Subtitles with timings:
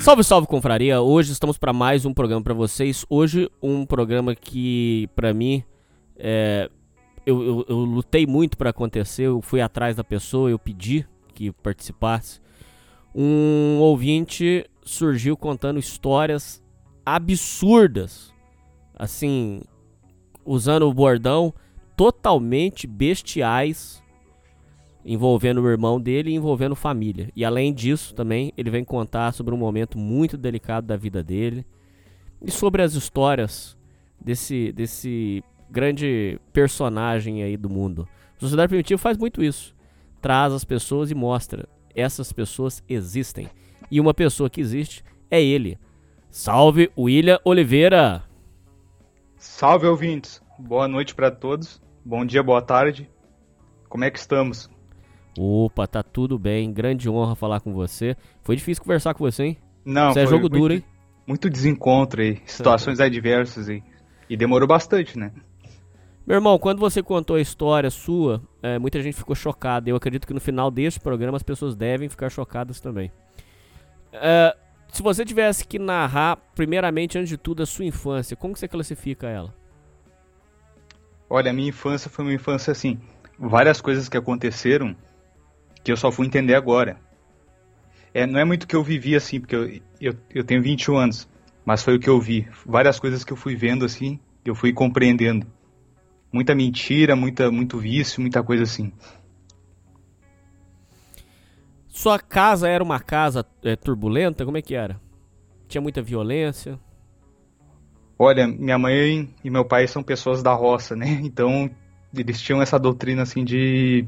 [0.00, 1.02] Salve, salve, confraria!
[1.02, 3.04] Hoje estamos para mais um programa para vocês.
[3.10, 5.62] Hoje, um programa que, para mim,
[6.16, 6.70] é,
[7.26, 9.24] eu, eu, eu, lutei muito para acontecer.
[9.24, 12.40] Eu fui atrás da pessoa, eu pedi que participasse.
[13.14, 16.62] Um ouvinte surgiu contando histórias
[17.04, 18.32] absurdas,
[18.98, 19.60] assim,
[20.46, 21.52] usando o bordão
[21.94, 23.99] totalmente bestiais
[25.04, 27.30] envolvendo o irmão dele e envolvendo família.
[27.34, 31.64] E além disso, também ele vem contar sobre um momento muito delicado da vida dele
[32.42, 33.76] e sobre as histórias
[34.20, 38.08] desse desse grande personagem aí do mundo.
[38.38, 39.74] Sociedade Primitiva faz muito isso.
[40.20, 43.48] Traz as pessoas e mostra essas pessoas existem.
[43.90, 45.78] E uma pessoa que existe é ele.
[46.30, 48.22] Salve William Oliveira.
[49.36, 50.42] Salve ouvintes.
[50.58, 51.80] Boa noite para todos.
[52.04, 53.10] Bom dia, boa tarde.
[53.88, 54.70] Como é que estamos?
[55.38, 56.72] Opa, tá tudo bem.
[56.72, 58.16] Grande honra falar com você.
[58.42, 59.58] Foi difícil conversar com você, hein?
[59.84, 60.84] Não, Você é jogo muito, duro, hein?
[61.26, 63.82] Muito desencontro aí, situações adversas aí.
[64.28, 65.32] E demorou bastante, né?
[66.26, 69.88] Meu irmão, quando você contou a história sua, é, muita gente ficou chocada.
[69.88, 73.10] Eu acredito que no final deste programa as pessoas devem ficar chocadas também.
[74.12, 74.56] É,
[74.92, 79.28] se você tivesse que narrar, primeiramente, antes de tudo, a sua infância, como você classifica
[79.28, 79.54] ela?
[81.28, 83.00] Olha, a minha infância foi uma infância assim.
[83.38, 84.94] Várias coisas que aconteceram
[85.82, 86.98] que eu só fui entender agora.
[88.12, 91.28] É, não é muito que eu vivi assim, porque eu, eu, eu tenho 21 anos,
[91.64, 92.48] mas foi o que eu vi.
[92.66, 95.46] Várias coisas que eu fui vendo assim, eu fui compreendendo.
[96.32, 98.92] Muita mentira, muita, muito vício, muita coisa assim.
[101.88, 104.44] Sua casa era uma casa é, turbulenta?
[104.44, 105.00] Como é que era?
[105.68, 106.78] Tinha muita violência?
[108.18, 111.20] Olha, minha mãe e meu pai são pessoas da roça, né?
[111.24, 111.70] Então
[112.14, 114.04] eles tinham essa doutrina assim de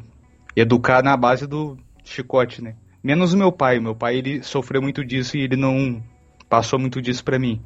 [0.54, 2.76] educar na base do chicote, né?
[3.02, 3.80] Menos o meu pai.
[3.80, 6.02] Meu pai ele sofreu muito disso e ele não
[6.48, 7.60] passou muito disso para mim.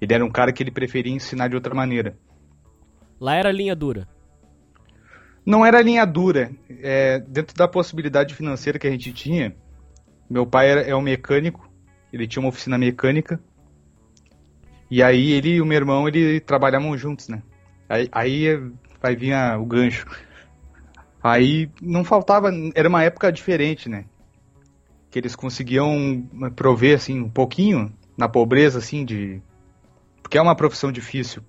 [0.00, 2.16] Ele era um cara que ele preferia ensinar de outra maneira.
[3.20, 4.08] Lá era linha dura.
[5.44, 6.50] Não era linha dura.
[6.68, 9.56] É, dentro da possibilidade financeira que a gente tinha,
[10.30, 11.68] meu pai era, é um mecânico.
[12.12, 13.40] Ele tinha uma oficina mecânica.
[14.90, 17.42] E aí ele e o meu irmão ele trabalhavam juntos, né?
[17.88, 18.72] Aí, aí
[19.02, 20.06] vai vir a, o gancho.
[21.22, 24.04] Aí não faltava, era uma época diferente, né?
[25.10, 29.42] Que eles conseguiam prover assim um pouquinho na pobreza assim de
[30.22, 31.42] porque é uma profissão difícil.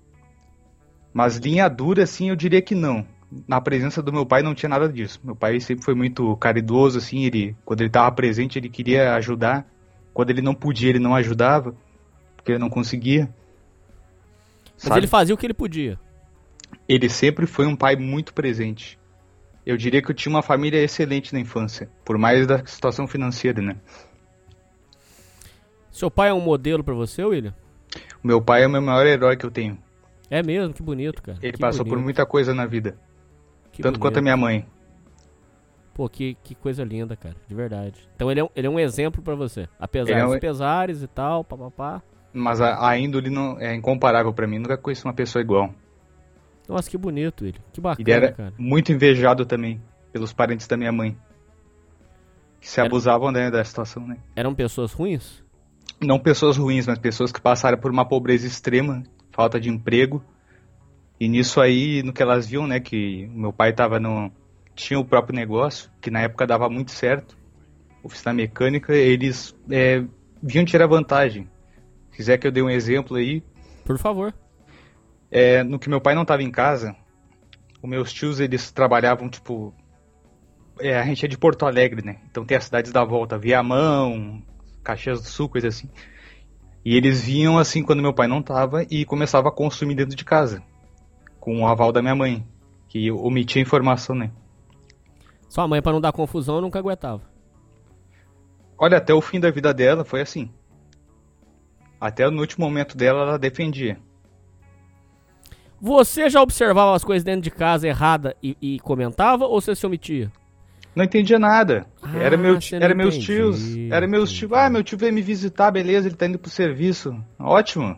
[1.12, 3.06] Mas linha dura assim, eu diria que não.
[3.46, 5.20] Na presença do meu pai não tinha nada disso.
[5.22, 9.66] Meu pai sempre foi muito caridoso assim, ele quando ele estava presente, ele queria ajudar.
[10.12, 11.74] Quando ele não podia, ele não ajudava,
[12.36, 13.32] porque ele não conseguia.
[14.74, 15.00] Mas Sabe?
[15.00, 15.98] ele fazia o que ele podia.
[16.88, 18.99] Ele sempre foi um pai muito presente
[19.70, 23.62] eu diria que eu tinha uma família excelente na infância, por mais da situação financeira,
[23.62, 23.76] né?
[25.90, 27.54] Seu pai é um modelo para você, William?
[28.22, 29.78] O meu pai é o meu maior herói que eu tenho.
[30.30, 31.38] É mesmo, que bonito, cara.
[31.42, 31.96] Ele que passou bonito.
[31.96, 32.96] por muita coisa na vida.
[33.72, 34.00] Que tanto bonito.
[34.00, 34.66] quanto a minha mãe.
[35.94, 38.08] Pô, que, que coisa linda, cara, de verdade.
[38.14, 40.30] Então ele é um, ele é um exemplo para você, apesar é um...
[40.30, 42.02] dos pesares e tal, papapá.
[42.32, 45.74] Mas a, a índole não, é incomparável para mim, nunca conheci uma pessoa igual.
[46.74, 47.58] Nossa, que bonito ele.
[47.72, 48.54] Que bacana, ele era cara.
[48.58, 49.80] muito invejado também
[50.12, 51.16] pelos parentes da minha mãe.
[52.60, 54.18] Que se Era- abusavam né, da situação, né?
[54.36, 55.42] Eram pessoas ruins?
[56.00, 60.22] Não pessoas ruins, mas pessoas que passaram por uma pobreza extrema, falta de emprego.
[61.18, 64.30] E nisso aí, no que elas viam, né, que meu pai tava no
[64.74, 67.36] tinha o próprio negócio, que na época dava muito certo,
[68.02, 70.02] oficina mecânica, eles é,
[70.42, 71.46] vinham tirar vantagem.
[72.10, 73.42] Se quiser que eu dê um exemplo aí,
[73.84, 74.32] Por favor.
[75.30, 76.96] É, no que meu pai não estava em casa,
[77.82, 79.74] os meus tios, eles trabalhavam, tipo...
[80.78, 82.20] É, a gente é de Porto Alegre, né?
[82.30, 84.42] Então tem as cidades da volta, Viamão,
[84.82, 85.90] Caxias do Sul, coisa assim.
[86.84, 90.24] E eles vinham assim quando meu pai não tava e começava a consumir dentro de
[90.24, 90.62] casa.
[91.38, 92.46] Com o aval da minha mãe,
[92.88, 94.30] que omitia informação, né?
[95.48, 97.22] Sua mãe, pra não dar confusão, nunca aguentava.
[98.78, 100.50] Olha, até o fim da vida dela foi assim.
[102.00, 103.98] Até no último momento dela, ela defendia.
[105.80, 109.86] Você já observava as coisas dentro de casa errada e, e comentava ou você se
[109.86, 110.30] omitia?
[110.94, 111.86] Não entendia nada.
[112.02, 113.76] Ah, era meu, era meus entendia, tios.
[113.90, 114.52] Era meus tios.
[114.52, 117.16] Ah, meu tio veio me visitar, beleza, ele tá indo pro serviço.
[117.38, 117.96] Ótimo.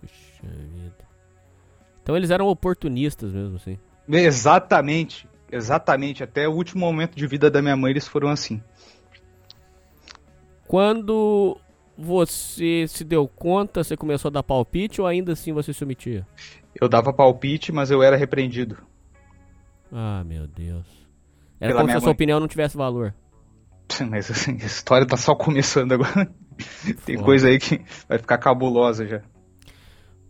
[0.00, 1.06] Puxa vida.
[2.02, 3.78] Então eles eram oportunistas mesmo, assim.
[4.08, 5.28] Exatamente.
[5.50, 6.24] Exatamente.
[6.24, 8.62] Até o último momento de vida da minha mãe, eles foram assim.
[10.66, 11.58] Quando
[11.96, 16.26] você se deu conta, você começou a dar palpite ou ainda assim você se omitia?
[16.80, 18.78] Eu dava palpite, mas eu era repreendido.
[19.92, 20.86] Ah, meu Deus.
[21.60, 22.14] Era Pela como se a sua mãe.
[22.14, 23.14] opinião não tivesse valor.
[24.08, 26.32] Mas assim, a história tá só começando agora.
[27.04, 27.26] Tem Foda.
[27.26, 29.20] coisa aí que vai ficar cabulosa já.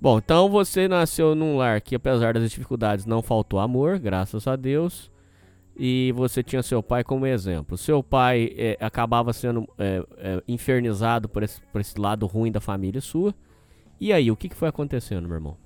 [0.01, 4.57] Bom, então você nasceu num lar que, apesar das dificuldades, não faltou amor, graças a
[4.57, 5.12] Deus.
[5.77, 7.77] E você tinha seu pai como exemplo.
[7.79, 12.61] Seu pai é, acabava sendo é, é, infernizado por esse, por esse lado ruim da
[12.61, 13.35] família sua.
[14.01, 15.57] E aí, o que, que foi acontecendo, meu irmão?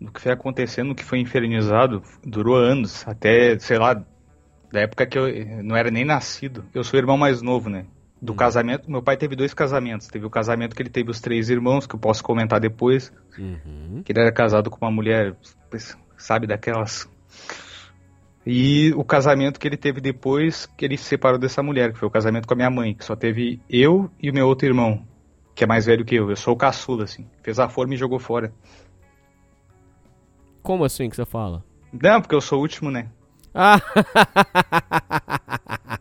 [0.00, 3.06] O que foi acontecendo, o que foi infernizado, durou anos.
[3.06, 3.94] Até, sei lá,
[4.72, 5.26] da época que eu
[5.62, 6.64] não era nem nascido.
[6.74, 7.86] Eu sou o irmão mais novo, né?
[8.22, 8.36] Do Hum.
[8.36, 10.06] casamento, meu pai teve dois casamentos.
[10.08, 13.12] Teve o casamento que ele teve os três irmãos, que eu posso comentar depois.
[13.38, 14.02] Uhum.
[14.04, 15.36] que ele era casado com uma mulher,
[16.16, 17.08] sabe, daquelas.
[18.46, 22.08] E o casamento que ele teve depois que ele se separou dessa mulher, que foi
[22.08, 25.02] o casamento com a minha mãe, que só teve eu e o meu outro irmão,
[25.54, 26.28] que é mais velho que eu.
[26.28, 27.26] Eu sou o caçula, assim.
[27.42, 28.52] Fez a forma e jogou fora.
[30.62, 31.64] Como assim que você fala?
[31.92, 33.08] Não, porque eu sou o último, né?
[33.54, 33.80] Ah!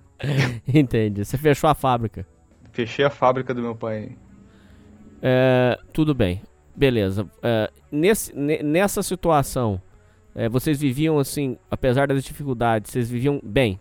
[0.67, 1.23] Entendi.
[1.23, 2.25] Você fechou a fábrica.
[2.71, 4.17] Fechei a fábrica do meu pai.
[5.21, 6.41] É, tudo bem.
[6.75, 7.29] Beleza.
[7.41, 9.79] É, nesse, ne- nessa situação,
[10.35, 13.79] é, vocês viviam assim, apesar das dificuldades, vocês viviam bem?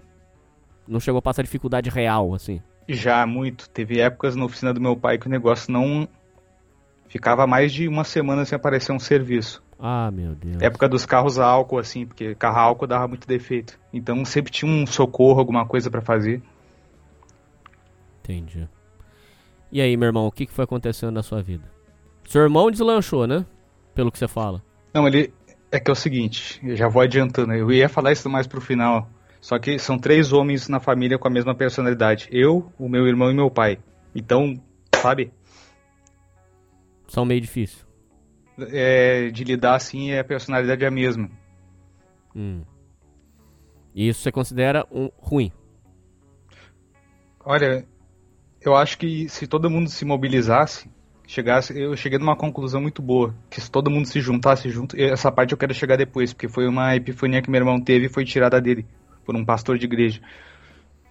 [0.86, 2.60] Não chegou a passar dificuldade real, assim?
[2.88, 3.68] Já muito.
[3.70, 6.08] Teve épocas na oficina do meu pai que o negócio não.
[7.08, 9.62] Ficava mais de uma semana sem aparecer um serviço.
[9.78, 10.62] Ah, meu Deus.
[10.62, 13.78] Época dos carros a álcool, assim, porque carro a álcool dava muito defeito.
[13.92, 16.42] Então sempre tinha um socorro, alguma coisa pra fazer.
[18.22, 18.68] Entendi.
[19.70, 21.64] E aí, meu irmão, o que foi acontecendo na sua vida?
[22.28, 23.44] Seu irmão deslanchou, né?
[23.94, 24.62] Pelo que você fala.
[24.94, 25.32] Não, ele.
[25.72, 27.54] É que é o seguinte, eu já vou adiantando.
[27.54, 29.08] Eu ia falar isso mais pro final.
[29.40, 32.28] Só que são três homens na família com a mesma personalidade.
[32.30, 33.78] Eu, o meu irmão e meu pai.
[34.14, 34.62] Então,
[34.94, 35.32] sabe?
[37.08, 37.86] São meio difícil.
[38.70, 41.30] É, de lidar assim, a personalidade é a mesma.
[42.36, 42.62] Hum.
[43.94, 45.50] E isso você considera um ruim?
[47.40, 47.86] Olha,
[48.60, 50.90] eu acho que se todo mundo se mobilizasse,
[51.26, 55.30] chegasse, eu cheguei numa conclusão muito boa, que se todo mundo se juntasse junto, essa
[55.32, 58.24] parte eu quero chegar depois, porque foi uma epifania que meu irmão teve e foi
[58.24, 58.86] tirada dele
[59.24, 60.20] por um pastor de igreja.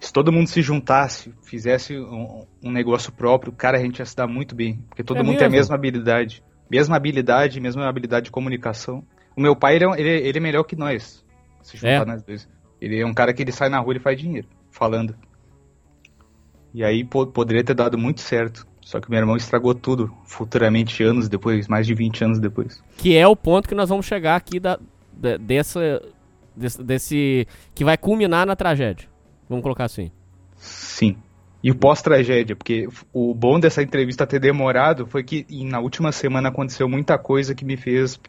[0.00, 4.16] Se todo mundo se juntasse, fizesse um, um negócio próprio, cara, a gente ia se
[4.16, 5.50] dar muito bem, porque todo É mundo tem a mesmo?
[5.50, 9.06] mesma habilidade, mesma habilidade, mesma habilidade de comunicação.
[9.36, 11.24] O meu pai, ele é, ele, ele é melhor que nós,
[11.62, 12.06] se juntar É?
[12.06, 12.48] nós dois.
[12.80, 15.16] Ele é um cara que ele sai na rua e faz dinheiro, falando.
[16.74, 18.66] E aí po- poderia ter dado muito certo.
[18.92, 22.84] Só que meu irmão estragou tudo, futuramente, anos depois, mais de 20 anos depois.
[22.98, 24.78] Que é o ponto que nós vamos chegar aqui da,
[25.14, 26.02] da- dessa,
[26.54, 29.08] desse, desse- que vai culminar na tragédia.
[29.48, 30.10] Vamos colocar assim.
[30.58, 31.16] Sim.
[31.62, 36.50] E o pós-tragédia, porque o bom dessa entrevista ter demorado foi que na última semana
[36.50, 38.20] aconteceu muita coisa que me fez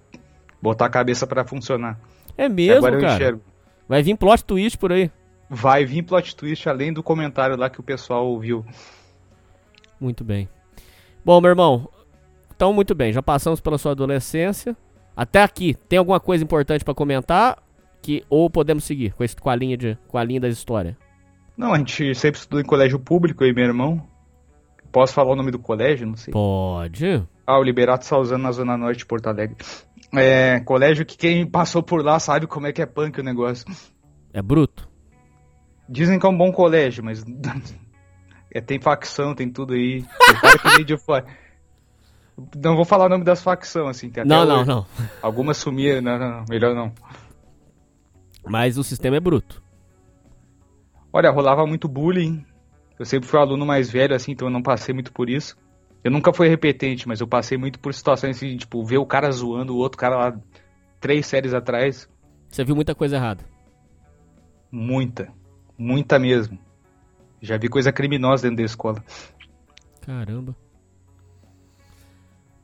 [0.62, 2.00] botar a cabeça pra funcionar.
[2.38, 3.14] É mesmo, Agora eu cara.
[3.16, 3.42] enxergo.
[3.90, 5.12] Vai vir plot twist por aí.
[5.50, 8.66] Vai vir plot twist além do comentário lá que o pessoal ouviu.
[10.04, 10.50] Muito bem.
[11.24, 11.90] Bom, meu irmão,
[12.54, 14.76] então muito bem, já passamos pela sua adolescência.
[15.16, 17.64] Até aqui, tem alguma coisa importante pra comentar?
[18.02, 20.98] Que, ou podemos seguir com, esse, com, a linha de, com a linha da história?
[21.56, 24.06] Não, a gente sempre estudou em colégio público, e meu irmão.
[24.92, 26.06] Posso falar o nome do colégio?
[26.06, 26.34] Não sei.
[26.34, 27.26] Pode.
[27.48, 29.56] Ah, o Liberato Salzano na Zona Norte de Porto Alegre.
[30.14, 33.66] É, colégio que quem passou por lá sabe como é que é punk o negócio.
[34.34, 34.90] É bruto?
[35.88, 37.24] Dizem que é um bom colégio, mas
[38.54, 40.06] é, tem facção, tem tudo aí.
[42.56, 44.12] Não vou falar o nome das facções, assim.
[44.26, 44.86] Não, não, hoje não.
[45.22, 46.94] Algumas sumiram, não, não, não, melhor não.
[48.46, 49.62] Mas o sistema é bruto.
[51.12, 52.46] Olha, rolava muito bullying.
[53.00, 55.58] Eu sempre fui o aluno mais velho, assim, então eu não passei muito por isso.
[56.04, 59.32] Eu nunca fui repetente, mas eu passei muito por situações assim, tipo, ver o cara
[59.32, 60.40] zoando o outro cara lá
[61.00, 62.10] três séries atrás.
[62.50, 63.44] Você viu muita coisa errada.
[64.72, 65.30] Muita.
[65.78, 66.60] Muita mesmo.
[67.44, 69.04] Já vi coisa criminosa dentro da escola.
[70.00, 70.56] Caramba.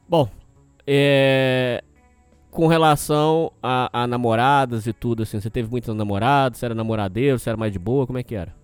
[0.07, 0.29] Bom,
[0.87, 1.83] é...
[2.49, 7.37] com relação a, a namoradas e tudo, assim, você teve muitos namorados, você era namoradeiro,
[7.37, 8.55] você era mais de boa, como é que era?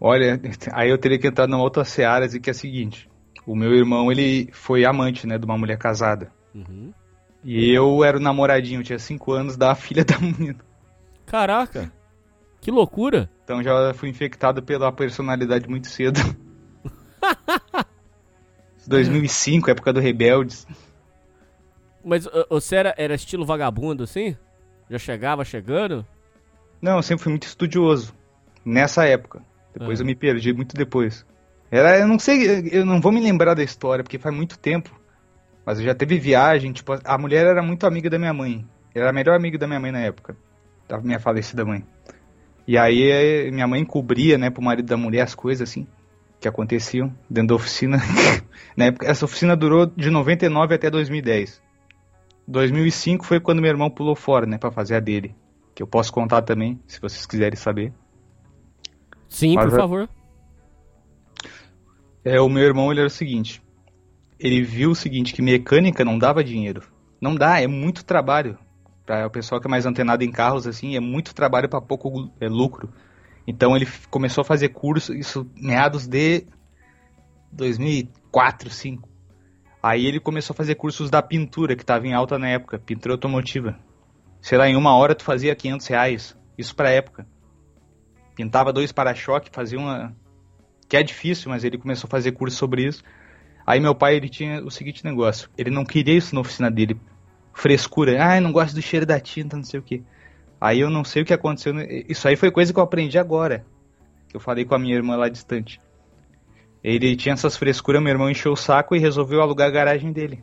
[0.00, 0.40] Olha,
[0.72, 3.10] aí eu teria que entrar numa outra seara, que é a seguinte.
[3.44, 6.30] O meu irmão, ele foi amante, né, de uma mulher casada.
[6.54, 6.92] Uhum.
[7.42, 10.60] E eu era o namoradinho, tinha 5 anos da filha da menina.
[11.26, 11.92] Caraca,
[12.64, 13.28] que loucura.
[13.44, 16.18] Então já fui infectado pela personalidade muito cedo.
[18.86, 20.66] 2005, época do Rebeldes.
[22.02, 24.36] Mas você era, era estilo vagabundo, assim?
[24.90, 26.06] Já chegava chegando?
[26.80, 28.14] Não, eu sempre fui muito estudioso.
[28.64, 29.42] Nessa época.
[29.72, 30.02] Depois Ah.
[30.02, 31.24] eu me perdi, muito depois.
[31.70, 34.90] Era, eu não sei, eu não vou me lembrar da história, porque faz muito tempo.
[35.66, 38.66] Mas eu já teve viagem, tipo, a mulher era muito amiga da minha mãe.
[38.94, 40.36] Era a melhor amiga da minha mãe na época.
[40.88, 41.84] Da minha falecida mãe.
[42.66, 45.86] E aí eh, minha mãe cobria, né, pro marido da mulher as coisas, assim,
[46.40, 47.98] que aconteciam dentro da oficina.
[48.76, 51.62] na época, essa oficina durou de 99 até 2010.
[52.46, 55.34] 2005 foi quando meu irmão pulou fora, né, pra fazer a dele.
[55.74, 57.92] Que eu posso contar também, se vocês quiserem saber.
[59.28, 60.08] Sim, Mas por é- favor.
[62.24, 63.62] É, o meu irmão, ele era o seguinte.
[64.38, 66.82] Ele viu o seguinte, que mecânica não dava dinheiro.
[67.20, 68.58] Não dá, é muito trabalho.
[69.04, 72.30] Para o pessoal que é mais antenado em carros, assim, é muito trabalho para pouco
[72.40, 72.92] é, lucro.
[73.46, 76.46] Então ele começou a fazer curso, isso meados de
[77.52, 79.08] 2004, 2005.
[79.82, 83.14] Aí ele começou a fazer cursos da pintura, que estava em alta na época, pintura
[83.14, 83.78] automotiva.
[84.40, 86.36] Sei lá, em uma hora tu fazia 500 reais.
[86.56, 87.26] Isso pra época.
[88.34, 90.16] Pintava dois para-choque, fazia uma,
[90.88, 93.02] que é difícil, mas ele começou a fazer curso sobre isso.
[93.66, 97.00] Aí meu pai, ele tinha o seguinte negócio, ele não queria isso na oficina dele,
[97.54, 100.02] frescura, ah, eu não gosto do cheiro da tinta, não sei o que.
[100.60, 101.86] Aí eu não sei o que aconteceu, né?
[102.08, 103.64] isso aí foi coisa que eu aprendi agora,
[104.28, 105.80] que eu falei com a minha irmã lá distante.
[106.82, 110.42] Ele tinha essas frescuras, meu irmão encheu o saco e resolveu alugar a garagem dele.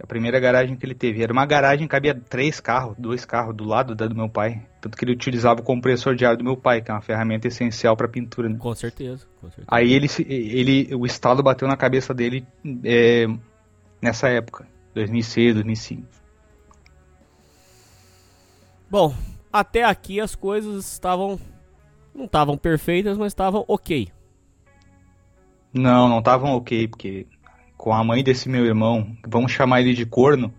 [0.00, 1.22] A primeira garagem que ele teve.
[1.22, 4.62] Era uma garagem, cabia três carros, dois carros do lado da do meu pai.
[4.80, 7.48] Tanto que ele utilizava o compressor de ar do meu pai, que é uma ferramenta
[7.48, 8.48] essencial para pintura.
[8.48, 8.56] Né?
[8.58, 9.68] Com certeza, com certeza.
[9.68, 12.44] Aí ele, ele, o estalo bateu na cabeça dele
[12.84, 13.26] é,
[14.02, 16.08] nessa época, 2006, 2005.
[18.90, 19.14] Bom,
[19.52, 21.38] até aqui as coisas estavam.
[22.14, 24.12] Não estavam perfeitas, mas estavam ok.
[25.72, 27.26] Não, não estavam ok, porque
[27.76, 30.54] com a mãe desse meu irmão, vamos chamar ele de corno,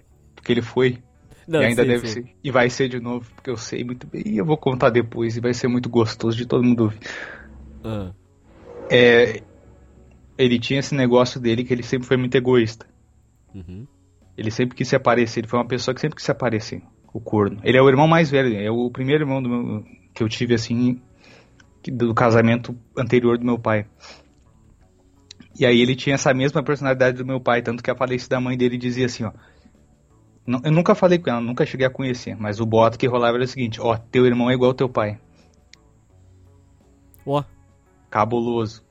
[0.34, 1.02] porque ele foi
[1.46, 2.08] Não, e ainda sim, deve sim.
[2.08, 2.36] ser.
[2.44, 4.22] E vai ser de novo, porque eu sei muito bem.
[4.26, 7.00] E eu vou contar depois, e vai ser muito gostoso de todo mundo ouvir.
[7.84, 8.14] Ah,
[8.88, 9.42] É,
[10.44, 12.86] ele tinha esse negócio dele que ele sempre foi muito egoísta.
[13.54, 13.86] uhum.
[14.36, 16.82] Ele sempre quis se aparecer, ele foi uma pessoa que sempre quis se aparecer,
[17.12, 17.60] o corno.
[17.62, 20.54] Ele é o irmão mais velho, é o primeiro irmão do meu- que eu tive,
[20.54, 21.00] assim,
[21.86, 23.86] do casamento anterior do meu pai.
[25.58, 28.56] E aí ele tinha essa mesma personalidade do meu pai, tanto que a falecida mãe
[28.56, 29.32] dele dizia assim, ó.
[30.64, 33.44] Eu nunca falei com ela, nunca cheguei a conhecer, mas o boato que rolava era
[33.44, 35.18] o seguinte, ó, teu irmão é igual teu pai,
[37.26, 37.44] Ó,
[38.08, 38.82] cabuloso.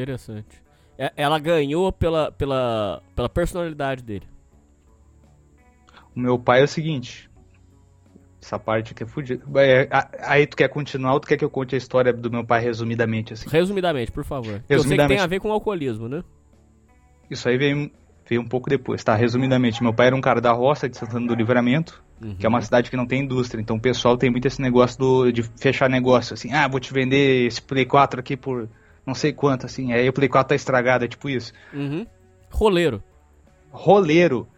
[0.00, 0.62] Interessante.
[0.98, 4.26] É- Ela ganhou pela, pela, pela personalidade dele.
[6.14, 7.28] O meu pai é o seguinte.
[8.42, 9.42] Essa parte aqui é fudida.
[9.60, 9.88] É,
[10.22, 12.60] Aí tu quer continuar ou tu quer que eu conte a história do meu pai
[12.62, 13.48] resumidamente assim?
[13.48, 14.52] Resumidamente, por favor.
[14.54, 15.16] Eu sei que Resumidamente.
[15.18, 16.22] tem a ver com alcoolismo, né?
[17.28, 17.90] Isso aí veio,
[18.24, 19.16] veio um pouco depois, tá?
[19.16, 22.36] Resumidamente, meu pai era um cara da roça de Santana do Livramento, Uhum.
[22.36, 23.60] que é uma cidade que não tem indústria.
[23.60, 26.92] Então o pessoal tem muito esse negócio do, de fechar negócio, assim, ah, vou te
[26.94, 28.68] vender esse Play 4 aqui por
[29.06, 29.92] não sei quanto, assim.
[29.92, 31.52] Aí o Play 4 tá estragado, é tipo isso.
[31.72, 32.06] Uhum.
[32.50, 33.02] Roleiro.
[33.70, 34.48] roleiro.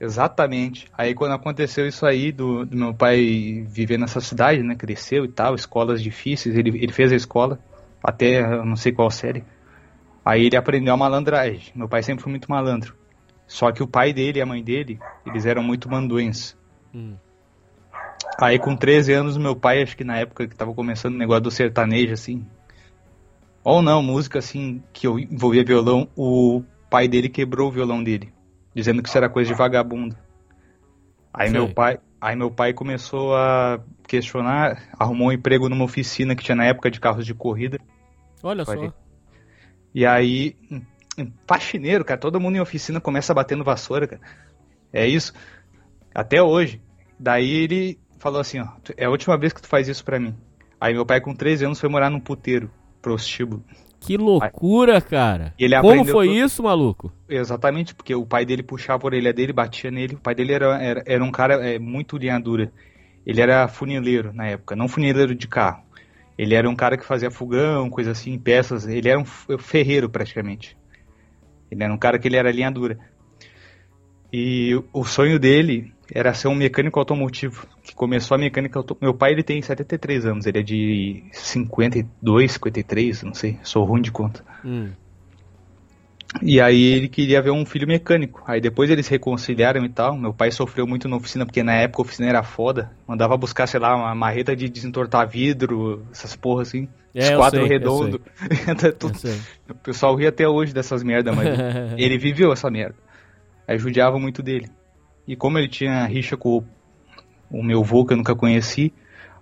[0.00, 0.86] Exatamente.
[0.96, 4.74] Aí quando aconteceu isso aí do, do meu pai viver nessa cidade, né?
[4.74, 7.58] Cresceu e tal, escolas difíceis, ele, ele fez a escola,
[8.02, 9.44] até não sei qual série.
[10.24, 11.72] Aí ele aprendeu a malandragem.
[11.74, 12.94] Meu pai sempre foi muito malandro.
[13.46, 16.56] Só que o pai dele e a mãe dele, eles eram muito mandões.
[16.94, 17.14] Hum.
[18.40, 21.42] Aí com 13 anos, meu pai, acho que na época que tava começando o negócio
[21.42, 22.46] do sertanejo, assim.
[23.62, 28.32] Ou não, música assim, que eu envolvia violão, o pai dele quebrou o violão dele,
[28.74, 30.16] dizendo que isso era coisa de vagabundo.
[31.32, 31.58] Aí Sei.
[31.58, 36.56] meu pai, aí meu pai começou a questionar, arrumou um emprego numa oficina que tinha
[36.56, 37.78] na época de carros de corrida.
[38.42, 38.92] Olha só.
[39.94, 40.82] E aí, um-
[41.18, 44.22] um faxineiro, cara, todo mundo em oficina começa batendo vassoura, cara.
[44.92, 45.32] É isso.
[46.14, 46.80] Até hoje.
[47.18, 50.18] Daí ele falou assim, ó, "Tu- é a última vez que tu faz isso pra
[50.18, 50.34] mim.
[50.80, 53.64] Aí meu pai com 13 anos foi morar num puteiro, prostíbulo.
[54.00, 55.52] Que loucura, cara.
[55.58, 56.38] Ele Como foi tudo.
[56.38, 57.12] isso, maluco?
[57.28, 60.14] Exatamente, porque o pai dele puxava a orelha dele, batia nele.
[60.14, 62.72] O pai dele era, era, era um cara é, muito linha dura.
[63.26, 65.82] Ele era funileiro na época, não funileiro de carro.
[66.38, 68.86] Ele era um cara que fazia fogão, coisa assim, peças.
[68.86, 70.74] Ele era um ferreiro praticamente.
[71.70, 72.98] Ele era um cara que ele era linha dura.
[74.32, 79.06] E o sonho dele era ser um mecânico automotivo, que começou a mecânica automotiva.
[79.06, 84.02] Meu pai ele tem 73 anos, ele é de 52, 53, não sei, sou ruim
[84.02, 84.44] de conta.
[84.64, 84.90] Hum.
[86.42, 88.42] E aí ele queria ver um filho mecânico.
[88.46, 90.16] Aí depois eles reconciliaram e tal.
[90.16, 92.92] Meu pai sofreu muito na oficina, porque na época a oficina era foda.
[93.06, 96.88] Mandava buscar, sei lá, uma marreta de desentortar vidro, essas porra assim.
[97.12, 98.20] É, os quadros redondos.
[99.68, 101.48] o pessoal ri até hoje dessas merdas, mas
[101.98, 102.94] ele viveu essa merda.
[103.66, 104.68] Aí judiava muito dele.
[105.30, 106.64] E como ele tinha rixa com
[107.48, 108.92] o meu avô, que eu nunca conheci,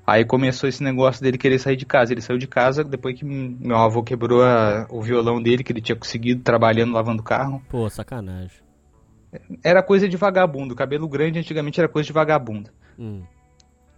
[0.07, 2.15] Aí começou esse negócio dele querer sair de casa.
[2.15, 5.83] Ele saiu de casa depois que meu avô quebrou a, o violão dele, que ele
[5.83, 7.63] tinha conseguido trabalhando lavando carro.
[7.69, 8.59] Pô, sacanagem.
[9.63, 10.75] Era coisa de vagabundo.
[10.75, 12.71] Cabelo grande antigamente era coisa de vagabundo.
[12.99, 13.23] Hum.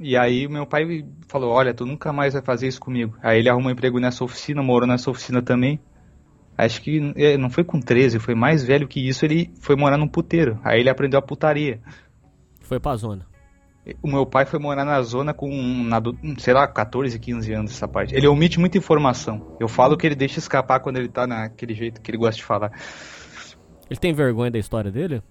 [0.01, 3.17] E aí meu pai falou: Olha, tu nunca mais vai fazer isso comigo.
[3.23, 5.79] Aí ele arrumou um emprego nessa oficina, morou nessa oficina também.
[6.65, 9.25] Acho que é, não foi com 13, foi mais velho que isso.
[9.25, 10.61] Ele foi morar num puteiro.
[10.63, 11.81] Aí ele aprendeu a putaria.
[12.61, 13.27] Foi pra zona.
[14.03, 15.49] O meu pai foi morar na zona com,
[15.85, 16.01] na,
[16.39, 18.15] sei lá, 14, 15 anos essa parte.
[18.15, 19.57] Ele omite muita informação.
[19.59, 22.45] Eu falo que ele deixa escapar quando ele tá naquele jeito que ele gosta de
[22.45, 22.71] falar.
[23.89, 25.23] Ele tem vergonha da história dele?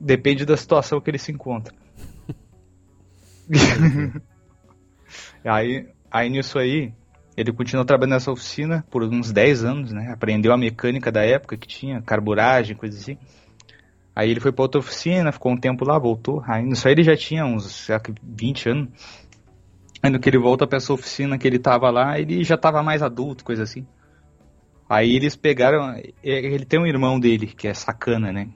[0.00, 1.74] Depende da situação que ele se encontra.
[5.44, 6.92] aí, aí nisso aí,
[7.36, 10.12] ele continuou trabalhando nessa oficina por uns 10 anos, né?
[10.12, 13.16] Aprendeu a mecânica da época que tinha, carburagem, coisa assim.
[14.14, 16.42] Aí ele foi pra outra oficina, ficou um tempo lá, voltou.
[16.46, 18.88] Aí nisso aí ele já tinha uns, lá, 20 anos.
[20.02, 22.82] Aí no que ele volta pra essa oficina que ele tava lá, ele já tava
[22.82, 23.86] mais adulto, coisa assim.
[24.88, 25.96] Aí eles pegaram.
[26.22, 28.48] Ele tem um irmão dele, que é sacana, né?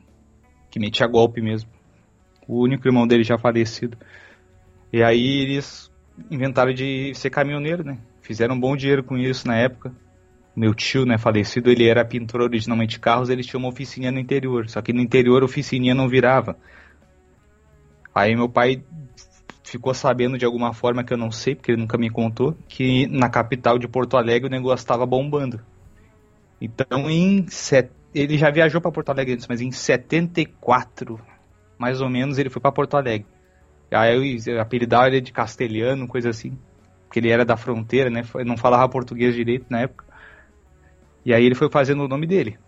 [0.70, 1.70] Que metia golpe mesmo.
[2.46, 3.96] O único irmão dele já falecido.
[4.92, 5.90] E aí eles
[6.30, 7.98] inventaram de ser caminhoneiro, né?
[8.26, 9.94] Fizeram um bom dinheiro com isso na época
[10.56, 14.18] meu tio, né, falecido, ele era pintor originalmente de carros, ele tinha uma oficina no
[14.18, 16.56] interior, só que no interior a oficininha não virava.
[18.14, 18.82] Aí meu pai
[19.62, 23.06] ficou sabendo de alguma forma que eu não sei, porque ele nunca me contou, que
[23.08, 25.60] na capital de Porto Alegre o negócio estava bombando.
[26.58, 27.90] Então em set...
[28.14, 31.20] ele já viajou para Porto Alegre antes, mas em 74,
[31.76, 33.26] mais ou menos, ele foi para Porto Alegre.
[33.90, 36.56] Aí eu apelidava ele de castelhano, coisa assim,
[37.16, 40.04] porque ele era da fronteira, né, não falava português direito na época.
[41.24, 42.58] E aí ele foi fazendo o nome dele.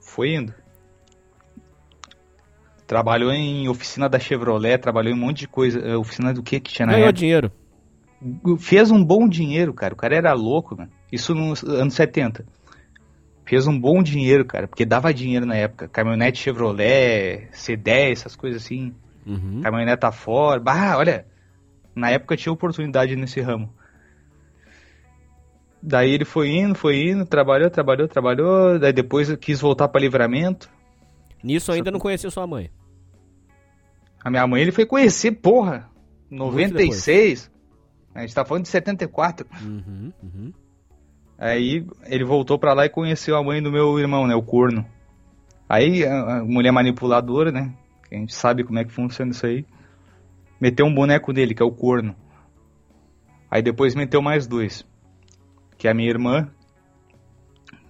[0.00, 0.54] Foi indo.
[2.86, 5.80] Trabalhou em oficina da Chevrolet, trabalhou em um monte de coisa.
[5.80, 7.18] Eh, oficina do que que tinha na Ganhou época?
[7.18, 7.52] dinheiro.
[8.60, 9.94] Fez um bom dinheiro, cara.
[9.94, 10.90] O cara era louco, mano.
[11.10, 12.46] Isso nos anos 70.
[13.44, 15.88] Fez um bom dinheiro, cara, porque dava dinheiro na época.
[15.88, 18.94] Caminhonete Chevrolet, C10, essas coisas assim.
[19.26, 19.60] Uhum.
[19.60, 20.62] Caminhoneta Ford.
[20.62, 21.26] Bah, olha,
[21.96, 23.76] na época tinha oportunidade nesse ramo.
[25.82, 28.78] Daí ele foi indo, foi indo, trabalhou, trabalhou, trabalhou.
[28.78, 30.68] Daí depois quis voltar para livramento.
[31.42, 32.70] Nisso ainda não conhecia sua mãe.
[34.22, 35.88] A minha mãe ele foi conhecer, porra.
[36.30, 37.50] 96.
[38.14, 39.46] A gente tá falando de 74.
[39.62, 40.52] Uhum, uhum.
[41.38, 44.34] Aí ele voltou para lá e conheceu a mãe do meu irmão, né?
[44.34, 44.84] O corno.
[45.68, 47.72] Aí a, a mulher manipuladora, né?
[48.10, 49.64] a gente sabe como é que funciona isso aí.
[50.60, 52.16] Meteu um boneco dele, que é o corno.
[53.48, 54.84] Aí depois meteu mais dois
[55.78, 56.50] que é a minha irmã,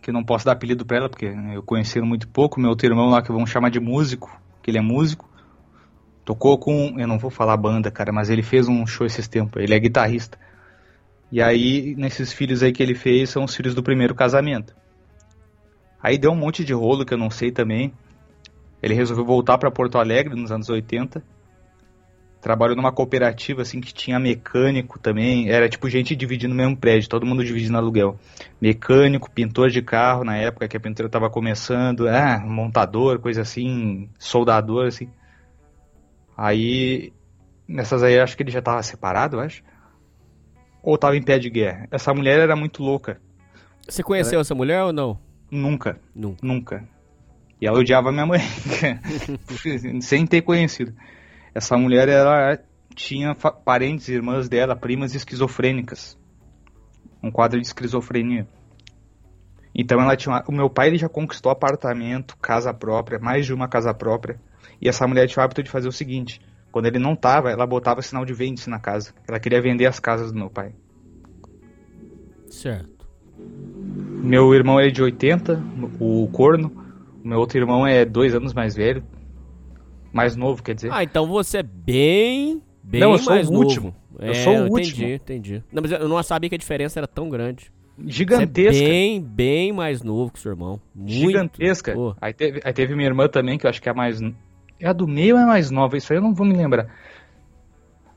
[0.02, 2.86] que eu não posso dar apelido para ela, porque eu conheci muito pouco, meu outro
[2.86, 4.30] irmão lá que vamos chamar de músico,
[4.62, 5.28] que ele é músico,
[6.24, 9.62] tocou com, eu não vou falar banda, cara, mas ele fez um show esses tempos,
[9.62, 10.38] ele é guitarrista.
[11.32, 14.74] E aí, nesses filhos aí que ele fez, são os filhos do primeiro casamento.
[16.02, 17.92] Aí deu um monte de rolo que eu não sei também.
[18.82, 21.22] Ele resolveu voltar para Porto Alegre nos anos 80
[22.40, 27.08] trabalhou numa cooperativa assim que tinha mecânico também, era tipo gente dividindo o mesmo prédio,
[27.08, 28.18] todo mundo dividindo aluguel.
[28.60, 34.08] Mecânico, pintor de carro na época que a pintura estava começando, ah, montador, coisa assim,
[34.18, 35.08] soldador assim.
[36.36, 37.12] Aí
[37.66, 39.62] nessas aí acho que ele já estava separado, acho.
[40.82, 41.86] Ou estava em pé de guerra.
[41.90, 43.20] Essa mulher era muito louca.
[43.86, 44.42] Você conheceu ela...
[44.42, 45.18] essa mulher ou não?
[45.50, 45.98] Nunca.
[46.14, 46.46] Nunca.
[46.46, 46.88] Nunca.
[47.60, 48.40] E ela odiava minha mãe,
[50.00, 50.94] sem ter conhecido.
[51.58, 52.56] Essa mulher, ela
[52.94, 56.16] tinha parentes, irmãs dela, primas esquizofrênicas.
[57.20, 58.46] Um quadro de esquizofrenia.
[59.74, 63.66] Então ela tinha, o meu pai ele já conquistou apartamento, casa própria, mais de uma
[63.66, 64.40] casa própria.
[64.80, 66.40] E essa mulher tinha o hábito de fazer o seguinte:
[66.70, 69.12] quando ele não tava, ela botava sinal de vende na casa.
[69.28, 70.76] Ela queria vender as casas do meu pai.
[72.48, 73.04] Certo.
[74.22, 75.60] Meu irmão é de 80,
[75.98, 76.70] o corno.
[77.24, 79.02] O meu outro irmão é dois anos mais velho.
[80.18, 80.90] Mais novo, quer dizer?
[80.92, 82.62] Ah, então você é bem.
[82.82, 83.94] Bem Não, eu sou o último.
[84.18, 85.08] É, Eu sou o entendi, último.
[85.08, 85.62] entendi.
[85.72, 87.70] Não, mas eu não sabia que a diferença era tão grande.
[88.06, 88.72] Gigantesca.
[88.72, 90.80] Você é bem, bem mais novo que seu irmão.
[90.94, 91.12] Muito.
[91.12, 91.92] Gigantesca.
[91.94, 94.20] Pô, Aí teve, aí teve minha irmã também, que eu acho que é a mais.
[94.80, 95.96] É a do meio ou é a mais nova?
[95.96, 96.86] Isso aí eu não vou me lembrar.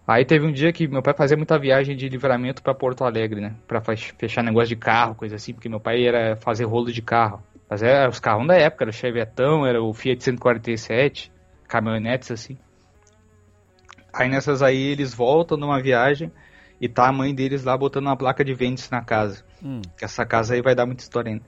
[0.08, 3.40] Aí teve um dia que meu pai fazia muita viagem de livramento pra Porto Alegre,
[3.40, 3.54] né?
[3.68, 7.02] Pra fech- fechar negócio de carro, coisa assim, porque meu pai era fazer rolo de
[7.02, 7.42] carro.
[7.70, 11.32] Mas era os carros da época, era o Chevetão, era o Fiat 147,
[11.72, 12.58] caminhonetes assim.
[14.14, 16.30] Aí nessas aí eles voltam numa viagem
[16.82, 19.44] e tá a mãe deles lá botando uma placa de vende-se na casa.
[19.64, 21.46] hum, Que essa casa aí vai dar muita história ainda.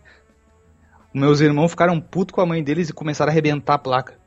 [1.13, 4.17] Meus irmãos ficaram putos com a mãe deles e começaram a arrebentar a placa.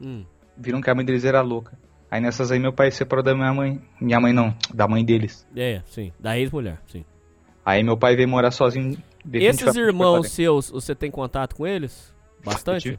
[0.00, 0.24] hum.
[0.56, 1.76] Viram que a mãe deles era louca.
[2.10, 3.80] Aí nessas aí meu pai se separou da minha mãe.
[4.00, 5.46] Minha mãe não, da mãe deles.
[5.56, 6.12] É, sim.
[6.20, 7.04] Da ex-mulher, sim.
[7.64, 8.96] Aí meu pai veio morar sozinho.
[9.32, 12.14] Esses irmãos seus, você tem contato com eles?
[12.44, 12.82] Bastante?
[12.82, 12.98] tive.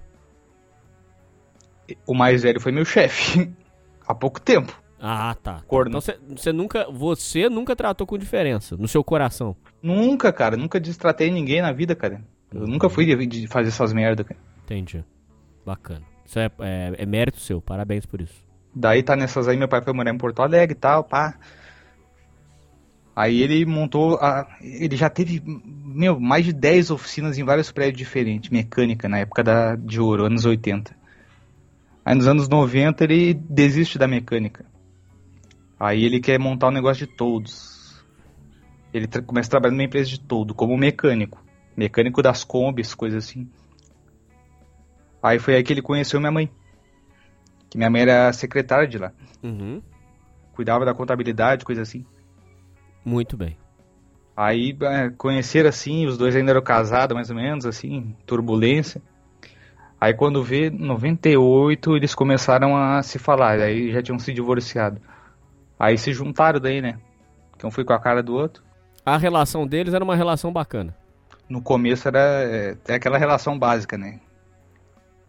[2.06, 3.52] O mais velho foi meu chefe.
[4.08, 4.82] Há pouco tempo.
[5.00, 5.62] Ah, tá.
[5.68, 5.98] Corno.
[5.98, 9.56] Então você, nunca, você nunca tratou com diferença no seu coração.
[9.82, 10.56] Nunca, cara.
[10.56, 12.24] Nunca destratei ninguém na vida, cara.
[12.54, 14.40] Eu nunca fui de, de fazer essas merda, cara.
[14.64, 15.04] Entendi.
[15.66, 16.02] Bacana.
[16.26, 17.62] Isso é, é, é mérito seu.
[17.62, 18.46] Parabéns por isso.
[18.74, 21.38] Daí tá nessas aí, meu pai foi morar em Porto Alegre e tal, pá.
[23.16, 27.98] Aí ele montou, a, ele já teve, meu, mais de 10 oficinas em vários prédios
[27.98, 30.96] diferentes, mecânica, na época da, de ouro, anos 80.
[32.06, 34.66] Aí nos anos 90 ele desiste da mecânica.
[35.80, 38.04] Aí ele quer montar um negócio de todos.
[38.94, 41.44] Ele começa a trabalhar numa empresa de todo, como mecânico.
[41.76, 43.50] Mecânico das combis, coisas assim.
[45.22, 46.50] Aí foi aí que ele conheceu minha mãe.
[47.70, 49.12] Que minha mãe era secretária de lá.
[49.42, 49.82] Uhum.
[50.54, 52.06] Cuidava da contabilidade, coisa assim.
[53.04, 53.58] Muito bem.
[54.36, 59.02] Aí é, conheceram assim, os dois ainda eram casados, mais ou menos, assim, turbulência.
[60.04, 65.00] Aí quando vê, 98, eles começaram a se falar, aí já tinham se divorciado.
[65.80, 66.98] Aí se juntaram daí, né?
[67.58, 68.62] Que um foi com a cara do outro.
[69.06, 70.94] A relação deles era uma relação bacana.
[71.48, 74.20] No começo era é, é aquela relação básica, né?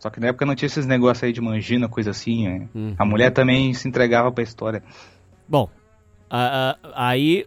[0.00, 2.48] Só que na época não tinha esses negócios aí de mangina, coisa assim.
[2.48, 2.68] né?
[2.98, 4.82] A mulher também se entregava pra história.
[5.48, 5.68] Bom,
[6.28, 7.46] a- a- aí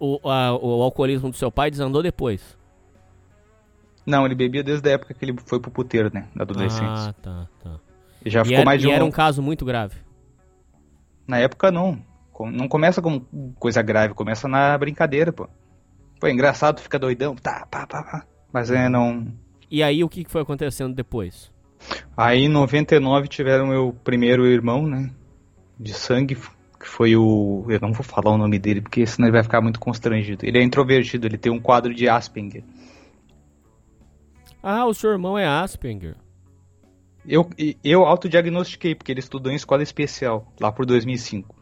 [0.00, 2.56] o, a- o alcoolismo do seu pai desandou depois.
[4.04, 6.26] Não, ele bebia desde a época que ele foi pro puteiro, né?
[6.34, 6.86] Da adolescência.
[6.86, 7.80] Ah, tá, tá.
[8.24, 9.96] E já E ficou era, mais de e um era um caso muito grave.
[11.26, 11.98] Na época não.
[12.52, 13.20] Não começa com
[13.56, 15.48] coisa grave, começa na brincadeira, pô.
[16.18, 18.26] Pô, é engraçado, fica doidão, tá, pá, pá, pá.
[18.52, 19.26] Mas é, não.
[19.70, 21.52] E aí o que que foi acontecendo depois?
[22.16, 25.10] Aí em 99 tiveram meu primeiro irmão, né?
[25.78, 26.36] De sangue,
[26.78, 27.64] que foi o.
[27.68, 30.44] Eu não vou falar o nome dele, porque senão ele vai ficar muito constrangido.
[30.44, 32.64] Ele é introvertido, ele tem um quadro de Asperger.
[34.62, 36.14] Ah, o seu irmão é Asperger.
[37.26, 37.48] Eu,
[37.84, 41.54] eu autodiagnostiquei, porque ele estudou em escola especial, lá por 2005.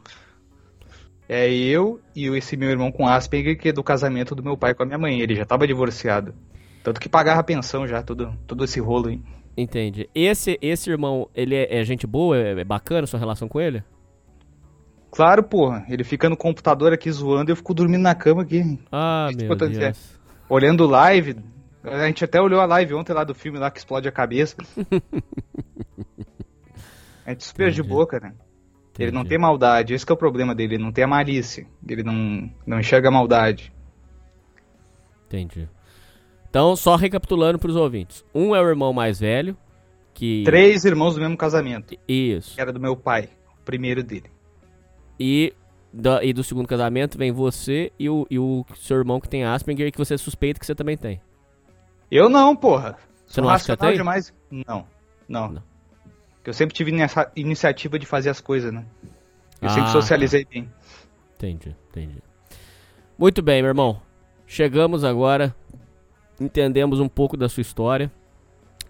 [1.29, 4.75] É eu e esse meu irmão com Asperger, que é do casamento do meu pai
[4.75, 5.21] com a minha mãe.
[5.21, 6.35] Ele já tava divorciado.
[6.83, 9.23] Tanto que pagava pensão já, todo, todo esse rolo aí.
[9.57, 10.09] Entendi.
[10.15, 12.37] Esse, esse irmão, ele é, é gente boa?
[12.37, 13.85] É, é bacana a sua relação com ele?
[15.11, 18.79] Claro, porra, ele fica no computador aqui zoando e eu fico dormindo na cama aqui,
[18.91, 19.55] Ah, meu.
[19.57, 20.19] Deus.
[20.49, 21.37] olhando live.
[21.83, 24.57] A gente até olhou a live ontem lá do filme lá que explode a cabeça.
[27.27, 27.89] A gente super de Entendi.
[27.95, 28.35] boca, né?
[28.99, 29.31] Ele não Entendi.
[29.31, 31.67] tem maldade, esse que é o problema dele, ele não tem a malícia.
[31.89, 33.73] Ele não, não enxerga a maldade.
[35.27, 35.69] Entendi.
[36.49, 38.25] Então, só recapitulando pros ouvintes.
[38.35, 39.57] Um é o irmão mais velho,
[40.13, 40.43] que...
[40.45, 42.55] Três irmãos do mesmo casamento, Isso.
[42.55, 43.29] que era do meu pai,
[43.61, 44.29] o primeiro dele.
[45.19, 45.55] E,
[45.93, 49.45] da- e do segundo casamento vem você e o, e o seu irmão que tem
[49.45, 51.21] Asperger, que você suspeita que você também tem.
[52.11, 52.99] Eu não, porra.
[53.27, 53.99] Você Sou não acha que você racional tem?
[53.99, 54.35] demais.
[54.51, 54.87] Não,
[55.29, 55.53] não.
[55.53, 55.63] Não.
[56.45, 58.85] Eu sempre tive nessa iniciativa de fazer as coisas, né?
[59.63, 60.69] Eu Ah, sempre socializei bem.
[61.37, 62.23] Entendi, entendi.
[63.17, 64.03] Muito bem, meu irmão.
[64.47, 65.55] Chegamos agora,
[66.41, 68.11] entendemos um pouco da sua história.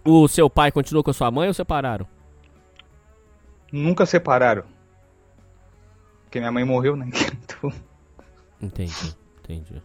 [0.03, 2.07] O seu pai continuou com a sua mãe ou separaram?
[3.71, 4.63] Nunca separaram.
[6.23, 7.09] Porque minha mãe morreu, né?
[7.43, 7.71] Então,
[8.61, 9.81] Entendi, entendi.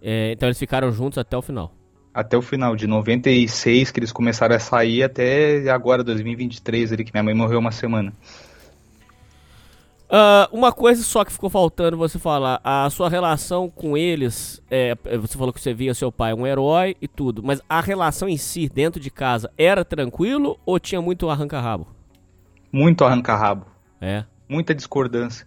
[0.00, 1.72] É, então eles ficaram juntos até o final.
[2.18, 7.12] Até o final, de 96 que eles começaram a sair até agora, 2023, ali, que
[7.14, 8.12] minha mãe morreu uma semana.
[10.10, 14.96] Ah, uma coisa só que ficou faltando você falar, a sua relação com eles, é,
[15.16, 18.36] você falou que você via seu pai um herói e tudo, mas a relação em
[18.36, 21.86] si, dentro de casa, era tranquilo ou tinha muito arranca-rabo?
[22.72, 23.66] Muito arranca-rabo.
[24.00, 24.24] É.
[24.48, 25.46] Muita discordância.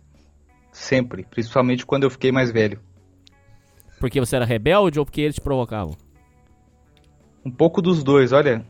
[0.71, 1.25] Sempre.
[1.29, 2.79] Principalmente quando eu fiquei mais velho.
[3.99, 5.97] Porque você era rebelde ou porque eles te provocavam?
[7.45, 8.65] Um pouco dos dois, olha.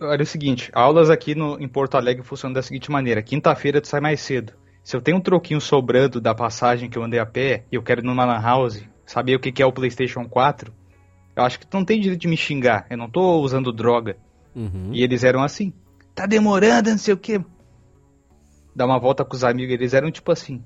[0.00, 3.22] Olha o seguinte, aulas aqui no, em Porto Alegre funcionam da seguinte maneira.
[3.22, 4.52] Quinta-feira tu sai mais cedo.
[4.84, 7.82] Se eu tenho um troquinho sobrando da passagem que eu andei a pé e eu
[7.82, 10.72] quero ir numa lan house, saber o que que é o PlayStation 4,
[11.34, 12.86] eu acho que tu não tem direito de me xingar.
[12.90, 14.16] Eu não tô usando droga.
[14.54, 14.90] Uhum.
[14.92, 15.72] E eles eram assim.
[16.14, 17.40] Tá demorando, não sei o quê.
[18.76, 20.62] Dar uma volta com os amigos, eles eram tipo assim.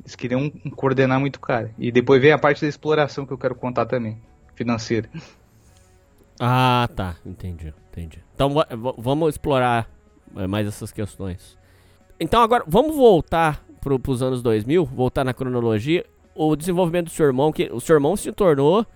[0.00, 1.74] Eles queriam coordenar muito cara.
[1.78, 4.20] E depois vem a parte da exploração que eu quero contar também.
[4.54, 5.08] Financeira.
[6.40, 7.16] Ah, tá.
[7.24, 8.18] Entendi, entendi.
[8.34, 9.88] Então va- va- vamos explorar
[10.36, 11.56] eh, mais essas questões.
[12.18, 16.04] Então agora, vamos voltar pro, pros anos 2000, voltar na cronologia.
[16.34, 18.86] O desenvolvimento do seu irmão, que o seu irmão se tornou,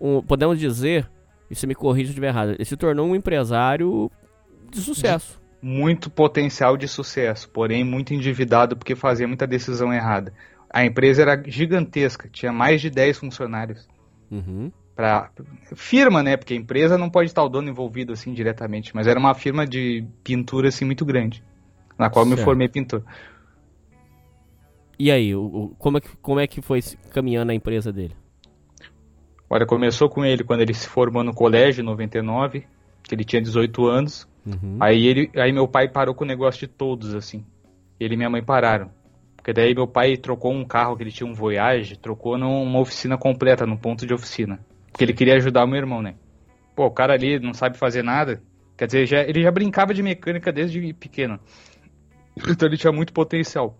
[0.00, 1.08] um, podemos dizer,
[1.50, 4.10] e você me corrige se estiver errado, ele se tornou um empresário
[4.70, 5.40] de sucesso.
[5.60, 10.32] Muito potencial de sucesso, porém muito endividado porque fazia muita decisão errada.
[10.70, 13.88] A empresa era gigantesca, tinha mais de 10 funcionários.
[14.30, 14.70] Uhum.
[14.98, 15.30] Pra,
[15.76, 16.36] firma, né?
[16.36, 19.64] Porque a empresa não pode estar o dono envolvido assim diretamente, mas era uma firma
[19.64, 21.40] de pintura assim muito grande,
[21.96, 22.44] na qual eu me Certo.
[22.44, 23.04] formei pintor.
[24.98, 26.80] E aí, o, o- como, é que, como é que foi
[27.12, 28.16] caminhando a empresa dele?
[29.48, 32.66] Olha, começou com ele quando ele se formou no colégio, em 99,
[33.04, 34.26] que ele tinha 18 anos.
[34.44, 34.78] Uhum.
[34.80, 37.46] Aí ele, aí meu pai parou com o negócio de todos, assim.
[38.00, 38.90] Ele e minha mãe pararam.
[39.36, 43.16] Porque daí meu pai trocou um carro que ele tinha um Voyage, trocou numa oficina
[43.16, 44.58] completa, num ponto de oficina.
[44.98, 46.16] Porque ele queria ajudar o meu irmão, né?
[46.74, 48.42] Pô, o cara ali não sabe fazer nada.
[48.76, 51.38] Quer dizer, já, ele já brincava de mecânica desde pequeno.
[52.50, 53.78] Então ele tinha muito potencial.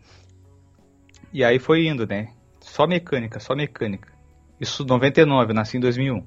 [1.32, 2.28] E aí foi indo, né?
[2.60, 4.12] Só mecânica, só mecânica.
[4.60, 6.24] Isso 99, eu nasci em 2001.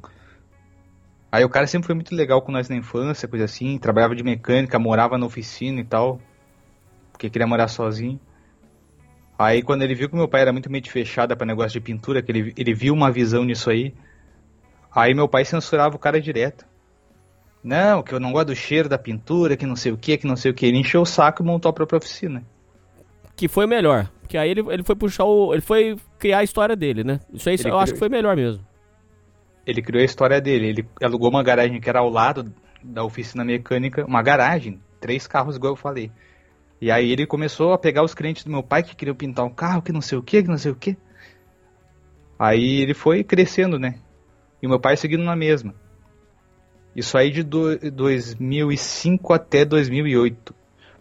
[1.32, 4.24] Aí o cara sempre foi muito legal com nós na infância, coisa assim, trabalhava de
[4.24, 6.20] mecânica, morava na oficina e tal,
[7.14, 8.20] porque queria morar sozinho.
[9.40, 12.22] Aí quando ele viu que meu pai era muito mente fechada para negócio de pintura,
[12.22, 13.94] que ele, ele viu uma visão nisso aí,
[14.94, 16.66] aí meu pai censurava o cara direto.
[17.64, 20.26] Não, que eu não gosto do cheiro da pintura, que não sei o que, que
[20.26, 20.66] não sei o que.
[20.66, 22.44] Ele encheu o saco e montou a própria oficina.
[23.36, 24.10] Que foi melhor.
[24.22, 25.54] Porque aí ele, ele foi puxar o.
[25.54, 27.20] Ele foi criar a história dele, né?
[27.32, 28.66] Isso aí Ele eu acho criou- que foi melhor mesmo.
[29.66, 30.68] Ele criou a história dele.
[30.70, 32.52] Ele alugou uma garagem que era ao lado
[32.84, 36.12] da oficina mecânica, uma garagem, três carros, igual eu falei.
[36.82, 39.52] E aí ele começou a pegar os clientes do meu pai que queriam pintar um
[39.54, 40.98] carro, que não sei o que, que não sei o que.
[42.40, 44.00] Aí ele foi crescendo, né?
[44.62, 45.74] E meu pai seguindo na mesma.
[46.96, 50.54] Isso aí de do, 2005 até 2008.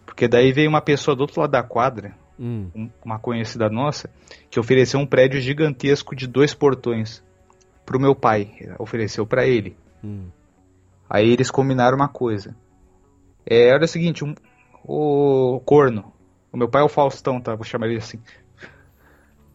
[0.05, 2.69] Porque daí veio uma pessoa do outro lado da quadra, Hum.
[2.75, 4.09] um- uma conhecida nossa,
[4.49, 7.23] que ofereceu um prédio gigantesco de dois portões
[7.85, 8.51] pro meu pai.
[8.79, 9.75] Ofereceu pra ele.
[10.03, 10.27] Hum.
[11.09, 12.55] Aí eles combinaram uma coisa.
[13.45, 14.33] É, era o seguinte, um,
[14.83, 16.11] o corno.
[16.51, 17.55] O meu pai é o Faustão, tá?
[17.55, 18.19] Vou chamar ele assim.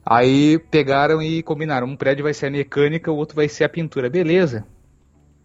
[0.08, 1.88] Aí pegaram e combinaram.
[1.88, 4.08] Um prédio vai ser a mecânica, o outro vai ser a pintura.
[4.08, 4.64] Beleza.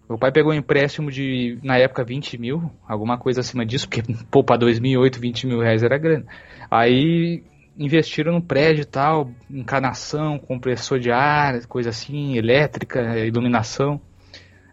[0.08, 4.04] Meu pai pegou um empréstimo de, na época, 20 mil, alguma coisa acima disso, porque,
[4.30, 6.26] pô, pra 2008, 20 mil reais era grana.
[6.69, 7.43] Aí
[7.80, 14.00] investiram no prédio e tal, encanação, compressor de ar, coisa assim, elétrica, iluminação.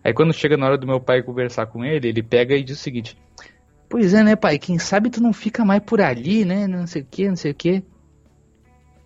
[0.05, 2.79] Aí quando chega na hora do meu pai conversar com ele, ele pega e diz
[2.79, 3.16] o seguinte:
[3.88, 4.59] Pois é, né, pai?
[4.59, 6.66] Quem sabe tu não fica mais por ali, né?
[6.66, 7.83] Não sei o que, não sei o que.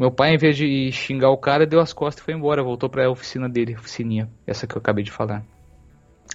[0.03, 2.61] Meu pai, em vez de xingar o cara, deu as costas e foi embora.
[2.61, 4.29] Voltou pra oficina dele, oficininha.
[4.45, 5.45] Essa que eu acabei de falar.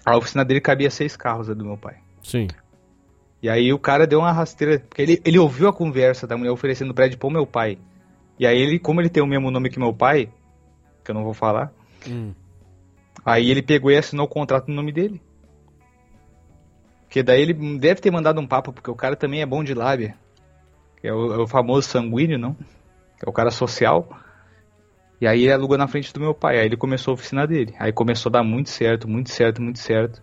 [0.05, 1.97] A oficina dele cabia seis carros, a do meu pai.
[2.23, 2.47] Sim.
[3.43, 6.51] E aí o cara deu uma rasteira, porque ele, ele ouviu a conversa da mulher
[6.51, 7.77] oferecendo prédio pro meu pai.
[8.39, 10.29] E aí ele, como ele tem o mesmo nome que meu pai,
[11.03, 11.69] que eu não vou falar,
[12.07, 12.33] Hum.
[13.25, 15.21] aí ele pegou e assinou o contrato no nome dele.
[17.01, 19.73] Porque daí ele deve ter mandado um papo, porque o cara também é bom de
[19.73, 20.15] lábia.
[21.03, 22.55] É o, é o famoso sanguíneo, não?
[23.25, 24.07] É o cara social.
[25.19, 26.59] E aí ele alugou na frente do meu pai.
[26.59, 27.73] Aí ele começou a oficina dele.
[27.79, 30.21] Aí começou a dar muito certo, muito certo, muito certo.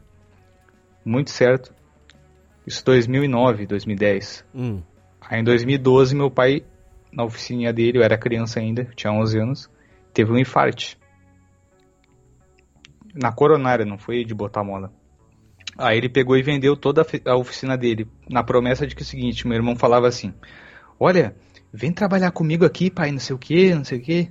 [1.04, 1.74] Muito certo.
[2.66, 4.44] Isso 2009, 2010.
[4.54, 4.83] Hum.
[5.20, 6.64] Aí em 2012, meu pai,
[7.12, 9.70] na oficininha dele, eu era criança ainda, tinha 11 anos,
[10.12, 10.98] teve um infarte.
[13.14, 14.92] Na coronária, não foi de botar mola.
[15.76, 19.07] Aí ele pegou e vendeu toda a oficina dele, na promessa de que é o
[19.07, 20.33] seguinte, meu irmão falava assim,
[20.98, 21.35] olha,
[21.77, 24.31] vem trabalhar comigo aqui, pai, não sei o que, não sei o que.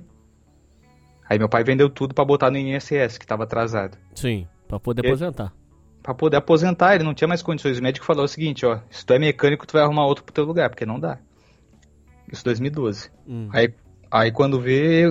[1.28, 3.96] Aí meu pai vendeu tudo pra botar no INSS, que tava atrasado.
[4.14, 4.46] Sim.
[4.66, 5.52] Pra poder E- aposentar.
[6.02, 7.78] Pra poder aposentar, ele não tinha mais condições.
[7.78, 10.34] O médico falou o seguinte, ó, se tu é mecânico, tu vai arrumar outro pro
[10.34, 11.18] teu lugar, porque não dá.
[12.30, 13.10] Isso 2012.
[13.26, 13.48] Hum.
[13.52, 13.72] Aí,
[14.10, 15.08] aí quando vê,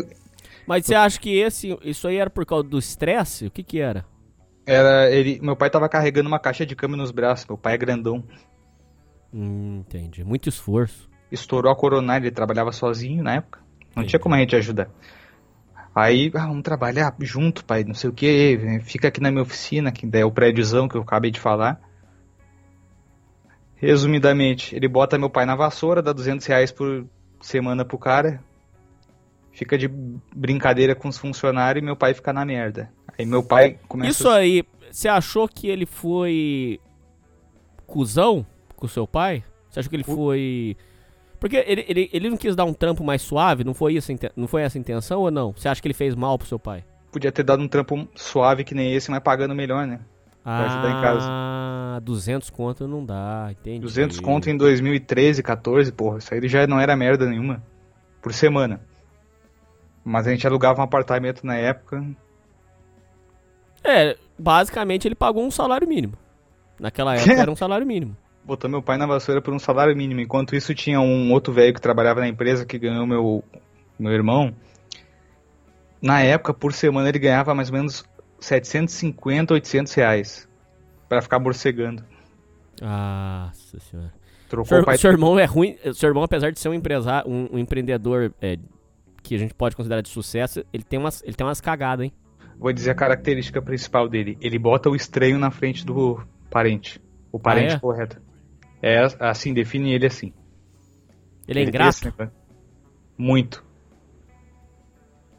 [0.68, 3.48] Mas você acha que esse, isso aí era por causa do estresse?
[3.48, 4.06] O que que era?
[4.66, 7.46] era ele, meu pai tava carregando uma caixa de câmbio nos braços.
[7.48, 8.24] Meu pai é grandão.
[9.34, 10.24] Hum, entendi.
[10.24, 11.10] Muito esforço.
[11.34, 13.60] Estourou a coronária, ele trabalhava sozinho na época.
[13.96, 14.10] Não Entendi.
[14.10, 14.90] tinha como a gente ajudar.
[15.96, 19.92] Aí, ah, vamos trabalhar junto, pai, não sei o que, fica aqui na minha oficina,
[19.92, 21.80] que é o prédiozão que eu acabei de falar.
[23.76, 27.06] Resumidamente, ele bota meu pai na vassoura, dá 200 reais por
[27.42, 28.44] semana pro cara,
[29.52, 32.92] fica de brincadeira com os funcionários e meu pai fica na merda.
[33.18, 34.10] Aí meu pai começa.
[34.10, 36.80] Isso aí, você achou que ele foi.
[37.86, 39.44] cuzão com o seu pai?
[39.70, 40.76] Você achou que ele foi.
[41.44, 43.66] Porque ele, ele, ele não quis dar um trampo mais suave?
[43.66, 45.52] Não foi, isso, não foi essa a intenção ou não?
[45.52, 46.86] Você acha que ele fez mal pro seu pai?
[47.12, 50.00] Podia ter dado um trampo suave que nem esse, mas pagando melhor, né?
[50.42, 51.28] Pra ajudar em casa.
[51.30, 53.82] Ah, 200 conto não dá, entendi.
[53.82, 56.20] 200 conto em 2013, 14, porra.
[56.20, 57.62] Isso aí já não era merda nenhuma.
[58.22, 58.80] Por semana.
[60.02, 62.06] Mas a gente alugava um apartamento na época.
[63.84, 66.14] É, basicamente ele pagou um salário mínimo.
[66.80, 68.16] Naquela época era um salário mínimo.
[68.46, 70.20] Botou meu pai na vassoura por um salário mínimo.
[70.20, 73.44] Enquanto isso, tinha um outro velho que trabalhava na empresa que ganhou meu,
[73.98, 74.54] meu irmão.
[76.02, 78.04] Na época, por semana, ele ganhava mais ou menos
[78.40, 80.50] 750, 800 reais.
[81.08, 82.04] Pra ficar morcegando.
[82.82, 84.14] Nossa senhora.
[84.50, 84.98] Trocou Seu, o pai.
[84.98, 85.78] seu irmão é ruim.
[85.94, 88.58] Seu irmão, apesar de ser um empresário, um, um empreendedor é,
[89.22, 92.14] que a gente pode considerar de sucesso, ele tem umas, ele tem umas cagadas, hein?
[92.60, 94.38] Vou dizer a característica principal dele.
[94.42, 97.02] Ele bota o estranho na frente do parente.
[97.32, 97.80] O parente é?
[97.80, 98.22] correto.
[98.86, 100.34] É assim, define ele assim.
[101.48, 102.14] Ele é ingrato?
[103.18, 103.64] Muito.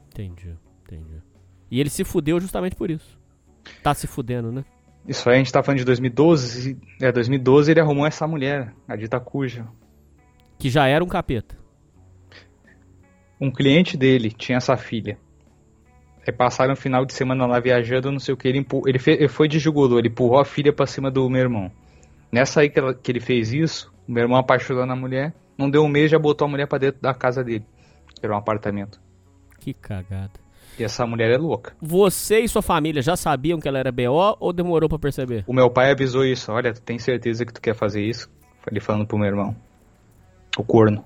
[0.09, 1.23] Entendi, entendi.
[1.71, 3.19] E ele se fudeu justamente por isso.
[3.83, 4.65] Tá se fudendo, né?
[5.07, 6.79] Isso aí a gente tá falando de 2012.
[7.03, 9.67] É, 2012 ele arrumou essa mulher, a dita cuja.
[10.59, 11.59] Que já era um capeta.
[13.41, 15.19] Um cliente dele tinha essa filha.
[16.27, 18.49] Aí passaram o final de semana lá viajando, não sei o que.
[18.49, 21.43] Ele, empu- ele, ele foi de jugulô, ele empurrou a filha pra cima do meu
[21.43, 21.71] irmão.
[22.31, 25.33] Nessa aí que, ela- que ele fez isso, o meu irmão apaixonou na mulher.
[25.57, 27.65] Não deu um mês, já botou a mulher pra dentro da casa dele.
[28.19, 29.01] Que era um apartamento.
[29.61, 30.33] Que cagada.
[30.79, 31.73] E essa mulher é louca.
[31.81, 35.45] Você e sua família já sabiam que ela era BO ou demorou pra perceber?
[35.47, 36.51] O meu pai avisou isso.
[36.51, 38.29] Olha, tu tem certeza que tu quer fazer isso?
[38.69, 39.55] Ele falando pro meu irmão.
[40.59, 41.05] O corno.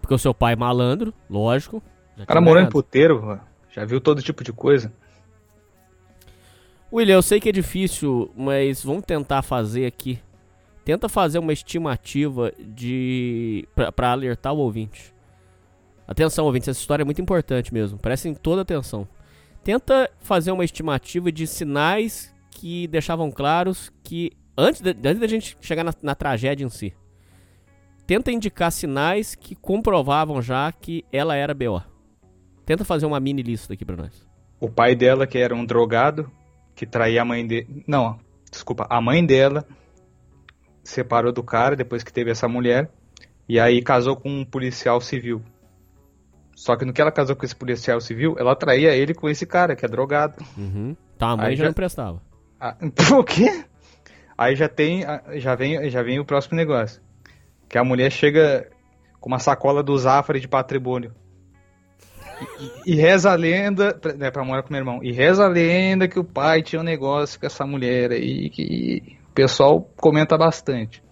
[0.00, 1.80] Porque o seu pai é malandro, lógico.
[2.16, 3.38] já O cara morou em puteiro,
[3.70, 4.92] já viu todo tipo de coisa.
[6.92, 10.18] William, eu sei que é difícil, mas vamos tentar fazer aqui.
[10.90, 15.14] Tenta fazer uma estimativa de pra alertar o ouvinte.
[16.04, 17.96] Atenção, ouvintes, essa história é muito importante mesmo.
[17.96, 19.06] Prestem toda atenção.
[19.62, 25.56] Tenta fazer uma estimativa de sinais que deixavam claros que antes, de, antes da gente
[25.60, 26.92] chegar na, na tragédia em si.
[28.04, 31.80] Tenta indicar sinais que comprovavam já que ela era BO.
[32.66, 34.26] Tenta fazer uma mini lista aqui pra nós.
[34.58, 36.28] O pai dela, que era um drogado,
[36.74, 37.84] que traía a mãe dele.
[37.86, 38.18] Não,
[38.50, 39.64] desculpa, a mãe dela
[40.82, 42.90] separou do cara depois que teve essa mulher.
[43.48, 45.42] E aí casou com um policial civil.
[46.54, 49.46] Só que no que ela casou com esse policial civil, ela traía ele com esse
[49.46, 50.36] cara, que é drogado.
[50.56, 50.94] Uhum.
[51.18, 52.22] Tá, a mãe Aí já já- não prestava.
[52.60, 52.76] Ah,
[53.18, 53.64] o quê?
[54.36, 57.00] Aí já tem, ah, já vem, já vem o próximo negócio.
[57.68, 58.68] Que a mulher chega
[59.20, 61.14] com uma sacola do Zafari de patrimônio.
[62.86, 65.48] E, e reza a lenda, pra- né, pra morar com meu irmão, e reza a
[65.48, 70.36] lenda que o pai tinha um negócio com essa mulher aí, que o pessoal comenta
[70.36, 71.02] bastante.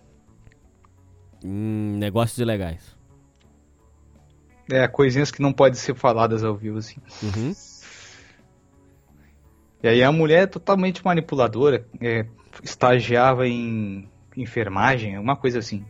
[1.45, 2.97] Hum, negócios ilegais.
[4.71, 7.01] É, coisinhas que não podem ser faladas ao vivo, assim.
[7.23, 7.55] Uhum.
[9.83, 12.27] E aí a mulher é totalmente manipuladora, é,
[12.63, 15.85] estagiava em enfermagem, uma coisa assim.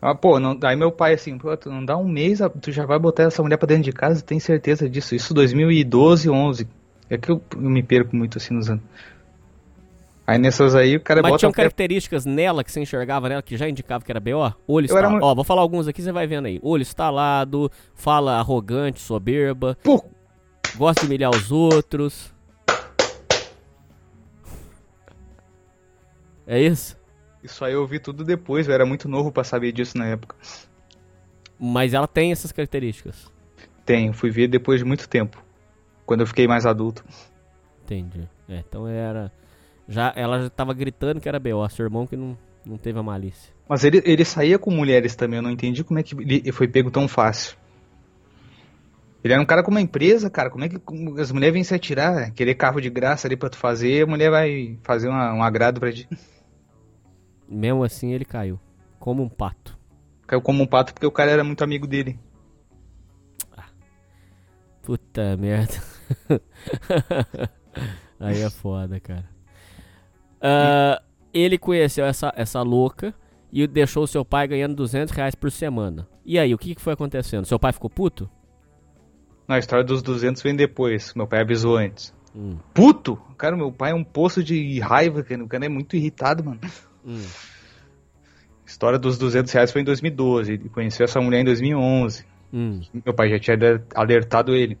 [0.00, 2.84] Ah, pô, não, aí meu pai assim, pô, tu não dá um mês, tu já
[2.84, 5.14] vai botar essa mulher pra dentro de casa, tem certeza disso?
[5.14, 6.68] Isso 2012, 11.
[7.08, 8.82] É que eu, eu me perco muito assim nos anos.
[10.26, 13.28] Aí nessas aí o cara Mas bota tinham a mulher- características nela que você enxergava
[13.28, 14.54] nela que já indicava que era BO?
[14.68, 16.60] Olho Eu era Ó, vou falar alguns aqui, você vai vendo aí.
[16.62, 20.04] Olho estalado, fala arrogante, soberba, Pô,
[20.76, 22.32] gosta de humilhar os outros.
[26.46, 26.96] É isso?
[27.42, 30.36] isso aí eu vi tudo depois, eu era muito novo pra saber disso na época.
[31.58, 33.30] Mas ela tem essas características.
[33.84, 35.42] Tenho, fui ver depois de muito tempo.
[36.06, 37.04] Quando eu fiquei mais adulto.
[37.84, 38.28] Entendi.
[38.48, 39.30] É, então era.
[39.88, 43.02] Já, ela já tava gritando que era BO, seu irmão que não, não teve a
[43.02, 43.52] malícia.
[43.68, 46.68] Mas ele, ele saía com mulheres também, eu não entendi como é que ele foi
[46.68, 47.56] pego tão fácil.
[49.24, 50.80] Ele era um cara com uma empresa, cara, como é que
[51.20, 54.30] as mulheres vêm se atirar, querer carro de graça ali pra tu fazer, a mulher
[54.30, 56.08] vai fazer uma- um agrado pra ti.
[57.48, 58.58] Mesmo assim ele caiu.
[58.98, 59.78] Como um pato.
[60.26, 62.18] Caiu como um pato porque o cara era muito amigo dele.
[64.82, 65.74] Puta merda.
[68.18, 69.28] Aí é foda, cara.
[70.42, 71.00] Ah,
[71.32, 73.14] ele conheceu essa, essa louca
[73.52, 76.06] e deixou o seu pai ganhando 200 reais por semana.
[76.24, 77.44] E aí, o que, que foi acontecendo?
[77.46, 78.28] Seu pai ficou puto?
[79.46, 82.14] Não, a história dos 200 vem depois, meu pai avisou antes.
[82.34, 83.16] Hum, Puto!
[83.36, 86.60] Cara, meu pai é um poço de raiva, cara, o cara é muito irritado, mano.
[87.04, 87.20] hum.
[88.64, 90.52] A história dos 200 reais foi em 2012.
[90.54, 92.24] Ele conheceu essa mulher em 2011.
[92.54, 92.80] Hum.
[93.04, 94.78] Meu pai já tinha aler- alertado ele.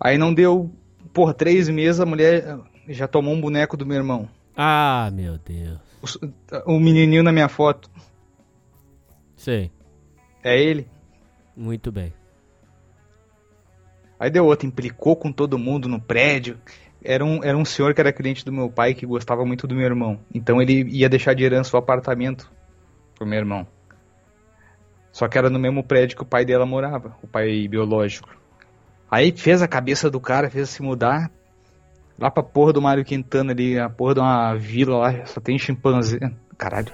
[0.00, 0.72] Aí não deu,
[1.12, 4.28] por três meses, a mulher já tomou um boneco do meu irmão.
[4.56, 6.16] Ah, meu Deus.
[6.66, 7.90] O, o menininho na minha foto.
[9.36, 9.70] Sei.
[10.42, 10.88] É ele.
[11.56, 12.12] Muito bem.
[14.18, 16.58] Aí deu outra, implicou com todo mundo no prédio.
[17.02, 19.74] Era um, era um senhor que era cliente do meu pai que gostava muito do
[19.74, 20.20] meu irmão.
[20.32, 22.50] Então ele ia deixar de herança o apartamento
[23.14, 23.66] pro meu irmão.
[25.12, 28.34] Só que era no mesmo prédio que o pai dela morava, o pai biológico.
[29.10, 31.30] Aí fez a cabeça do cara, fez se mudar
[32.18, 35.58] lá pra porra do Mário Quintana ali, a porra de uma vila lá, só tem
[35.58, 36.18] chimpanzé.
[36.56, 36.92] Caralho,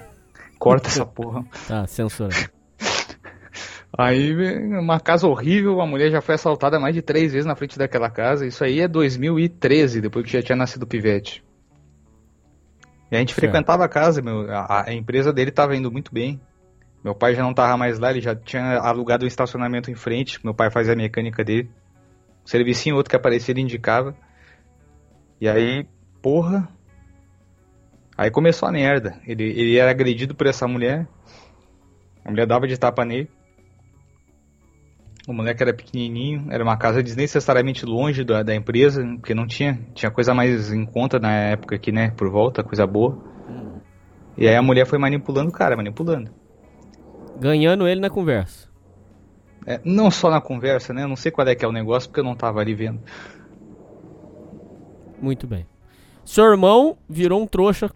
[0.59, 1.43] corta essa porra.
[1.67, 2.35] Tá, censurado.
[3.97, 4.33] Aí,
[4.79, 8.09] uma casa horrível, a mulher já foi assaltada mais de três vezes na frente daquela
[8.09, 8.47] casa.
[8.47, 11.43] Isso aí é 2013, depois que já tinha nascido o Pivete.
[13.11, 13.41] E a gente Certo.
[13.41, 16.39] frequentava a casa, meu, a, a empresa dele tava indo muito bem.
[17.03, 20.39] Meu pai já não tava mais lá, ele já tinha alugado um estacionamento em frente.
[20.41, 21.69] Meu pai fazia a mecânica dele.
[22.45, 24.15] Um servicinho outro que aparecia, ele indicava.
[25.41, 25.87] E aí,
[26.21, 26.69] porra.
[28.15, 29.19] Aí começou a merda.
[29.25, 31.07] Ele, ele era agredido por essa mulher.
[32.23, 33.27] A mulher dava de tapa nele.
[35.27, 39.79] O moleque era pequenininho, era uma casa desnecessariamente longe da, da empresa, porque não tinha,
[39.93, 43.17] tinha coisa mais em conta na época aqui, né, por volta, coisa boa.
[44.35, 46.31] E aí a mulher foi manipulando o cara, manipulando.
[47.39, 48.67] Ganhando ele na conversa.
[49.65, 52.09] É, não só na conversa, né, eu não sei qual é que é o negócio,
[52.09, 52.99] porque eu não tava ali vendo.
[55.21, 55.65] Muito bem.
[56.25, 57.89] Seu irmão virou um trouxa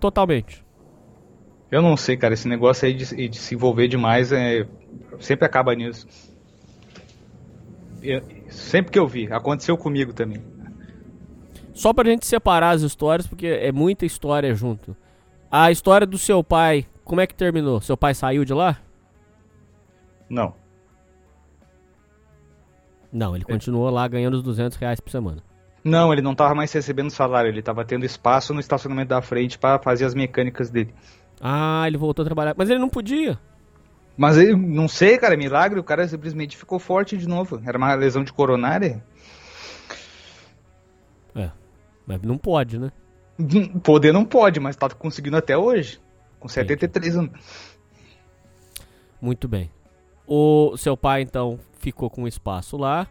[0.00, 0.64] totalmente.
[1.70, 4.66] Eu não sei, cara, esse negócio aí de, de se envolver demais é,
[5.20, 6.06] sempre acaba nisso.
[8.02, 10.42] Eu- sempre que eu vi, aconteceu comigo também.
[11.72, 14.96] Só pra gente separar as histórias, porque é muita história junto.
[15.50, 17.80] A história do seu pai, como é que terminou?
[17.80, 18.78] Seu pai saiu de lá?
[20.28, 20.54] Não.
[23.12, 25.42] Não, ele continuou lá ganhando os 200 reais por semana.
[25.86, 29.56] Não, ele não tava mais recebendo salário, ele tava tendo espaço no estacionamento da frente
[29.56, 30.92] para fazer as mecânicas dele.
[31.40, 32.56] Ah, ele voltou a trabalhar.
[32.58, 33.38] Mas ele não podia.
[34.16, 37.62] Mas eu não sei, cara, é milagre, o cara simplesmente ficou forte de novo.
[37.64, 39.00] Era uma lesão de coronária.
[41.36, 41.52] É.
[42.04, 42.90] Mas não pode, né?
[43.84, 46.00] Poder não pode, mas tá conseguindo até hoje.
[46.40, 47.30] Com 73 anos.
[49.20, 49.70] Muito bem.
[50.26, 53.06] O seu pai, então, ficou com espaço lá.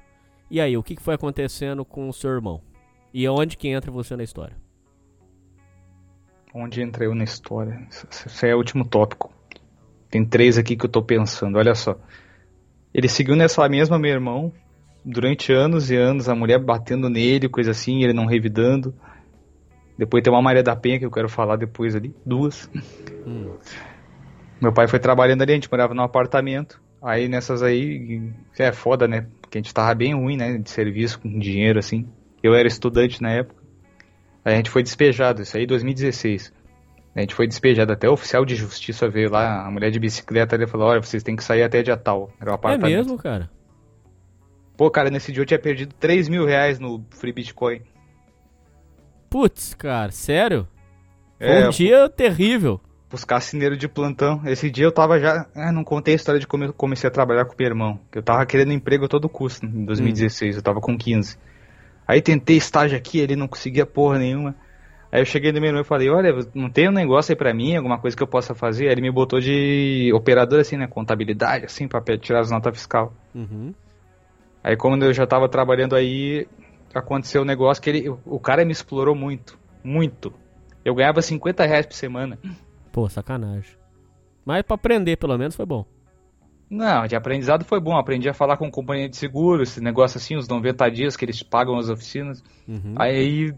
[0.56, 2.62] E aí, o que foi acontecendo com o seu irmão?
[3.14, 4.56] E onde que entra você na história?
[6.54, 7.86] Onde entra eu na história?
[7.90, 9.34] Isso é o último tópico.
[10.10, 12.00] Tem três aqui que eu tô pensando, olha só.
[12.94, 14.54] Ele seguiu nessa mesma meu irmão
[15.04, 18.96] durante anos e anos, a mulher batendo nele, coisa assim, ele não revidando.
[19.98, 22.72] Depois tem uma Maria da Penha que eu quero falar depois ali, duas.
[24.62, 26.82] Meu pai foi trabalhando ali, a gente morava num apartamento.
[27.02, 29.28] Aí nessas aí, é foda, né?
[29.42, 30.58] Porque a gente tava bem ruim, né?
[30.58, 32.08] De serviço, com dinheiro, assim.
[32.42, 33.64] Eu era estudante na época.
[34.44, 36.54] Aí a gente foi despejado, isso aí em 2016.
[37.16, 40.56] A gente foi despejado, até o oficial de justiça veio lá, a mulher de bicicleta,
[40.56, 42.30] ele falou, olha, vocês têm que sair até dia tal.
[42.42, 42.98] Era o É apartamento.
[42.98, 43.50] mesmo, cara?
[44.76, 47.82] Pô, cara, nesse dia eu tinha perdido 3 mil reais no Free Bitcoin.
[49.30, 50.68] Putz, cara, sério?
[51.38, 52.80] Foi É, um dia terrível.
[53.16, 54.42] Os cassineiros de plantão.
[54.46, 55.46] Esse dia eu tava já.
[55.56, 58.00] Ah, não contei a história de como eu comecei a trabalhar com o meu irmão.
[58.12, 61.38] Que eu tava querendo emprego a todo custo em 2016, eu tava com 15.
[62.08, 64.56] Aí tentei estágio aqui, ele não conseguia porra nenhuma.
[65.12, 67.54] Aí eu cheguei no meu irmão e falei, olha, não tem um negócio aí pra
[67.54, 68.88] mim, alguma coisa que eu possa fazer?
[68.88, 70.88] Aí ele me botou de operador assim, né?
[70.88, 73.14] Contabilidade, assim, pra tirar as notas fiscal.
[73.34, 73.74] Uhum.
[74.64, 76.48] Aí quando eu já tava trabalhando aí,
[76.94, 78.10] aconteceu um negócio que ele.
[78.26, 79.58] O cara me explorou muito.
[79.84, 80.34] Muito.
[80.84, 82.38] Eu ganhava 50 reais por semana.
[82.96, 83.76] Pô, sacanagem.
[84.46, 85.86] Mas pra aprender, pelo menos, foi bom.
[86.70, 87.98] Não, de aprendizado foi bom.
[87.98, 91.44] Aprendi a falar com companhia de seguro, esse negócio assim, os 90 dias que eles
[91.44, 92.42] pagam as oficinas.
[92.66, 92.96] Uhum.
[92.96, 93.54] Aí.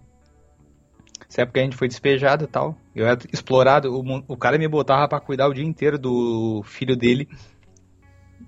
[1.22, 2.76] Nessa época a gente foi despejado e tal.
[2.96, 3.94] Eu era explorado.
[3.94, 7.30] O, o cara me botava pra cuidar o dia inteiro do filho dele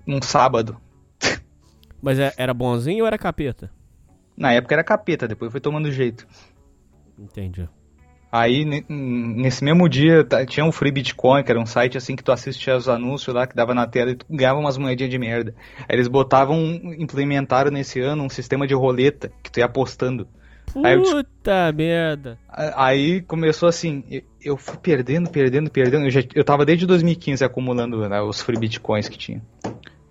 [0.04, 0.76] num sábado.
[2.02, 3.70] Mas é- era bonzinho ou era capeta?
[4.36, 6.26] Na época era capeta, depois foi tomando jeito.
[7.16, 7.68] Entendi.
[8.32, 12.14] Aí, ne- nesse mesmo dia, tá- tinha o Free Bitcoin, que era um site assim
[12.14, 15.10] que tu assistia os anúncios lá, que dava na tela e tu ganhava umas moedinhas
[15.10, 15.54] de merda.
[15.80, 16.56] Aí eles botavam,
[16.96, 20.28] implementaram nesse ano um sistema de roleta, que tu ia apostando.
[20.84, 22.38] Aí eu- Puta merda.
[22.48, 26.04] A- Aí começou assim, eu- eu fui perdendo, perdendo, perdendo.
[26.06, 29.42] Eu, já, eu tava desde 2015 acumulando né, os free bitcoins que tinha.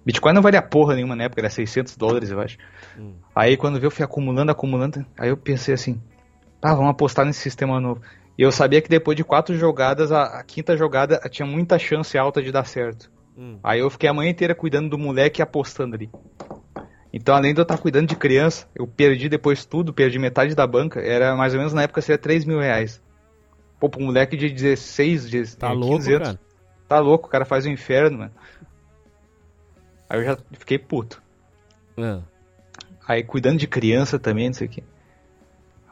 [0.06, 2.58] Bitcoin não valia porra nenhuma na época, era 600 dólares, eu acho.
[3.34, 5.06] Aí quando veio, eu fui acumulando, acumulando.
[5.18, 6.02] Aí eu pensei assim,
[6.62, 8.02] Ah, vamos apostar nesse sistema novo.
[8.38, 12.18] E eu sabia que depois de quatro jogadas, a, a quinta jogada tinha muita chance
[12.18, 13.12] alta de dar certo.
[13.38, 13.60] Hum.
[13.64, 16.10] Aí eu fiquei a manhã inteira cuidando do moleque e apostando ali.
[17.12, 20.68] Então, além de eu estar cuidando de criança, eu perdi depois tudo, perdi metade da
[20.68, 21.00] banca.
[21.00, 23.02] Era mais ou menos na época seria 3 mil reais.
[23.80, 26.28] Pô, pra um moleque de 16, de Tá é, louco, 15 anos.
[26.28, 26.40] cara?
[26.88, 28.32] Tá louco, o cara faz o inferno, mano.
[30.10, 31.22] Aí eu já fiquei puto.
[31.98, 32.22] Ah.
[33.08, 34.84] Aí cuidando de criança também, não sei o quê.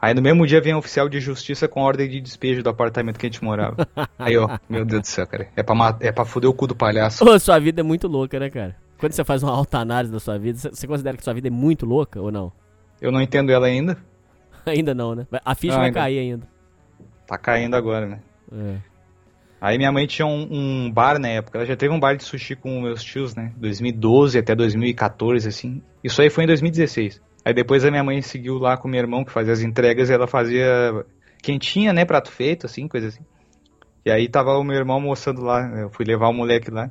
[0.00, 3.18] Aí no mesmo dia vem um oficial de justiça com ordem de despejo do apartamento
[3.18, 3.76] que a gente morava.
[4.18, 5.48] Aí, ó, meu Deus do céu, cara.
[5.56, 7.24] É pra, é pra fuder o cu do palhaço.
[7.28, 8.76] Ô, sua vida é muito louca, né, cara?
[8.96, 11.48] Quando você faz uma alta análise da sua vida, você- você considera que sua vida
[11.48, 12.52] é muito louca ou não?
[13.00, 13.96] Eu não entendo ela ainda.
[14.66, 15.26] Ainda não, né?
[15.44, 16.00] A ficha Não, vai ainda.
[16.00, 16.46] cair ainda.
[17.26, 18.20] Tá caindo agora, né?
[18.52, 18.76] É.
[19.60, 20.46] Aí minha mãe tinha um,
[20.86, 21.58] um bar na época.
[21.58, 23.52] Ela já teve um bar de sushi com meus tios, né?
[23.56, 25.82] 2012 até 2014, assim.
[26.04, 27.20] Isso aí foi em 2016.
[27.48, 30.10] Aí depois a minha mãe seguiu lá com o meu irmão, que fazia as entregas,
[30.10, 31.02] e ela fazia
[31.42, 32.04] quentinha, né?
[32.04, 33.24] Prato feito, assim, coisa assim.
[34.04, 35.66] E aí tava o meu irmão almoçando lá.
[35.80, 36.90] Eu fui levar o moleque lá.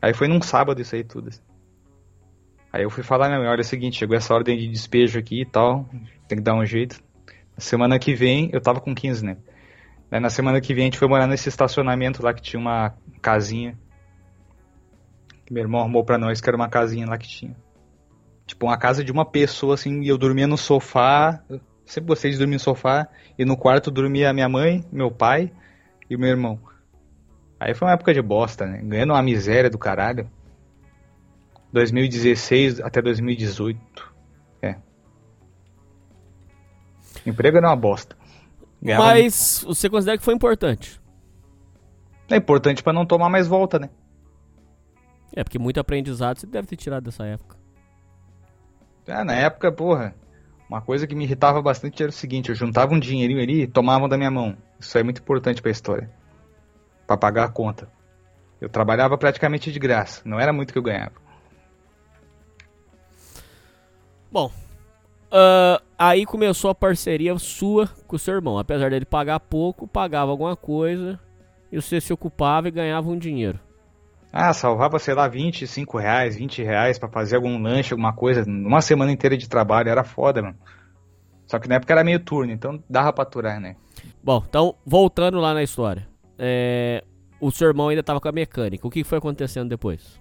[0.00, 1.30] Aí foi num sábado isso aí tudo.
[1.30, 1.40] assim.
[2.72, 5.18] Aí eu fui falar, minha mãe, olha é o seguinte, chegou essa ordem de despejo
[5.18, 5.90] aqui e tal.
[6.28, 7.02] Tem que dar um jeito.
[7.58, 9.38] Semana que vem, eu tava com 15, né?
[10.08, 12.94] Daí na semana que vem a gente foi morar nesse estacionamento lá que tinha uma
[13.20, 13.76] casinha.
[15.44, 17.65] Que meu irmão arrumou pra nós, que era uma casinha lá que tinha.
[18.46, 21.42] Tipo, uma casa de uma pessoa, assim, e eu dormia no sofá.
[21.48, 23.08] Eu sempre gostei de dormir no sofá.
[23.36, 25.52] E no quarto dormia minha mãe, meu pai
[26.08, 26.60] e meu irmão.
[27.58, 28.80] Aí foi uma época de bosta, né?
[28.82, 30.30] Ganhando uma miséria do caralho.
[31.72, 34.14] 2016 até 2018.
[34.62, 34.76] É.
[37.26, 38.16] Emprego era uma bosta.
[38.80, 41.00] Ganhava Mas você considera que foi importante?
[42.30, 43.90] É importante pra não tomar mais volta, né?
[45.34, 47.56] É, porque muito aprendizado você deve ter tirado dessa época.
[49.08, 50.14] Ah, na época, porra,
[50.68, 53.66] uma coisa que me irritava bastante era o seguinte, eu juntava um dinheirinho ali e
[53.66, 54.56] tomavam da minha mão.
[54.78, 56.10] Isso é muito importante pra história.
[57.06, 57.88] Pra pagar a conta.
[58.60, 61.12] Eu trabalhava praticamente de graça, não era muito que eu ganhava.
[64.30, 64.50] Bom,
[65.30, 68.58] ah, aí começou a parceria sua com o seu irmão.
[68.58, 71.20] Apesar dele pagar pouco, pagava alguma coisa
[71.70, 73.60] e você se ocupava e ganhava um dinheiro.
[74.38, 78.82] Ah, salvava, sei lá, 25 reais, 20 reais pra fazer algum lanche, alguma coisa, numa
[78.82, 80.58] semana inteira de trabalho, era foda, mano.
[81.46, 83.76] Só que na época era meio turno, então dava pra aturar, né?
[84.22, 86.06] Bom, então, voltando lá na história.
[86.38, 87.02] É,
[87.40, 88.86] o seu irmão ainda tava com a mecânica.
[88.86, 90.20] O que foi acontecendo depois?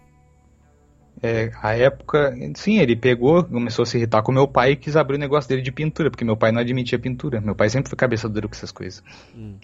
[1.22, 4.95] É, a época, sim, ele pegou, começou a se irritar com meu pai e quis
[4.95, 7.41] abrir o negócio dele de pintura, porque meu pai não admitia pintura.
[7.41, 9.03] Meu pai sempre foi cabeça dura com essas coisas.
[9.36, 9.57] Hum.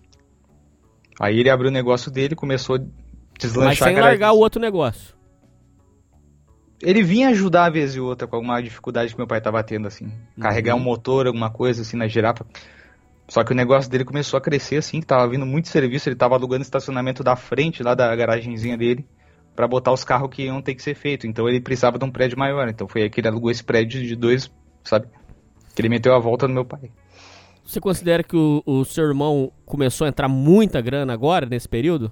[1.22, 2.78] Aí ele abriu o negócio dele, começou
[3.42, 5.16] deslanchar Mas sem largar o outro negócio.
[6.82, 9.88] Ele vinha ajudar a vez e outra com alguma dificuldade que meu pai tava tendo,
[9.88, 10.12] assim.
[10.40, 12.46] Carregar um motor, alguma coisa, assim, na girafa.
[13.28, 16.10] Só que o negócio dele começou a crescer, assim, que tava vindo muito serviço.
[16.10, 19.06] Ele tava alugando estacionamento da frente, lá da garagenzinha dele,
[19.56, 21.28] pra botar os carros que iam ter que ser feito.
[21.28, 22.68] Então ele precisava de um prédio maior.
[22.68, 24.52] Então foi aí que ele alugou esse prédio de dois,
[24.84, 25.08] sabe?
[25.76, 26.92] Que ele meteu a volta no meu pai.
[27.64, 32.12] Você considera que o, o seu irmão começou a entrar muita grana agora, nesse período?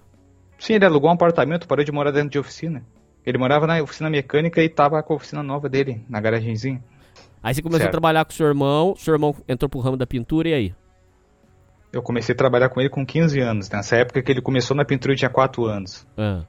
[0.59, 2.83] Sim, ele alugou um apartamento, parou de morar dentro de oficina.
[3.25, 6.83] Ele morava na oficina mecânica e tava com a oficina nova dele, na garagenzinha.
[7.41, 7.89] Aí você começou Certo.
[7.89, 10.75] a trabalhar com o seu irmão, seu irmão entrou pro ramo da pintura e aí?
[11.91, 13.69] Eu comecei a trabalhar com ele com 15 anos.
[13.69, 16.05] Nessa época que ele começou na pintura eu tinha 4 anos.
[16.17, 16.43] Ah,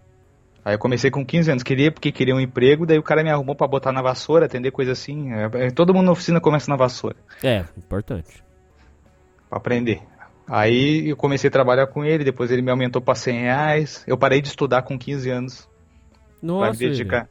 [0.63, 3.31] Aí eu comecei com 15 anos, queria porque queria um emprego, daí o cara me
[3.31, 5.33] arrumou pra botar na vassoura, atender coisa assim.
[5.33, 8.43] É, é, todo mundo na oficina começa na vassoura, é, importante.
[9.49, 10.03] pra aprender.
[10.53, 14.05] Aí eu comecei a trabalhar com ele, depois ele me aumentou pra 100 reais.
[14.07, 15.69] Eu parei de estudar com 15 anos pra
[16.41, 17.29] me Nossa, dedicar.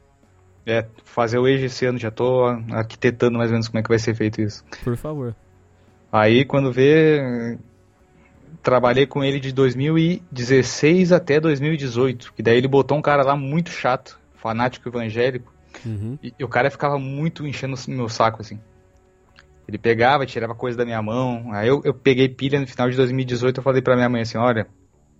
[0.66, 3.88] É, fazer o EJA esse ano, já tô arquitetando mais ou menos como é que
[3.90, 4.64] vai ser feito isso.
[4.82, 5.34] por favor.
[6.10, 7.58] Aí quando vê,
[8.62, 13.70] trabalhei com ele de 2016 até 2018, que daí ele botou um cara lá muito
[13.70, 15.52] chato, fanático evangélico,
[15.86, 16.18] Uhum.
[16.22, 18.58] e, e o cara ficava muito enchendo o meu saco assim.
[19.70, 21.52] Ele pegava, tirava coisa da minha mão.
[21.52, 24.36] Aí eu, eu peguei pilha no final de 2018, eu falei pra minha mãe assim,
[24.36, 24.66] olha,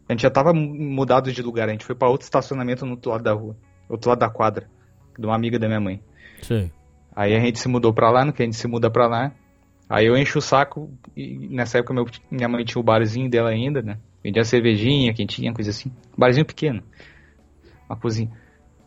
[0.08, 2.92] a gente já tava mu- mudado de lugar, a gente foi pra outro estacionamento no
[2.92, 3.56] outro lado da rua,
[3.88, 4.68] outro lado da quadra,
[5.16, 6.02] de uma amiga da minha mãe.
[6.42, 6.72] Sei.
[7.14, 9.30] Aí a gente se mudou pra lá, no que a gente se muda pra lá.
[9.88, 13.50] Aí eu encho o saco, e nessa época meu- minha mãe tinha o barzinho dela
[13.50, 13.98] ainda, né?
[14.22, 15.92] Vendia cervejinha, quentinha, coisa assim.
[16.18, 16.82] Barzinho pequeno.
[17.88, 18.30] Uma cozinha.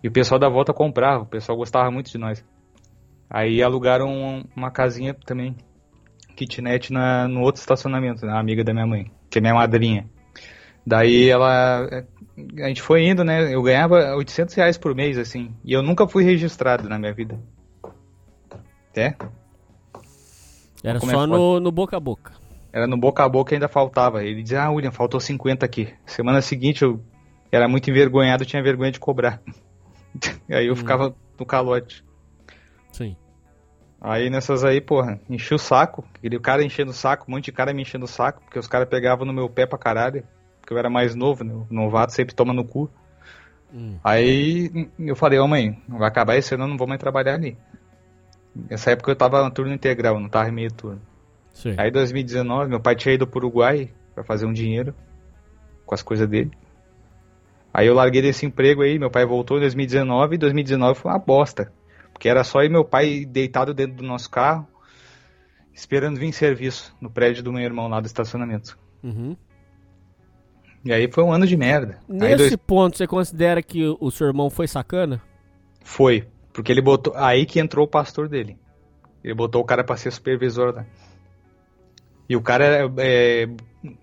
[0.03, 2.43] E o pessoal da volta comprava, o pessoal gostava muito de nós.
[3.34, 5.56] Aí alugaram um- uma casinha também,
[6.36, 10.08] kitnet na, no outro estacionamento, na amiga da minha mãe, que é minha madrinha.
[10.86, 12.06] Daí ela.
[12.62, 13.54] A gente foi indo, né?
[13.54, 15.56] Eu ganhava 800 reais por mês, assim.
[15.64, 17.40] E eu nunca fui registrado na minha vida.
[18.96, 19.16] É?
[20.84, 21.28] Era Como é só foda.
[21.28, 22.34] no, no boca a boca.
[22.72, 24.24] Era no boca a boca ainda faltava.
[24.24, 25.92] Ele dizia, ah, William, faltou 50 aqui.
[26.06, 27.02] Semana seguinte eu
[27.52, 29.42] era muito envergonhado, tinha vergonha de cobrar.
[30.52, 30.76] aí eu hum.
[30.76, 32.04] ficava no calote.
[32.92, 33.16] Sim.
[34.04, 36.04] Aí nessas aí, porra, enchi o saco.
[36.16, 38.68] Aquele cara enchendo o saco, um monte de cara me enchendo o saco, porque os
[38.68, 40.26] caras pegavam no meu pé pra caralho.
[40.60, 41.54] Porque eu era mais novo, né?
[41.54, 42.89] O novato sempre toma no cu.
[43.74, 43.97] Hum.
[44.04, 47.36] Aí eu falei, ô oh, mãe, vai acabar esse ano, eu não vou mais trabalhar
[47.36, 47.58] ali.
[48.54, 51.01] Nessa época eu tava no turno integral, não tava meio turno.
[51.54, 51.76] Sim.
[51.78, 54.93] Aí 2019, meu pai tinha ido pro Uruguai para fazer um dinheiro
[55.86, 56.51] com as coisas dele.
[57.74, 61.20] Aí eu larguei desse emprego aí, meu pai voltou em 2019 e 2019 foi uma
[61.20, 61.72] bosta.
[62.14, 64.68] Porque era só eu e meu pai deitado dentro do nosso carro,
[65.74, 68.78] esperando vir serviço no prédio do meu irmão lá do estacionamento.
[69.03, 69.36] Uhum.
[70.86, 71.99] E aí foi um ano de merda.
[72.07, 72.55] Nesse dois...
[72.55, 75.22] ponto, você considera que o seu irmão foi sacana?
[75.82, 77.14] Foi, porque ele botou.
[77.16, 78.57] Aí que entrou o pastor dele.
[79.24, 80.86] Ele botou o cara pra ser supervisor, né?
[82.28, 83.47] E o cara é,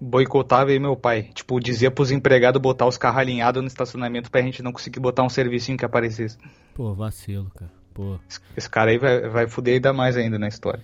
[0.00, 1.30] boicotava aí meu pai.
[1.34, 5.22] Tipo, dizia pros empregados botar os carros alinhados no estacionamento pra gente não conseguir botar
[5.22, 6.38] um servicinho que aparecesse.
[6.74, 7.79] Pô, vacilo, cara.
[7.92, 8.18] Pô.
[8.56, 10.82] Esse, cara aí vai, vai fuder ainda mais ainda na história.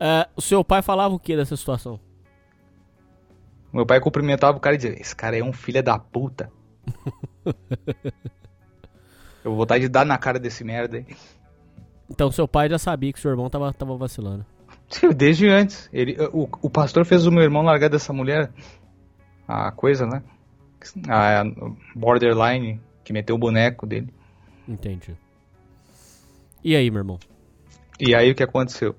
[0.00, 2.00] Uh, o seu pai falava o que dessa situação?
[3.72, 6.50] Meu pai cumprimentava o cara e dizia: Esse cara é um filho da puta.
[9.44, 11.06] Eu vou vontade de dar na cara desse merda aí.
[12.10, 14.44] Então seu pai já sabia que seu irmão tava, tava vacilando.
[15.14, 15.88] Desde antes.
[15.92, 18.50] Ele, o, o pastor fez o meu irmão largar dessa mulher.
[19.46, 20.22] A coisa, né?
[21.08, 21.44] A
[21.94, 24.12] borderline que meteu o boneco dele.
[24.66, 25.16] Entendi.
[26.68, 27.18] E aí, meu irmão?
[27.98, 28.94] E aí o que aconteceu?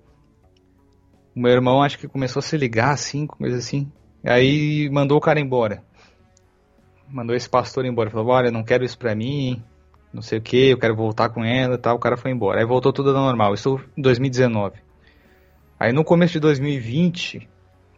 [1.35, 3.91] O meu irmão acho que começou a se ligar assim, coisa assim.
[4.25, 5.83] Aí mandou o cara embora.
[7.07, 8.09] Mandou esse pastor embora.
[8.09, 9.61] Falou: Olha, não quero isso pra mim.
[10.11, 11.95] Não sei o que, eu quero voltar com ela e tal.
[11.95, 12.59] O cara foi embora.
[12.59, 13.53] Aí voltou tudo ao normal.
[13.53, 14.79] Isso em 2019.
[15.79, 17.47] Aí no começo de 2020,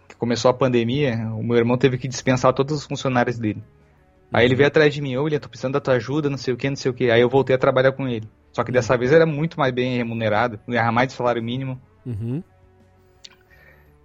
[0.09, 3.63] que começou a pandemia, o meu irmão teve que dispensar todos os funcionários dele.
[4.33, 6.57] Aí ele veio atrás de mim, William, tô precisando da tua ajuda, não sei o
[6.57, 7.09] que, não sei o que.
[7.09, 8.27] Aí eu voltei a trabalhar com ele.
[8.51, 11.79] Só que dessa vez era muito mais bem remunerado, ganhava mais de salário mínimo.
[12.05, 12.43] Uhum.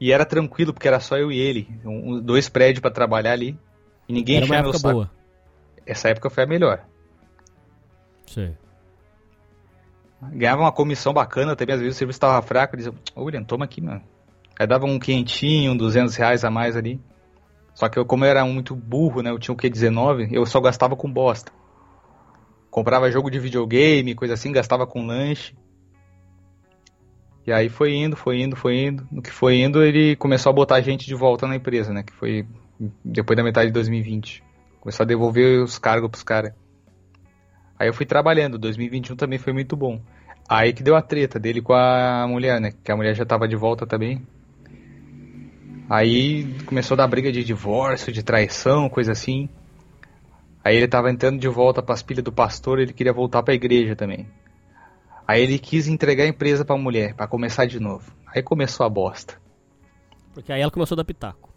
[0.01, 1.69] E era tranquilo, porque era só eu e ele.
[1.85, 3.59] Um, dois prédios para trabalhar ali.
[4.09, 5.11] E ninguém era uma época boa.
[5.85, 6.85] Essa época foi a melhor.
[8.27, 8.55] Sim.
[10.33, 13.65] Ganhava uma comissão bacana também, às vezes o serviço estava fraco, dizia, ô William, toma
[13.65, 14.03] aqui, mano.
[14.59, 17.01] Aí dava um quentinho, um 200 reais a mais ali.
[17.75, 20.47] Só que eu, como eu era muito burro, né, eu tinha o que, 19, eu
[20.47, 21.53] só gastava com bosta.
[22.77, 25.57] Comprava jogo de videogame, coisa assim, gastava com lanche.
[27.47, 29.09] E aí foi indo, foi indo, foi indo.
[29.11, 32.03] No que foi indo, ele começou a botar gente de volta na empresa, né?
[32.03, 32.47] Que foi
[33.03, 34.45] depois da metade de 2020.
[34.79, 36.53] Começou a devolver os cargos pros caras.
[37.79, 39.99] Aí eu fui trabalhando, 2021 também foi muito bom.
[40.47, 42.75] Aí que deu a treta dele com a mulher, né?
[42.85, 44.21] Que a mulher já tava de volta também.
[45.89, 49.49] Aí começou a dar briga de divórcio, de traição, coisa assim.
[50.67, 53.53] Aí ele tava entrando de volta para as pilhas do pastor, ele queria voltar para
[53.53, 54.29] a igreja também.
[55.25, 58.13] Aí ele quis entregar a empresa pra mulher, para começar de novo.
[58.27, 59.41] Aí começou a bosta.
[60.35, 61.55] Porque aí ela começou a dar pitaco.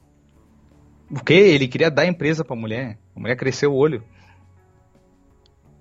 [1.10, 1.34] O quê?
[1.34, 3.00] Ele queria dar a empresa pra mulher.
[3.16, 4.04] A mulher cresceu o olho.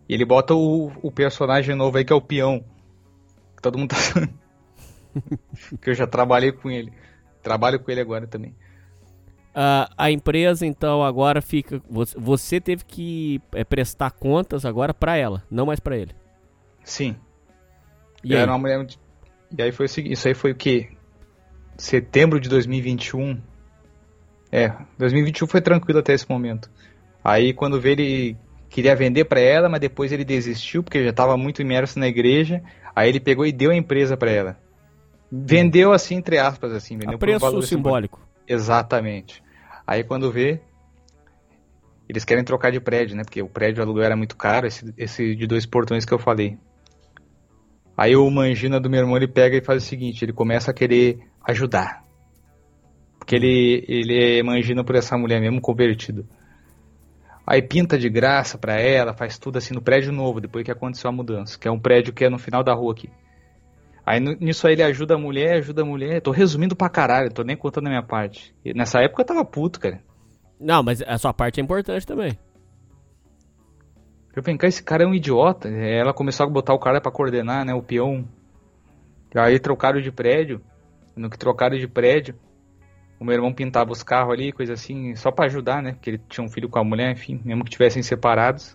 [0.08, 2.64] E ele bota o, o personagem novo aí que é o peão.
[3.56, 3.96] Que todo mundo tá.
[5.82, 6.94] que eu já trabalhei com ele.
[7.42, 8.56] Trabalho com ele agora também.
[9.48, 11.82] Uh, a empresa, então, agora fica.
[11.88, 16.14] Você teve que é, prestar contas agora para ela, não mais para ele.
[16.84, 17.16] Sim.
[18.22, 18.42] E aí?
[18.42, 18.86] Era uma mulher.
[19.56, 20.88] E aí foi o seguinte, isso aí foi o que?
[21.76, 23.40] Setembro de 2021.
[24.50, 26.70] É, 2021 foi tranquilo até esse momento.
[27.22, 28.36] Aí quando veio ele
[28.68, 32.62] queria vender para ela, mas depois ele desistiu porque já estava muito imerso na igreja.
[32.94, 34.58] Aí ele pegou e deu a empresa para ela.
[35.30, 38.27] Vendeu assim entre aspas assim, vendeu a preço um simbólico.
[38.48, 39.42] Exatamente.
[39.86, 40.60] Aí quando vê
[42.08, 43.22] eles querem trocar de prédio, né?
[43.22, 46.56] Porque o prédio aluguel era muito caro, esse, esse de dois portões que eu falei.
[47.94, 50.74] Aí o Mangina do meu irmão ele pega e faz o seguinte, ele começa a
[50.74, 52.02] querer ajudar.
[53.18, 56.26] Porque ele, ele é mangina por essa mulher mesmo convertido.
[57.46, 61.10] Aí pinta de graça pra ela, faz tudo assim no prédio novo, depois que aconteceu
[61.10, 63.10] a mudança, que é um prédio que é no final da rua aqui.
[64.08, 66.22] Aí nisso aí ele ajuda a mulher, ajuda a mulher.
[66.22, 68.54] Tô resumindo pra caralho, tô nem contando a minha parte.
[68.64, 70.00] E nessa época eu tava puto, cara.
[70.58, 72.38] Não, mas a sua parte é importante também.
[74.34, 75.68] Eu cara, esse cara é um idiota.
[75.68, 78.26] Ela começou a botar o cara para coordenar, né, o peão.
[79.34, 80.62] Aí trocaram de prédio.
[81.14, 82.34] No que trocaram de prédio,
[83.20, 85.92] o meu irmão pintava os carros ali, coisa assim, só para ajudar, né?
[85.92, 88.74] Porque ele tinha um filho com a mulher, enfim, mesmo que tivessem separados.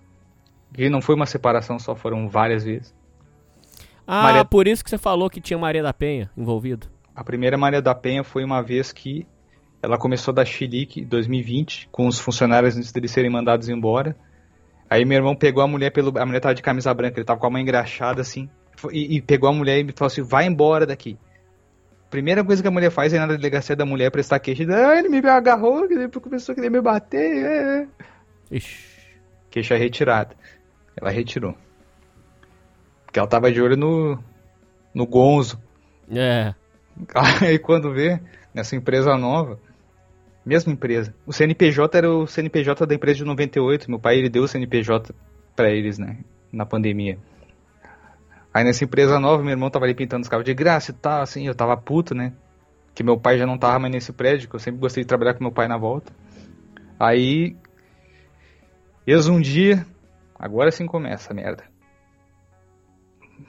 [0.77, 2.93] E não foi uma separação só, foram várias vezes.
[4.05, 4.45] Ah, Maria...
[4.45, 6.87] por isso que você falou que tinha Maria da Penha envolvido.
[7.15, 9.25] A primeira Maria da Penha foi uma vez que
[9.81, 14.15] Ela começou a dar chilique em 2020 com os funcionários antes deles serem mandados embora.
[14.89, 16.17] Aí meu irmão pegou a mulher pelo.
[16.17, 18.49] A mulher tava de camisa branca, ele tava com a mão engraxada assim.
[18.91, 21.17] E, e pegou a mulher e falou assim: vai embora daqui.
[22.09, 24.63] Primeira coisa que a mulher faz é ir na delegacia da mulher prestar queixa.
[24.69, 25.87] Ah, ele me agarrou,
[26.21, 27.43] começou a querer me bater.
[27.43, 27.81] É.
[27.81, 27.87] é.
[28.51, 28.93] Ixi.
[29.49, 30.35] Queixa retirada.
[30.95, 31.57] Ela retirou.
[33.13, 34.17] Porque ela tava de olho no.
[34.91, 35.61] no Gonzo.
[36.09, 36.55] É.
[37.45, 38.19] Aí quando vê,
[38.51, 39.59] nessa empresa nova,
[40.43, 41.13] mesma empresa.
[41.23, 43.87] O CNPJ era o CNPJ da empresa de 98.
[43.87, 45.13] Meu pai ele deu o CNPJ
[45.55, 46.17] para eles, né?
[46.51, 47.19] Na pandemia.
[48.51, 51.21] Aí nessa empresa nova, meu irmão tava ali pintando os carros de graça e tal,
[51.21, 52.33] assim, eu tava puto, né?
[52.95, 55.35] Que meu pai já não tava mais nesse prédio, que eu sempre gostei de trabalhar
[55.35, 56.11] com meu pai na volta.
[56.99, 57.55] Aí.
[59.05, 59.85] Eis um dia.
[60.39, 61.72] Agora sim começa a merda.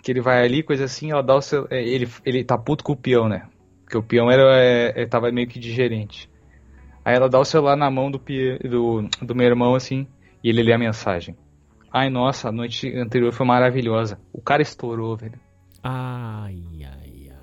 [0.04, 1.66] Que ele vai ali, coisa assim, ela dá o seu.
[1.70, 3.48] é, Ele, ele tá puto com o peão, né?
[3.82, 6.28] Porque o peão era, é, é, tava meio que de gerente.
[7.02, 10.06] Aí ela dá o celular na mão do, do, do meu irmão, assim,
[10.42, 11.34] e ele lê a mensagem.
[11.92, 14.18] Ai, nossa, a noite anterior foi maravilhosa.
[14.32, 15.38] O cara estourou, velho.
[15.82, 17.36] Ai, ai, ai.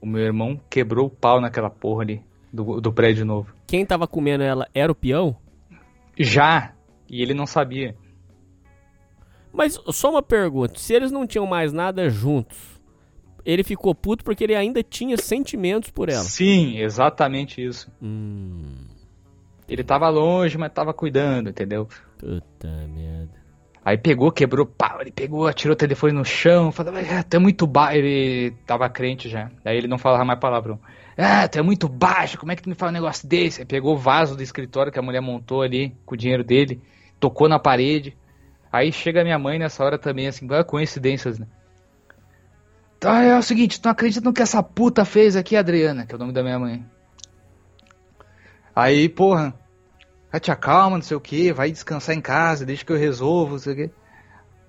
[0.00, 3.52] O meu irmão quebrou o pau naquela porra ali, do, do prédio novo.
[3.66, 5.36] Quem tava comendo ela era o peão?
[6.18, 6.74] Já!
[7.08, 7.96] E ele não sabia.
[9.54, 12.58] Mas só uma pergunta: se eles não tinham mais nada juntos,
[13.44, 16.24] ele ficou puto porque ele ainda tinha sentimentos por ela.
[16.24, 17.90] Sim, exatamente isso.
[18.02, 18.74] Hum.
[19.68, 21.88] Ele tava longe, mas tava cuidando, entendeu?
[22.18, 23.44] Puta merda.
[23.84, 27.38] Aí pegou, quebrou pau, ele pegou, atirou o telefone no chão, falou, ah, tu é
[27.38, 27.98] muito baixo.
[27.98, 29.50] Ele tava crente já.
[29.62, 30.80] Daí ele não falava mais palavrão.
[31.16, 33.60] Ah, tu é muito baixo, como é que tu me fala um negócio desse?
[33.60, 36.80] Aí pegou o vaso do escritório que a mulher montou ali, com o dinheiro dele,
[37.20, 38.16] tocou na parede.
[38.74, 41.46] Aí chega minha mãe nessa hora também, assim, coincidências, né?
[42.98, 46.12] Tá, é o seguinte, tu não acredita no que essa puta fez aqui, Adriana, que
[46.12, 46.84] é o nome da minha mãe.
[48.74, 49.54] Aí, porra,
[50.40, 53.58] te acalma, não sei o que, vai descansar em casa, deixa que eu resolvo, não
[53.60, 53.90] sei o que.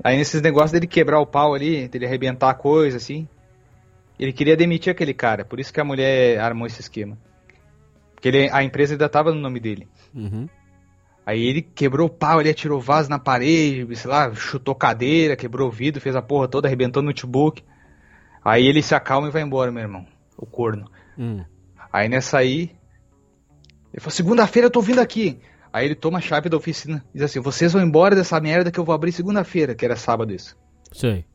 [0.04, 3.28] Aí nesses negócios dele quebrar o pau ali, dele arrebentar a coisa, assim,
[4.20, 7.18] ele queria demitir aquele cara, por isso que a mulher armou esse esquema.
[8.14, 9.88] Porque ele, a empresa ainda tava no nome dele.
[10.14, 10.48] Uhum.
[11.26, 15.68] Aí ele quebrou o pau, ele atirou vaso na parede, sei lá, chutou cadeira, quebrou
[15.68, 17.64] o vidro, fez a porra toda, arrebentou o notebook.
[18.44, 20.06] Aí ele se acalma e vai embora, meu irmão.
[20.38, 20.90] O corno.
[21.18, 21.44] Hum.
[21.92, 22.76] Aí nessa aí,
[23.92, 25.40] ele falou, segunda-feira eu tô vindo aqui.
[25.74, 28.72] Aí ele toma a chave da oficina e diz assim, vocês vão embora dessa merda
[28.72, 30.56] que eu vou abrir segunda-feira, que era sábado isso.
[30.92, 31.26] Sei.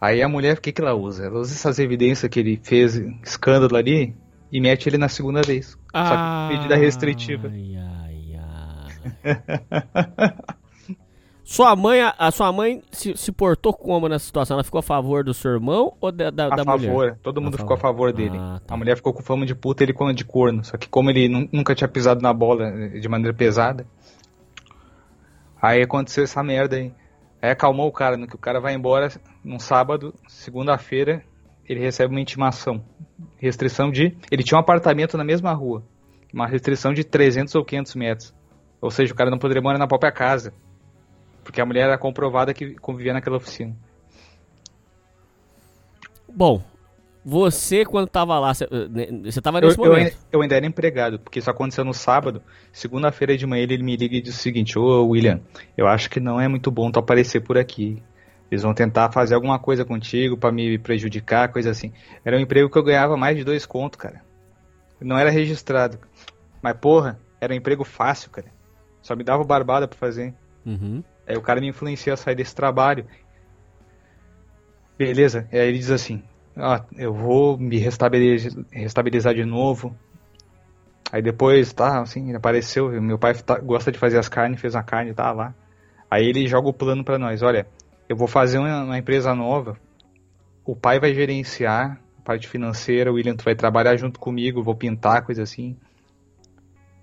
[0.00, 1.24] Aí a mulher, o que que ela usa?
[1.24, 4.14] Ela usa essas evidências que ele fez, escândalo ali,
[4.50, 5.78] e mete ele na segunda vez.
[5.92, 7.48] Só que medida restritiva.
[7.48, 7.97] Ai.
[11.44, 14.56] Sua mãe, a, sua mãe se, se portou como nessa situação?
[14.56, 17.18] Ela ficou a favor do seu irmão ou da, da, A da favor, mulher?
[17.22, 18.36] todo mundo A ficou a favor dele.
[18.38, 18.74] Ah, tá.
[18.74, 20.62] A mulher ficou com fama de puta, ele com de corno.
[20.62, 23.86] Só que como ele nu- nunca tinha pisado na bola eh, de maneira pesada,
[25.60, 26.92] aí aconteceu essa merda aí.
[27.40, 29.08] Aí acalmou o cara, no que o cara vai embora
[29.42, 31.22] num sábado, segunda-feira,
[31.66, 32.84] ele recebe uma intimação.
[33.38, 34.14] Restrição de.
[34.30, 35.82] Ele tinha um apartamento na mesma rua.
[36.34, 38.34] Uma restrição de 300 ou 500 metros.
[38.80, 40.52] Ou seja, o cara não poderia morar na própria casa.
[41.44, 43.74] Porque a mulher era comprovada que convivia naquela oficina.
[46.28, 46.62] Bom,
[47.24, 50.14] você quando tava lá, você, eh, tava Eu, nesse eu, momento.
[50.14, 52.42] ai- eu ainda era empregado, porque isso aconteceu no sábado.
[52.72, 55.40] Segunda-feira de manhã ele me liga e diz o seguinte: Ô William,
[55.76, 58.02] eu acho que não é muito bom tu aparecer por aqui.
[58.50, 61.92] Eles vão tentar fazer alguma coisa contigo pra me prejudicar, coisa assim.
[62.24, 64.22] Era um emprego que eu ganhava mais de dois contos, cara.
[65.00, 65.98] Não era registrado.
[66.62, 68.48] Mas porra, era um emprego fácil, cara.
[69.08, 70.34] Só me dava barbada pra fazer.
[70.66, 71.02] Uhum.
[71.26, 73.06] Aí o cara me influencia a sair desse trabalho.
[74.98, 76.22] Beleza, aí ele diz assim:
[76.54, 79.96] ah, eu vou me restabelez- restabilizar de novo.
[81.10, 83.00] Aí depois, tá, assim, apareceu.
[83.00, 85.54] Meu pai tá- gosta de fazer as carnes, fez uma carne, tá lá.
[86.10, 87.66] Aí ele joga o plano pra nós: olha,
[88.10, 89.78] eu vou fazer uma, uma empresa nova.
[90.66, 95.24] O pai vai gerenciar a parte financeira, o William vai trabalhar junto comigo, vou pintar,
[95.24, 95.78] coisa assim.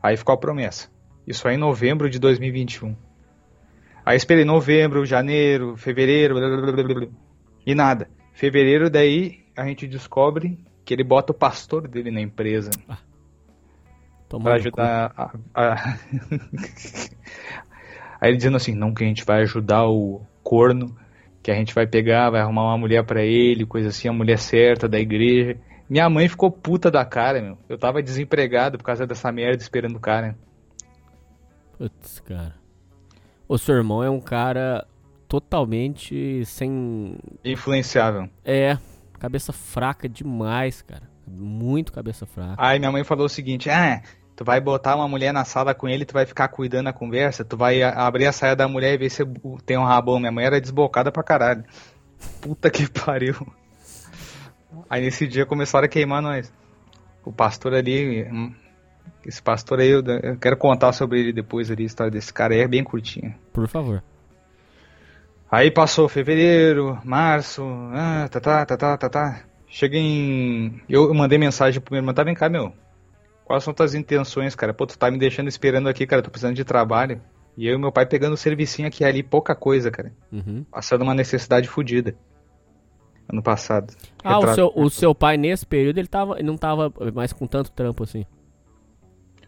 [0.04, 0.94] Aí ficou a promessa.
[1.28, 2.96] Isso aí em novembro de 2021.
[4.06, 7.08] Aí esperei novembro, janeiro, fevereiro, blá, blá, blá, blá, blá,
[7.66, 8.08] e nada.
[8.34, 12.70] Fevereiro daí a gente descobre que ele bota o pastor dele na empresa
[14.42, 14.58] para cu.
[14.60, 15.98] ajudar a, a-
[18.22, 20.96] Aí ele dizendo assim, não que a gente vai ajudar o corno,
[21.44, 24.38] que a gente vai pegar, vai arrumar uma mulher pra ele, coisa assim, a mulher
[24.40, 25.58] certa da igreja.
[25.90, 27.58] Minha mãe ficou puta da cara, meu.
[27.70, 30.36] Eu tava desempregado por causa dessa merda esperando o cara.
[31.78, 32.56] Putz, cara.
[33.48, 34.88] O seu irmão é um cara
[35.28, 37.18] totalmente sem.
[37.44, 38.30] Influenciável.
[38.44, 38.78] É,
[39.20, 41.10] cabeça fraca demais, cara.
[41.28, 42.56] Muito cabeça fraca.
[42.58, 44.02] Aí minha mãe falou o seguinte: Ah,
[44.36, 47.46] Tu vai botar uma mulher na sala com ele, tu vai ficar cuidando da conversa,
[47.46, 49.24] tu vai abrir a saia da mulher e ver se
[49.66, 50.20] tem um rabão.
[50.20, 51.64] Minha mãe era desbocada pra caralho.
[52.42, 53.36] Puta que pariu.
[54.90, 56.52] Aí nesse dia começaram a queimar nós.
[57.24, 58.54] O pastor ali, hum,
[59.26, 62.54] esse pastor aí, eu, eu quero contar sobre ele depois ali, a história desse cara
[62.54, 63.36] aí é bem curtinha.
[63.52, 64.04] Por favor.
[65.52, 67.64] Aí passou fevereiro, março,
[67.94, 69.44] ah, tá, tá, tá, tá, tá, tá.
[69.68, 70.82] Chega em.
[70.88, 72.74] Eu mandei mensagem pro meu irmão, tá, vem cá, meu.
[73.44, 74.74] Quais são tuas intenções, cara?
[74.74, 77.22] Pô, tu tá me deixando esperando aqui, cara, tô precisando de trabalho.
[77.58, 80.12] E eu e meu pai pegando o servicinho aqui e ali, pouca coisa, cara.
[80.32, 80.66] Uhum.
[80.70, 82.16] Passando uma necessidade fodida.
[83.32, 83.94] Ano passado.
[84.24, 84.56] Ah, o Retrato.
[84.56, 88.04] seu, o seu pai nesse período ele, tava, ele não tava mais com tanto trampo
[88.04, 88.26] assim.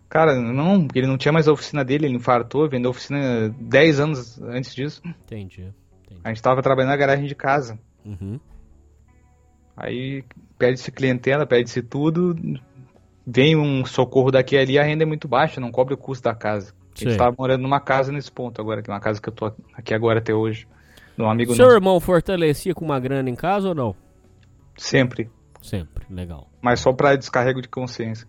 [0.10, 3.50] Cara, não, porque ele não tinha mais a oficina dele, ele infartou, vendeu a oficina
[3.60, 5.02] 10 anos antes disso.
[5.06, 5.74] Entendi.
[6.06, 6.22] entendi.
[6.24, 7.78] A gente tava trabalhando na garagem de casa.
[8.06, 8.40] Uhum.
[9.76, 10.24] Aí
[10.58, 12.36] perde-se clientela, perde-se tudo.
[13.26, 16.24] Vem um socorro daqui e ali, a renda é muito baixa, não cobre o custo
[16.24, 16.74] da casa.
[16.96, 19.34] A gente tava morando numa casa nesse ponto agora, que é uma casa que eu
[19.34, 20.68] tô aqui agora até hoje.
[21.20, 21.78] Um amigo Seu nosso.
[21.78, 23.96] irmão fortalecia com uma grana em casa ou não?
[24.78, 25.30] Sempre.
[25.62, 26.48] Sempre, legal.
[26.62, 28.28] Mas só pra descarrego de consciência.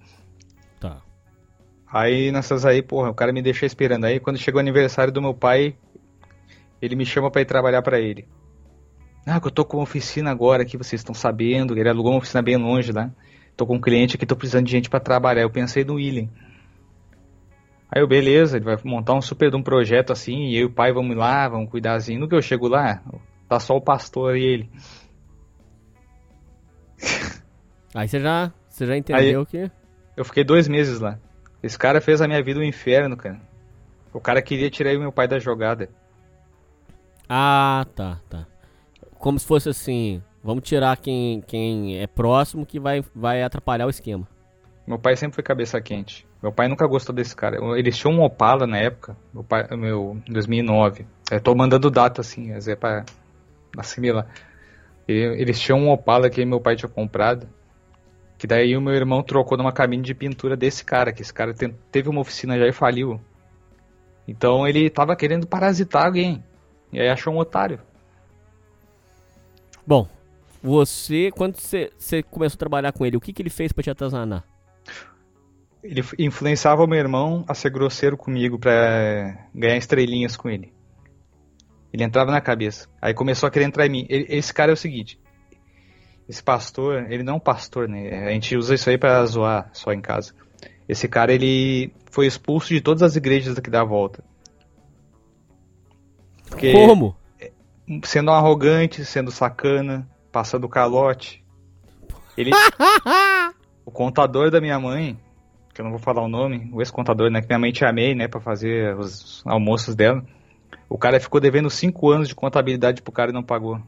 [1.90, 4.04] Aí nessas aí, porra, o cara me deixou esperando.
[4.04, 5.76] Aí quando chegou o aniversário do meu pai,
[6.80, 8.26] ele me chama pra ir trabalhar pra ele.
[9.26, 11.76] Ah, que eu tô com uma oficina agora aqui, vocês estão sabendo.
[11.78, 13.10] Ele alugou uma oficina bem longe lá.
[13.56, 15.42] Tô com um cliente aqui, tô precisando de gente pra trabalhar.
[15.42, 16.28] Eu pensei no William.
[17.90, 20.64] Aí eu, beleza, ele vai montar um super de um projeto assim, e eu e
[20.66, 22.18] o pai vamos lá, vamos cuidar assim.
[22.18, 23.02] No que eu chego lá,
[23.48, 24.70] tá só o pastor e ele.
[27.94, 29.70] Aí você já, você já entendeu que.
[30.16, 31.18] Eu fiquei dois meses lá.
[31.62, 33.40] Esse cara fez a minha vida um inferno, cara.
[34.12, 35.88] O cara queria tirar e meu pai da jogada.
[37.28, 38.46] Ah, tá, tá.
[39.18, 43.90] Como se fosse assim, vamos tirar quem, quem é próximo que vai, vai atrapalhar o
[43.90, 44.26] esquema.
[44.86, 46.26] Meu pai sempre foi cabeça quente.
[46.42, 47.58] Meu pai nunca gostou desse cara.
[47.76, 51.04] Eles tinham um Opala na época, meu pai, meu 2009.
[51.30, 53.04] Eu tô mandando data assim, mas é pra
[53.76, 54.26] assimilar.
[55.06, 57.48] Eles tinham um Opala que meu pai tinha comprado.
[58.38, 61.52] Que daí o meu irmão trocou numa cabine de pintura desse cara, que esse cara
[61.90, 63.20] teve uma oficina já e faliu.
[64.26, 66.42] Então ele tava querendo parasitar alguém.
[66.92, 67.80] E aí achou um otário.
[69.86, 70.08] Bom,
[70.62, 73.82] você, quando você, você começou a trabalhar com ele, o que, que ele fez pra
[73.82, 74.44] te atazanar?
[75.82, 80.72] Ele influenciava o meu irmão a ser grosseiro comigo pra ganhar estrelinhas com ele.
[81.92, 82.88] Ele entrava na cabeça.
[83.00, 84.06] Aí começou a querer entrar em mim.
[84.08, 85.18] Ele- esse cara é o seguinte.
[86.28, 88.26] Esse pastor, ele não é um pastor, né?
[88.26, 90.34] A gente usa isso aí pra zoar só em casa.
[90.86, 94.22] Esse cara, ele foi expulso de todas as igrejas aqui da volta.
[96.48, 97.16] Porque Como?
[98.04, 101.44] sendo arrogante, sendo sacana, passando calote.
[102.36, 102.50] Ele.
[103.84, 105.18] o contador da minha mãe,
[105.74, 107.40] que eu não vou falar o nome, o ex-contador, né?
[107.40, 108.28] Que minha mãe te amei, né?
[108.28, 110.22] Pra fazer os almoços dela.
[110.88, 113.80] O cara ficou devendo 5 anos de contabilidade pro cara e não pagou.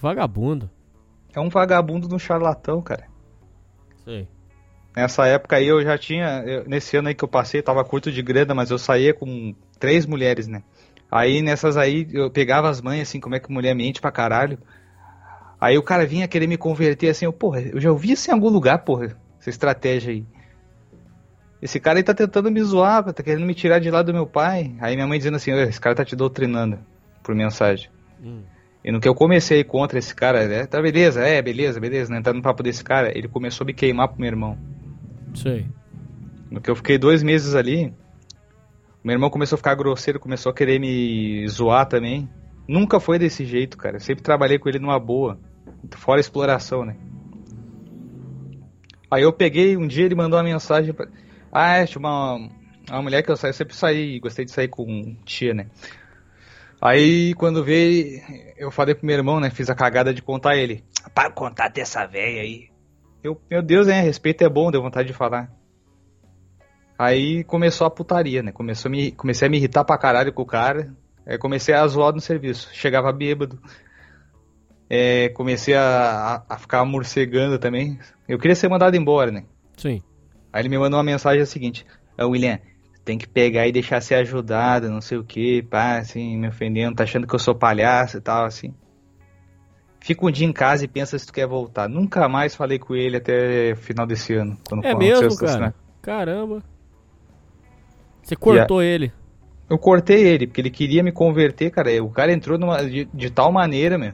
[0.00, 0.70] Vagabundo.
[1.34, 3.04] É um vagabundo de um charlatão, cara.
[4.04, 4.28] Sei.
[4.94, 6.42] Nessa época aí eu já tinha.
[6.46, 9.54] eu- nesse ano aí que eu passei, tava curto de grana, mas eu saía com
[9.78, 10.62] três mulheres, né?
[11.10, 14.58] Aí nessas aí eu pegava as mães, assim, como é que mulher mente pra caralho.
[15.60, 18.34] Aí o cara vinha querer me converter assim, eu, porra, eu já ouvi isso em
[18.34, 20.26] algum lugar, porra, essa estratégia aí.
[21.60, 24.26] Esse cara aí tá tentando me zoar, tá querendo me tirar de lá do meu
[24.26, 24.74] pai.
[24.80, 26.78] Aí minha mãe dizendo assim, "Ô, esse cara tá te doutrinando
[27.22, 27.88] por mensagem.
[28.20, 28.42] Hum.
[28.84, 30.66] E no que eu comecei contra esse cara, né?
[30.66, 32.18] Tá beleza, é, beleza, beleza, né?
[32.18, 34.58] Entrando no papo desse cara, ele começou a me queimar pro meu irmão.
[35.34, 35.66] Sei.
[36.50, 37.94] No que eu fiquei dois meses ali,
[39.04, 42.28] meu irmão começou a ficar grosseiro, começou a querer me zoar também.
[42.68, 43.96] Nunca foi desse jeito, cara.
[43.96, 45.38] Eu sempre trabalhei com ele numa boa.
[45.96, 46.96] Fora exploração, né?
[49.10, 51.06] Aí eu peguei, um dia ele mandou uma mensagem pra...
[51.52, 52.48] Ah, é, tinha uma,
[52.88, 55.66] uma mulher que eu saí, eu sempre saí, gostei de sair com tia, né?
[56.82, 58.20] Aí quando veio,
[58.56, 59.50] eu falei pro meu irmão, né?
[59.50, 60.84] Fiz a cagada de contar ele.
[61.14, 62.70] Para contar dessa velha aí.
[63.22, 64.00] Eu, meu Deus, né?
[64.00, 65.48] Respeito é bom, deu vontade de falar.
[66.98, 68.50] Aí começou a putaria, né?
[68.50, 70.92] Começou a me, comecei a me irritar pra caralho com o cara.
[71.24, 72.68] Aí comecei a zoar no serviço.
[72.72, 73.60] Chegava bêbado.
[74.90, 77.96] É, comecei a, a, a ficar morcegando também.
[78.26, 79.44] Eu queria ser mandado embora, né?
[79.76, 80.02] Sim.
[80.52, 81.86] Aí ele me mandou uma mensagem seguinte:
[82.18, 82.58] "Ô, William,
[83.04, 86.94] tem que pegar e deixar ser ajudado, não sei o que, pá, assim, me ofendendo,
[86.94, 88.74] tá achando que eu sou palhaço e tal, assim.
[90.00, 91.88] Fica um dia em casa e pensa se tu quer voltar.
[91.88, 94.58] Nunca mais falei com ele até o final desse ano.
[94.68, 95.52] Quando É mesmo, cara?
[95.52, 95.74] cena.
[96.00, 96.62] Caramba.
[98.22, 99.12] Você cortou ele.
[99.70, 102.02] Eu cortei ele, porque ele queria me converter, cara.
[102.02, 104.12] O cara entrou numa, de, de tal maneira, meu,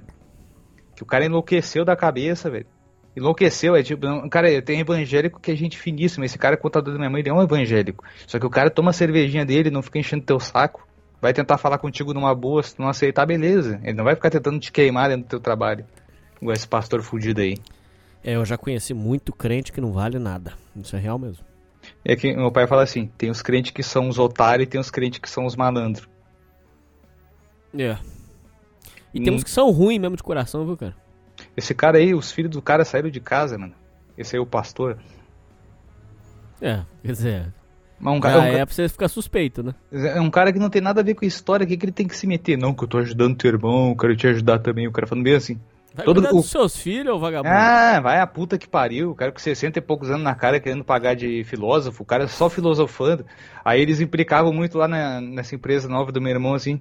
[0.94, 2.66] que o cara enlouqueceu da cabeça, velho.
[3.18, 3.76] Enlouqueceu.
[3.76, 6.24] É tipo, um cara, tem evangélico que é gente finíssima.
[6.24, 8.04] Esse cara, contador da minha mãe, ele é um evangélico.
[8.26, 10.86] Só que o cara toma a cervejinha dele, não fica enchendo teu saco.
[11.20, 13.80] Vai tentar falar contigo numa boa, se tu não aceitar, beleza.
[13.82, 15.84] Ele não vai ficar tentando te queimar dentro do teu trabalho.
[16.40, 17.56] Igual esse pastor fudido aí.
[18.22, 20.54] É, eu já conheci muito crente que não vale nada.
[20.76, 21.44] Isso é real mesmo.
[22.04, 24.80] É que meu pai fala assim: tem os crentes que são os otários e tem
[24.80, 26.08] os crentes que são os malandros.
[27.76, 27.96] É.
[29.12, 29.24] E hum.
[29.24, 30.94] tem uns que são ruins mesmo de coração, viu, cara?
[31.58, 33.74] Esse cara aí, os filhos do cara saíram de casa, mano.
[34.16, 34.96] Esse aí é o pastor.
[36.62, 37.52] É, quer dizer.
[37.98, 39.74] Mas um cara, um, é pra você ficar suspeito, né?
[39.90, 41.84] É um cara que não tem nada a ver com a história, o que, que
[41.84, 42.56] ele tem que se meter?
[42.56, 44.86] Não, que eu tô ajudando teu irmão, eu quero te ajudar também.
[44.86, 45.58] O cara falando bem assim.
[45.92, 46.28] Vai Todo o...
[46.28, 47.52] dos seus filhos, ou vagabundo?
[47.52, 49.10] Ah, vai a puta que pariu.
[49.10, 52.28] O cara com 60 e poucos anos na cara querendo pagar de filósofo, o cara
[52.28, 53.26] só filosofando.
[53.64, 56.80] Aí eles implicavam muito lá na, nessa empresa nova do meu irmão, assim.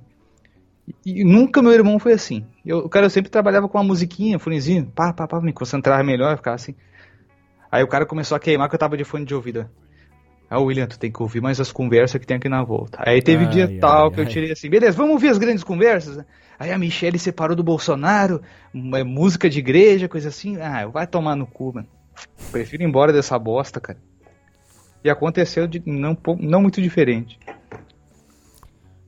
[1.05, 2.45] E, nunca meu irmão foi assim.
[2.65, 6.37] Eu, o cara sempre trabalhava com uma musiquinha, fonezinho, pá, pá, pá, me concentrar melhor,
[6.37, 6.75] ficar assim.
[7.71, 9.69] Aí o cara começou a queimar que eu tava de fone de ouvido.
[10.49, 12.97] Ah, William, tu tem que ouvir mais as conversas que tem aqui na volta.
[13.01, 15.37] Aí teve ai, dia ai, tal ai, que eu tirei assim, beleza, vamos ouvir as
[15.37, 16.23] grandes conversas?
[16.57, 18.41] Aí a Michelle separou do Bolsonaro,
[18.73, 20.57] uma música de igreja, coisa assim.
[20.59, 21.87] Ah, vai tomar no cu, mano.
[22.49, 23.99] Prefiro ir embora dessa bosta, cara.
[25.03, 27.37] E aconteceu de não, não muito diferente.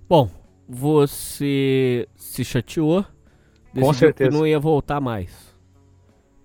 [0.08, 0.30] Bom,
[0.70, 3.04] você se chateou,
[3.74, 4.30] Com certeza.
[4.30, 5.50] que não ia voltar mais.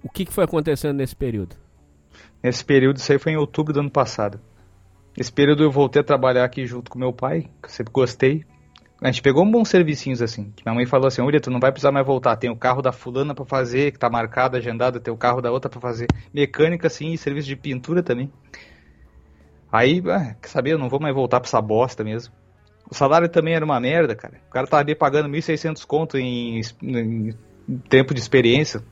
[0.03, 1.57] O que, que foi acontecendo nesse período?
[2.43, 4.41] Nesse período, isso aí foi em outubro do ano passado.
[5.17, 8.45] Nesse período eu voltei a trabalhar aqui junto com meu pai, que eu sempre gostei.
[9.03, 10.51] A gente pegou um bons servicinhos assim.
[10.57, 12.37] Que minha mãe falou assim: Olha, tu não vai precisar mais voltar.
[12.37, 15.01] Tem o carro da fulana para fazer, que tá marcado, agendado.
[15.01, 16.07] Tem o carro da outra para fazer.
[16.33, 18.33] Mecânica, sim, e serviço de pintura também.
[19.71, 20.73] Aí, ah, quer saber?
[20.73, 22.33] Eu não vou mais voltar pra essa bosta mesmo.
[22.91, 24.41] O salário também era uma merda, cara.
[24.49, 27.35] O cara tava ali pagando 1.600 conto em, em,
[27.89, 28.83] tempo de experiência.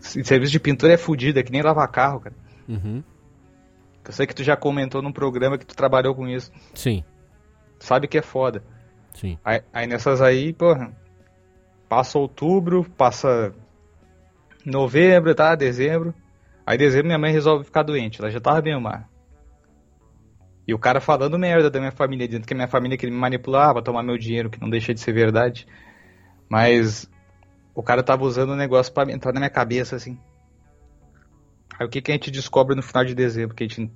[0.00, 2.34] Serviço de pintura é fodido, é que nem lavar carro, cara.
[2.68, 3.02] Uhum.
[4.04, 6.52] Eu sei que tu já comentou num programa que tu trabalhou com isso.
[6.74, 7.02] Sim.
[7.78, 8.62] Sabe que é foda.
[9.14, 9.38] Sim.
[9.44, 10.92] Aí, aí nessas aí, porra,
[11.88, 13.54] passa outubro, passa
[14.64, 15.54] novembro, tá?
[15.54, 16.14] Dezembro.
[16.66, 19.08] Aí dezembro minha mãe resolve ficar doente, ela já tava bem mar.
[20.66, 23.20] E o cara falando merda da minha família, dizendo que a minha família queria me
[23.20, 25.66] manipular pra tomar meu dinheiro, que não deixa de ser verdade.
[26.48, 27.08] Mas
[27.74, 30.18] o cara tava usando o negócio para entrar na minha cabeça, assim.
[31.78, 33.54] Aí o que, que a gente descobre no final de dezembro?
[33.54, 33.90] Que a gente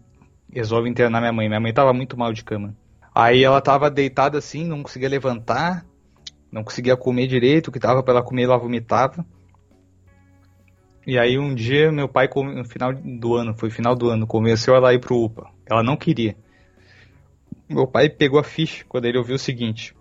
[0.52, 1.48] resolve internar minha mãe.
[1.48, 2.76] Minha mãe tava muito mal de cama.
[3.12, 5.84] Aí ela tava deitada assim, não conseguia levantar,
[6.52, 9.26] não conseguia comer direito, o que tava pra ela comer ela vomitava.
[11.06, 14.76] E aí um dia meu pai, no final do ano, foi final do ano, convenceu
[14.76, 15.50] ela a ir pro UPA.
[15.68, 16.36] Ela não queria.
[17.70, 19.94] Meu pai pegou a ficha quando ele ouviu o seguinte.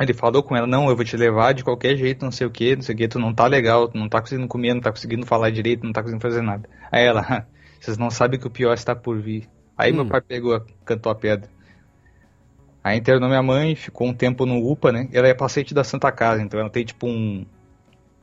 [0.00, 2.50] Ele falou com ela, não, eu vou te levar de qualquer jeito, não sei o
[2.50, 4.80] que, não sei o que, tu não tá legal, tu não tá conseguindo comer, não
[4.80, 6.68] tá conseguindo falar direito, não tá conseguindo fazer nada.
[6.92, 7.46] Aí ela,
[7.80, 9.48] vocês não sabem que o pior está por vir.
[9.76, 9.96] Aí hum.
[9.96, 11.50] meu pai pegou, cantou a pedra.
[12.84, 15.08] Aí internou minha mãe, ficou um tempo no UPA, né?
[15.12, 17.44] Ela é paciente da Santa Casa, então ela tem tipo um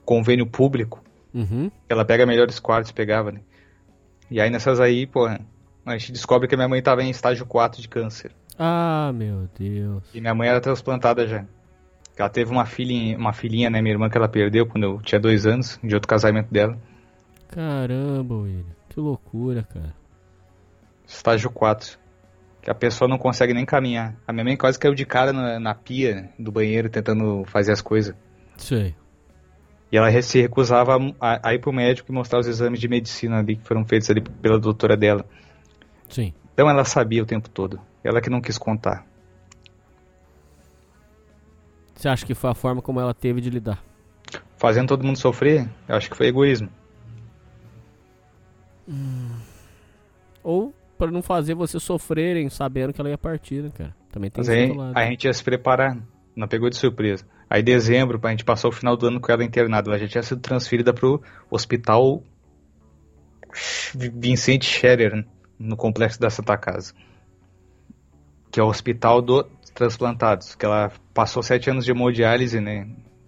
[0.06, 1.04] convênio público.
[1.34, 1.70] Uhum.
[1.88, 3.42] Ela pega melhores quartos, pegava, né?
[4.32, 5.28] E aí nessas aí, pô,
[5.86, 8.32] a gente descobre que minha mãe tava em estágio 4 de câncer.
[8.58, 10.04] Ah, meu Deus.
[10.14, 11.46] E minha mãe era transplantada já.
[12.18, 15.20] Ela teve uma filhinha, uma filhinha, né, minha irmã, que ela perdeu quando eu tinha
[15.20, 16.78] dois anos, de outro casamento dela.
[17.48, 18.66] Caramba, William.
[18.90, 19.96] Que loucura, cara.
[21.08, 21.98] Estágio 4.
[22.62, 24.16] Que a pessoa não consegue nem caminhar.
[24.28, 27.82] A minha mãe quase caiu de cara na, na pia do banheiro tentando fazer as
[27.82, 28.14] coisas.
[28.58, 28.94] Sei.
[29.92, 33.40] E ela se recusava a, a, ir pro médico e mostrar os exames de medicina
[33.40, 35.26] ali que foram feitos ali pela doutora dela.
[36.10, 36.34] Sim.
[36.54, 37.80] Então ela sabia o tempo todo.
[38.04, 39.06] Ela que não quis contar.
[41.96, 43.84] Você acha que foi a forma como ela teve de lidar?
[44.58, 45.70] Fazendo todo mundo sofrer?
[45.88, 46.70] Eu acho que foi egoísmo.
[48.88, 49.36] Hum.
[50.44, 53.96] Ou para não fazer você sofrerem sabendo que ela ia partir, né, cara?
[54.12, 55.98] Também tem Mas aí, a gente ia se preparar,
[56.36, 57.26] não pegou de surpresa.
[57.50, 60.24] Aí dezembro, a gente passou o final do ano com ela internada, ela já tinha
[60.24, 62.22] sido transferida pro hospital
[63.94, 65.26] Vicente Scherer, né,
[65.60, 66.94] no complexo da Santa Casa.
[68.50, 69.46] Que é o hospital dos
[69.76, 72.88] transplantados, que ela passou sete anos de hemodiálise, né?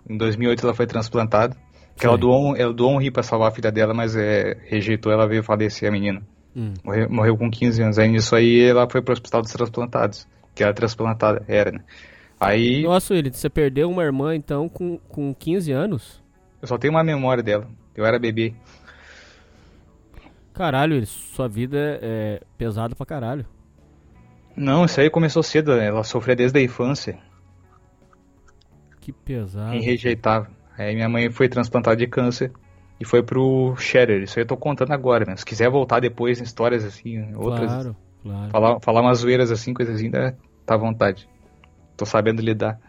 [0.10, 1.56] Em 2008 ela foi transplantada.
[1.96, 5.12] Que ela doou, ela doou um rim pra salvar a filha dela, mas é, rejeitou,
[5.12, 6.22] ela veio falecer a menina.
[6.56, 6.74] Hum.
[6.84, 8.00] Morreu, morreu, com 15 anos.
[8.00, 10.28] Aí nisso aí ela foi pro hospital dos transplantados.
[10.56, 11.84] Que era transplantada, era, né?
[12.40, 12.84] Aí.
[12.84, 16.22] Nossa, Willi, você perdeu uma irmã então com, com 15 anos?
[16.62, 17.68] Eu só tenho uma memória dela.
[17.96, 18.54] Eu era bebê.
[20.54, 23.46] Caralho, sua vida é pesada pra caralho.
[24.56, 25.72] Não, isso aí começou cedo.
[25.72, 27.18] Ela sofria desde a infância.
[29.00, 29.76] Que pesado.
[29.76, 30.50] E rejeitava.
[30.78, 32.52] Aí minha mãe foi transplantada de câncer.
[33.02, 34.22] e foi pro Shatter.
[34.22, 35.36] Isso aí eu tô contando agora, né?
[35.36, 37.66] Se quiser voltar depois em histórias assim, outras.
[37.66, 38.52] Claro, claro.
[38.52, 40.36] Falar, falar umas zoeiras assim, coisas assim, tá
[40.68, 41.28] à vontade.
[41.98, 42.80] Tô sabendo lidar.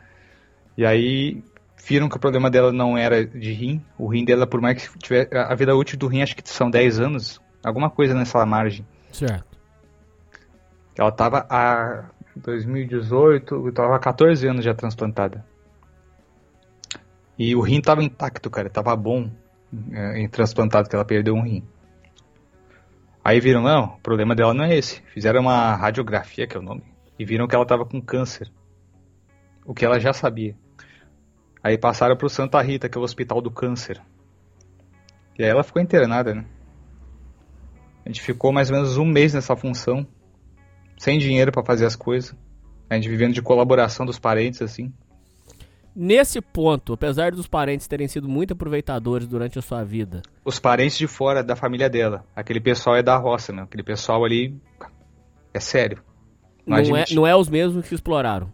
[0.77, 1.43] E aí
[1.83, 3.83] viram que o problema dela não era de rim.
[3.99, 5.35] O rim dela, por mais que tiver.
[5.35, 7.41] A vida útil do rim acho que são 10 anos.
[7.65, 8.87] Alguma coisa nessa margem.
[9.13, 9.59] Certo.
[10.97, 15.45] Ela tava a 2018, tava há 14 anos já transplantada.
[17.39, 19.31] E o rim tava intacto, cara, tava bom
[19.93, 21.67] é, em transplantado, que ela perdeu um rim.
[23.25, 25.01] Aí viram, não, o problema dela não é esse.
[25.13, 26.83] Fizeram uma radiografia, que é o nome,
[27.19, 28.51] e viram que ela tava com câncer.
[29.65, 30.57] O que ela já sabia.
[31.63, 34.01] Aí passaram pro Santa Rita, que é o hospital do câncer.
[35.39, 36.45] E aí ela ficou internada, né?
[38.05, 40.07] A gente ficou mais ou menos um mês nessa função,
[40.99, 42.35] sem dinheiro para fazer as coisas.
[42.91, 44.93] A gente vivendo de colaboração dos parentes, assim.
[45.95, 50.97] Nesse ponto, apesar dos parentes terem sido muito aproveitadores durante a sua vida, Os parentes
[50.97, 52.25] de fora da família dela.
[52.35, 53.63] Aquele pessoal é da roça, né?
[53.63, 54.59] Aquele pessoal ali
[55.53, 56.03] é sério.
[56.67, 57.15] não, é, admite.
[57.15, 58.51] não é os mesmos que exploraram.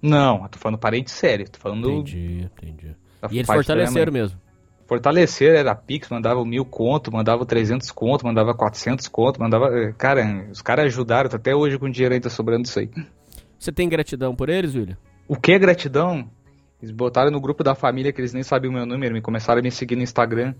[0.00, 1.48] Não, eu tô falando parente sério.
[1.50, 2.96] Tô falando Entendi, entendi.
[3.30, 4.38] E eles fortaleceram mesmo.
[4.86, 9.66] Fortalecer era Pix, mandava mil conto, mandava 300 conto, mandava 400 conto, mandava...
[9.78, 12.90] eh, Cara, os caras ajudaram, tá até hoje com dinheiro ainda sobrando isso aí.
[13.58, 14.96] Você tem gratidão por eles, William?
[15.26, 16.30] O que é gratidão?
[16.82, 19.60] Eles botaram no grupo da família que eles nem sabiam o meu número, me começaram
[19.60, 20.54] a me seguir no Instagram.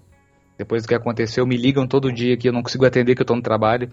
[0.57, 3.27] Depois do que aconteceu, me ligam todo dia que eu não consigo atender, que eu
[3.27, 3.91] tô no trabalho.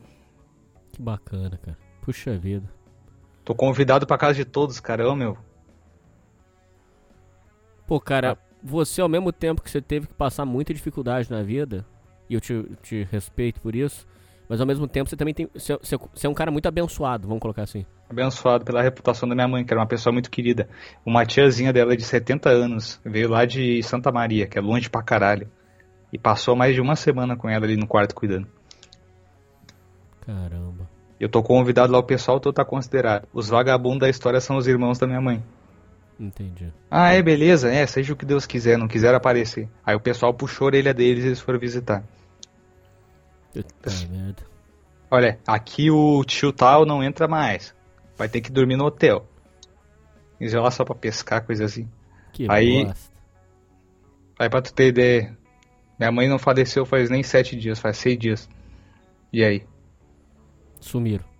[0.93, 1.77] Que bacana, cara.
[2.01, 2.71] Puxa vida.
[3.43, 5.35] Tô convidado pra casa de todos, cara, ô meu.
[7.87, 8.37] Pô, Ah.
[8.63, 11.85] Você ao mesmo tempo que você teve que passar muita dificuldade na vida,
[12.29, 14.05] e eu te, te respeito por isso,
[14.47, 15.49] mas ao mesmo tempo você também tem.
[15.53, 17.85] Você, você- você é um cara muito abençoado, vamos colocar assim.
[18.09, 20.67] Abençoado pela reputação da minha mãe, que era uma pessoa muito querida.
[21.05, 25.01] Uma tiazinha dela de 70 anos veio lá de Santa Maria, que é longe pra
[25.01, 25.49] caralho.
[26.11, 28.45] E passou mais de uma semana com ela ali no quarto cuidando.
[30.25, 30.89] Caramba.
[31.19, 33.27] Eu tô convidado lá, o pessoal todo tá considerado.
[33.33, 35.41] Os vagabundos da história são os irmãos da minha mãe.
[36.21, 36.71] Entendi.
[36.89, 39.67] Ah, é, beleza, é, seja o que Deus quiser, não quiser aparecer.
[39.83, 42.03] Aí o pessoal puxou a orelha deles e eles foram visitar.
[43.51, 44.43] Puta merda.
[45.09, 47.73] Olha, aqui o tio tal não entra mais.
[48.15, 49.27] Vai ter que dormir no hotel.
[50.39, 51.89] Eles lá só pra pescar, coisa assim.
[52.31, 53.11] Que Aí- bosta.
[54.37, 55.35] Aí pra tu ter ideia,
[55.99, 58.49] minha mãe não faleceu faz nem sete dias, faz seis dias.
[59.33, 59.65] E aí?
[60.79, 61.30] Sumiram.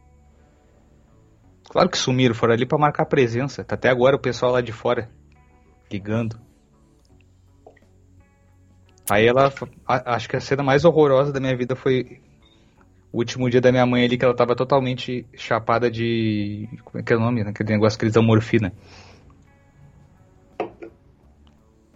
[1.72, 3.64] Claro que sumiram, foram ali pra marcar presença.
[3.64, 5.10] Tá até agora o pessoal lá de fora
[5.90, 6.38] ligando.
[9.10, 9.54] Aí ela,
[9.88, 12.20] acho que a cena mais horrorosa da minha vida foi
[13.10, 16.68] o último dia da minha mãe ali, que ela tava totalmente chapada de.
[16.84, 17.42] Como é que é o nome?
[17.42, 18.74] Aquele negócio que eles dão morfina.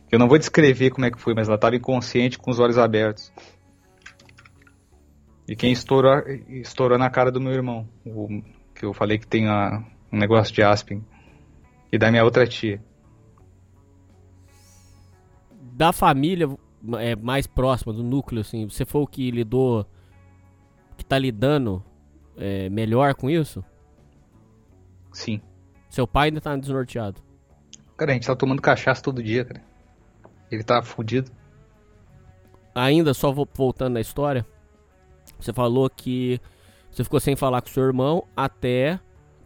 [0.10, 2.78] Eu não vou descrever como é que foi, mas ela tava inconsciente com os olhos
[2.78, 3.30] abertos.
[5.50, 8.42] E quem estourou, estourou na cara do meu irmão, o
[8.76, 11.04] que eu falei que tem a- um negócio de Aspen.
[11.92, 12.84] E da minha outra tia.
[15.74, 16.48] Da família
[17.00, 19.86] é, mais próxima, do núcleo, assim, você foi o que lidou.
[20.98, 21.84] que tá lidando
[22.38, 23.62] é, melhor com isso?
[25.12, 25.42] Sim.
[25.90, 27.22] Seu pai ainda tá desnorteado.
[27.98, 29.62] Cara, a gente tá tomando cachaça todo dia, cara.
[30.50, 31.30] Ele tá fudido.
[32.74, 34.46] Ainda só vo- voltando na história,
[35.38, 36.40] você falou que
[36.96, 39.00] você ficou sem falar com seu irmão até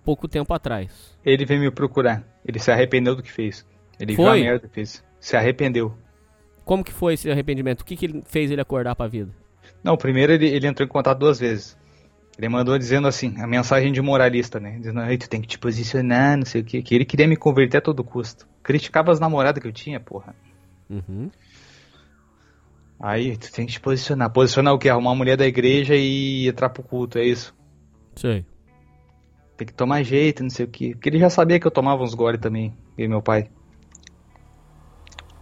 [0.05, 1.17] pouco tempo atrás.
[1.25, 2.23] Ele veio me procurar.
[2.45, 3.65] Ele se arrependeu do que fez.
[3.99, 4.39] Ele viu Foi?
[4.39, 5.03] a merda que fez.
[5.19, 5.93] Se arrependeu.
[6.63, 7.81] Como que foi esse arrependimento?
[7.81, 9.31] O que, que ele fez ele acordar pra vida?
[9.83, 11.75] Não, primeiro ele, ele entrou em contato duas vezes.
[12.37, 14.77] Ele mandou dizendo assim, a mensagem de moralista, né?
[14.77, 16.83] Dizendo, tu tem que te posicionar, não sei o quê.
[16.83, 18.47] Que ele queria me converter a todo custo.
[18.61, 20.35] Criticava as namoradas que eu tinha, porra.
[20.87, 21.31] Uhum.
[23.01, 24.29] Aí, tu tem que te posicionar.
[24.29, 24.89] Posicionar o quê?
[24.89, 27.55] Arrumar uma mulher da igreja e entrar pro culto, é isso.
[28.15, 28.45] Sei.
[29.55, 30.91] Tem que tomar jeito, não sei o quê.
[30.91, 33.49] Porque ele já sabia que eu tomava uns gole também, e meu pai.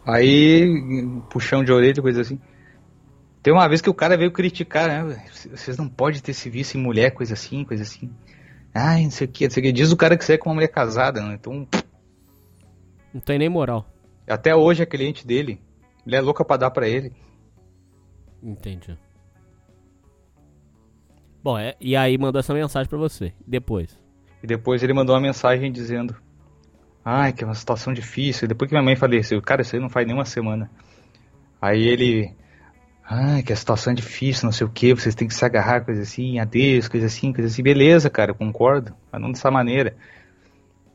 [0.05, 0.65] Aí,
[1.29, 2.39] puxão de orelha, coisa assim.
[3.43, 5.23] Tem uma vez que o cara veio criticar, né?
[5.51, 8.09] Vocês não podem ter se visto em mulher, coisa assim, coisa assim.
[8.73, 9.71] Ai, não sei o que, não sei o que.
[9.71, 11.35] Diz o cara que você é com uma mulher casada, né?
[11.39, 11.67] Então,
[13.13, 13.85] Não tem nem moral.
[14.29, 15.59] até hoje é cliente dele.
[16.05, 17.11] Ele é louca pra dar pra ele.
[18.41, 18.97] Entendi.
[21.43, 23.34] Bom, é, e aí mandou essa mensagem pra você.
[23.45, 23.97] Depois.
[24.43, 26.15] E depois ele mandou uma mensagem dizendo:
[27.03, 28.45] Ai, que é uma situação difícil.
[28.45, 30.69] E depois que minha mãe faleceu, cara, isso aí não faz nem uma semana.
[31.61, 32.35] Aí ele:
[33.03, 35.85] Ai, que a situação é difícil, não sei o que, vocês têm que se agarrar,
[35.85, 37.64] coisa assim, adeus, coisa assim, coisa assim.
[37.64, 39.95] Beleza, cara, eu concordo, mas não dessa maneira.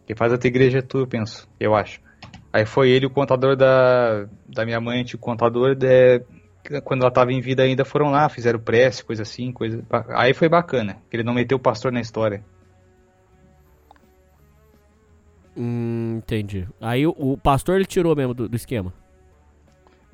[0.07, 2.01] Quem faz a tua igreja é tu, eu penso, eu acho.
[2.53, 6.21] Aí foi ele o contador da, da minha mãe, o contador de,
[6.85, 9.85] quando ela tava em vida ainda, foram lá, fizeram prece, coisa assim, coisa.
[10.11, 12.45] Aí foi bacana, que ele não meteu o pastor na história.
[15.57, 16.67] Hum, entendi.
[16.81, 18.93] Aí o, o pastor ele tirou mesmo do, do esquema.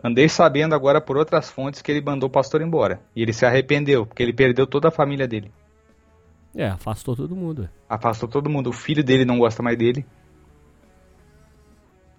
[0.02, 3.00] Andei sabendo agora por outras fontes que ele mandou o pastor embora.
[3.14, 5.50] E ele se arrependeu, porque ele perdeu toda a família dele.
[6.56, 7.64] É, afastou todo mundo.
[7.64, 7.68] é.
[7.88, 8.70] Afastou todo mundo.
[8.70, 10.04] O filho dele não gosta mais dele.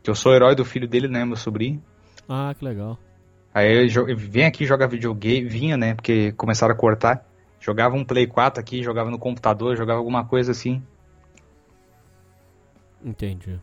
[0.03, 1.81] Que eu sou o herói do filho dele, né, meu sobrinho.
[2.27, 2.97] Ah, que legal.
[3.59, 7.25] Aí ele vem aqui jogar videogame, vinha, né, porque começaram a cortar.
[7.59, 10.81] Jogava um Play 4 aqui, jogava no computador, jogava alguma coisa assim.
[13.03, 13.59] Entendi.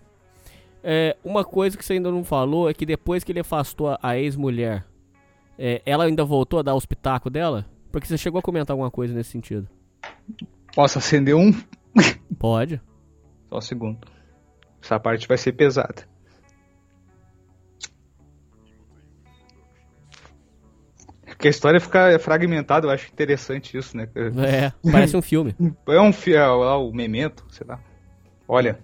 [0.82, 4.18] É, uma coisa que você ainda não falou é que depois que ele afastou a,
[4.18, 4.84] ex-mulher,
[5.58, 7.64] é, ela ainda voltou a dar os pitacos dela?
[7.90, 9.66] Porque você chegou a comentar alguma coisa nesse sentido.
[10.74, 11.52] Posso acender um?
[12.38, 12.80] Pode.
[13.48, 13.98] Só um segundo.
[14.82, 16.06] Essa parte vai ser pesada.
[21.36, 24.08] Porque a história fica fragmentada, eu acho interessante isso, né?
[24.14, 25.54] É, parece um filme.
[25.86, 27.78] É um fiel lá, o Memento, sei lá.
[28.48, 28.78] Olha,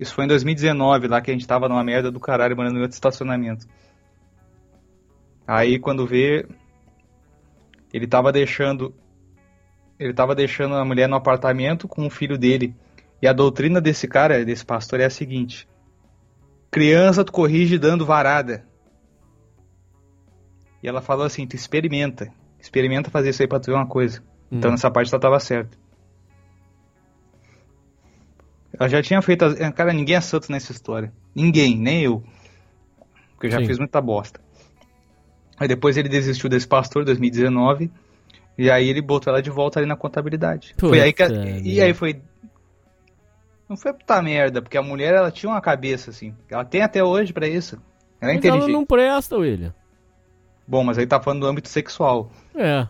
[0.00, 2.80] isso foi em 2019, lá que a gente tava numa merda do caralho, morando em
[2.80, 3.66] outro estacionamento.
[5.46, 6.46] Aí quando vê,
[7.92, 8.94] ele tava deixando.
[9.98, 12.74] Ele tava deixando a mulher no apartamento com o filho dele.
[13.20, 15.68] E a doutrina desse cara, desse pastor, é a seguinte:
[16.70, 18.67] criança tu corrige dando varada.
[20.82, 22.32] E ela falou assim: tu experimenta.
[22.60, 24.22] Experimenta fazer isso aí pra tu ver uma coisa.
[24.50, 24.72] Então Hum.
[24.72, 25.76] nessa parte ela tava certa.
[28.78, 29.44] Ela já tinha feito.
[29.44, 31.12] as- Cara, ninguém é santo nessa história.
[31.34, 32.22] Ninguém, nem eu.
[33.32, 33.66] Porque eu já Sim.
[33.66, 34.40] fiz muita bosta.
[35.58, 37.90] Aí depois ele desistiu desse pastor, 2019.
[38.56, 40.74] E aí ele botou ela de volta ali na contabilidade.
[40.76, 41.26] Puta foi aí que.
[41.28, 41.60] merda.
[41.68, 42.20] E aí foi.
[43.68, 46.34] Não foi puta merda, porque a mulher ela tinha uma cabeça assim.
[46.48, 47.76] Ela tem até hoje pra isso.
[48.20, 48.72] Ela é Mas ela inteligente.
[48.72, 49.74] não presta, William.
[50.68, 52.30] Bom, mas aí tá falando do âmbito sexual.
[52.54, 52.80] É.
[52.82, 52.88] Nos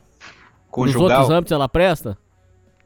[0.70, 1.02] Conjugal.
[1.20, 2.18] outros âmbitos ela presta?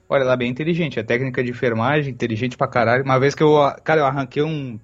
[0.09, 0.99] Olha, ela é bem inteligente.
[0.99, 3.03] É técnica de enfermagem, inteligente pra caralho.
[3.03, 3.55] Uma vez que eu.
[3.83, 4.79] Cara, eu arranquei um.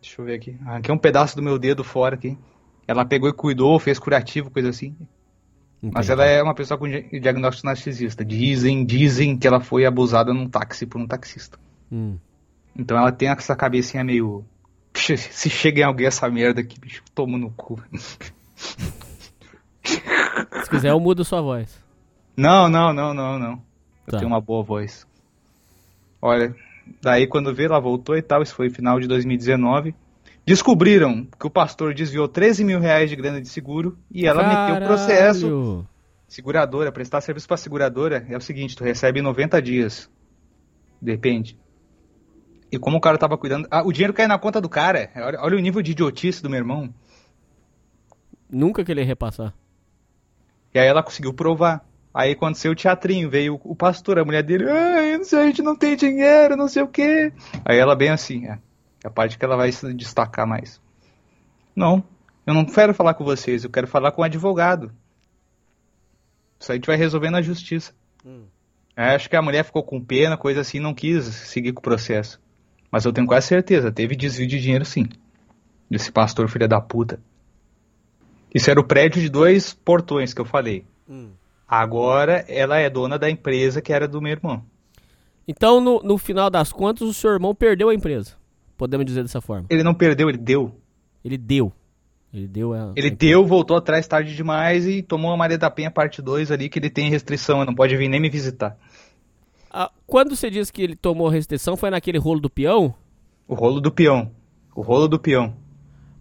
[0.00, 0.56] Deixa eu ver aqui.
[0.64, 2.36] Arranquei um pedaço do meu dedo fora aqui.
[2.88, 4.96] Ela pegou e cuidou, fez curativo, coisa assim.
[5.82, 6.12] Mas Entendi.
[6.12, 8.24] ela é uma pessoa com di- diagnóstico narcisista.
[8.24, 11.58] Dizem, dizem que ela foi abusada num táxi por um taxista.
[11.92, 12.16] Hum.
[12.76, 14.44] Então ela tem essa cabecinha meio.
[14.94, 17.78] Se chega em alguém essa merda aqui, bicho, tomo no cu.
[20.64, 21.78] Se quiser, eu mudo sua voz.
[22.36, 23.52] Não, não, não, não, não.
[24.06, 24.18] Eu Tá.
[24.18, 25.06] tenho uma boa voz.
[26.20, 26.54] Olha,
[27.00, 29.94] daí quando vê, ela voltou e tal, isso foi final de 2019.
[30.46, 34.82] Descobriram que o pastor desviou 13 mil reais de grana de seguro e ela meteu
[34.82, 35.46] o processo.
[35.46, 35.88] Caralho.
[36.28, 40.10] Seguradora, prestar serviço pra seguradora é o seguinte, tu recebe em 90 dias.
[41.00, 41.56] Depende.
[42.72, 43.68] E como o cara tava cuidando.
[43.70, 45.10] Ah, o dinheiro cai na conta do cara.
[45.16, 46.92] Olha, olha o nível de idiotice do meu irmão.
[48.50, 49.54] Nunca que ele ia repassar.
[50.72, 51.84] E aí ela conseguiu provar.
[52.12, 55.62] Aí aconteceu o teatrinho, veio o pastor, a mulher dele, ai, não sei, a gente
[55.62, 57.32] não tem dinheiro, não sei o quê.
[57.64, 58.58] Aí ela bem assim, é,
[59.02, 60.80] é a parte que ela vai se destacar mais.
[61.74, 62.04] Não,
[62.46, 64.92] eu não quero falar com vocês, eu quero falar com o advogado.
[66.60, 67.92] Isso aí a gente vai resolver na justiça.
[68.96, 71.82] É, acho que a mulher ficou com pena, coisa assim, não quis seguir com o
[71.82, 72.40] processo.
[72.92, 75.08] Mas eu tenho quase certeza, teve desvio de dinheiro sim.
[75.90, 77.18] Desse pastor filha da puta.
[78.54, 80.84] Isso era o prédio de dois portões que eu falei.
[81.68, 84.62] Agora ela é dona da empresa que era do meu irmão.
[85.46, 88.32] Então, no, no final das contas, o seu irmão perdeu a empresa.
[88.76, 89.66] Podemos dizer dessa forma.
[89.68, 90.74] Ele não perdeu, ele deu.
[91.24, 91.72] Ele deu.
[92.32, 92.92] Ele deu a.
[92.96, 96.68] Ele deu, voltou atrás tarde demais e tomou a Maria da Penha parte 2 ali
[96.68, 98.76] que ele tem restrição, não pode vir nem me visitar.
[99.70, 102.94] Ah, quando você disse que ele tomou restrição, foi naquele rolo do peão?
[103.46, 104.30] O rolo do peão.
[104.74, 105.54] O rolo do peão.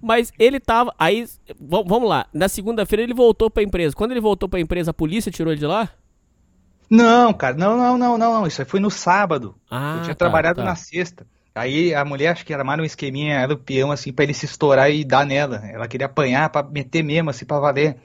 [0.04, 0.94] Mas ele tava.
[1.00, 1.26] Aí.
[1.58, 2.28] vamos lá.
[2.34, 3.96] Na segunda-feira ele voltou pra empresa.
[3.96, 5.90] Quando ele voltou pra empresa, a polícia tirou ele de lá?
[6.90, 8.46] Não, cara, não, não, não, não, não.
[8.46, 9.56] Isso aí foi no sábado.
[9.72, 10.66] Ah, eu tinha tá, trabalhado tá.
[10.66, 11.26] na sexta.
[11.56, 14.46] Aí a mulher acho que armaram um esqueminha, era o peão, assim, pra ele se
[14.46, 15.62] estourar e dar nela.
[15.68, 17.96] Ela queria apanhar pra meter mesmo, assim, pra valer.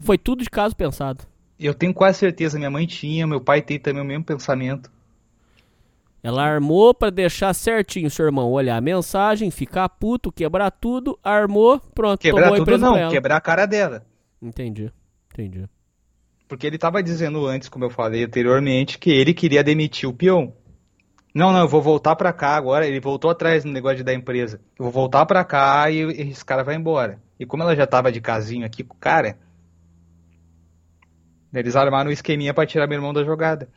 [0.00, 1.24] Foi tudo de caso pensado.
[1.58, 4.90] Eu tenho quase certeza, minha mãe tinha, meu pai tem também o mesmo pensamento.
[6.22, 11.80] Ela armou pra deixar certinho seu irmão olhar a mensagem, ficar puto, quebrar tudo, armou,
[11.94, 14.04] pronto, Quebrar tomou tudo não, quebrar a cara dela.
[14.40, 14.92] Entendi,
[15.32, 15.66] entendi.
[16.46, 20.52] Porque ele tava dizendo antes, como eu falei anteriormente, que ele queria demitir o peão.
[21.32, 22.86] Não, não, eu vou voltar pra cá agora.
[22.86, 24.60] Ele voltou atrás no negócio da empresa.
[24.76, 27.22] Eu vou voltar pra cá e esse cara vai embora.
[27.38, 29.38] E como ela já tava de casinho aqui com o cara,
[31.54, 33.68] eles armaram um esqueminha pra tirar meu irmão da jogada.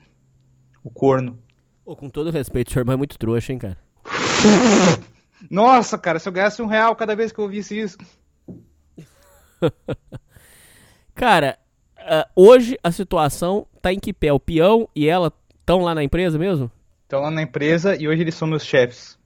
[0.83, 1.39] O corno.
[1.83, 3.77] Pô, com todo respeito, seu irmão é muito trouxa, hein, cara.
[5.49, 7.97] Nossa, cara, se eu ganhasse um real cada vez que eu ouvisse isso.
[11.15, 11.57] Cara,
[11.99, 14.31] uh, hoje a situação tá em que pé?
[14.31, 16.71] O peão e ela estão lá na empresa mesmo?
[17.03, 19.17] Estão lá na empresa e hoje eles são meus chefes.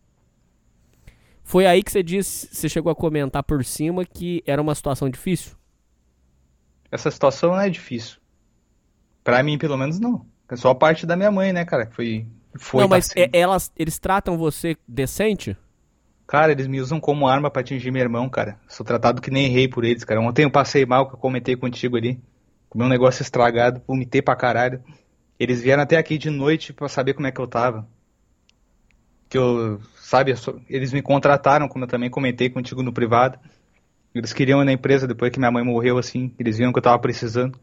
[1.43, 5.09] Foi aí que você disse, você chegou a comentar por cima que era uma situação
[5.09, 5.55] difícil?
[6.91, 8.17] Essa situação não é difícil.
[9.23, 10.25] Pra mim, pelo menos, não.
[10.49, 11.89] É só a parte da minha mãe, né, cara?
[11.91, 12.25] Foi.
[12.55, 15.57] Foi não, mas é, elas, eles tratam você decente?
[16.27, 18.59] Cara, eles me usam como arma para atingir meu irmão, cara.
[18.67, 20.19] Sou tratado que nem rei por eles, cara.
[20.19, 22.19] Ontem eu passei mal, que eu comentei contigo ali.
[22.69, 24.83] Comi um negócio estragado, vomitei pra caralho.
[25.39, 27.87] Eles vieram até aqui de noite para saber como é que eu tava.
[29.29, 33.39] Que eu, sabe, eu sou, eles me contrataram, como eu também comentei contigo no privado.
[34.13, 36.33] Eles queriam ir na empresa depois que minha mãe morreu, assim.
[36.37, 37.57] Eles viram que eu tava precisando.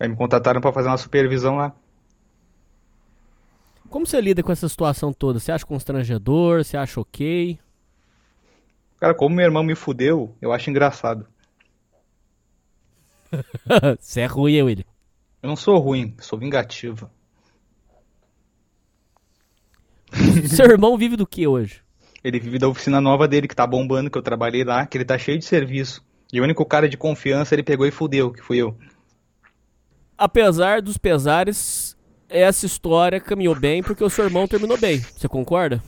[0.00, 1.72] Aí me contrataram para fazer uma supervisão lá.
[3.90, 5.38] Como você lida com essa situação toda?
[5.38, 6.64] Você acha constrangedor?
[6.64, 7.58] Você acha ok?
[8.98, 11.26] Cara, como meu irmão me fudeu, eu acho engraçado.
[14.00, 14.84] Você é ruim, William.
[15.42, 17.10] Eu não sou ruim, sou vingativo.
[20.48, 21.82] Seu irmão vive do que hoje?
[22.24, 25.04] Ele vive da oficina nova dele, que tá bombando, que eu trabalhei lá, que ele
[25.04, 26.02] tá cheio de serviço.
[26.32, 28.76] E o único cara de confiança ele pegou e fudeu, que fui eu.
[30.18, 31.85] Apesar dos pesares,
[32.28, 34.98] essa história caminhou bem porque o seu irmão terminou bem.
[34.98, 35.82] Você concorda?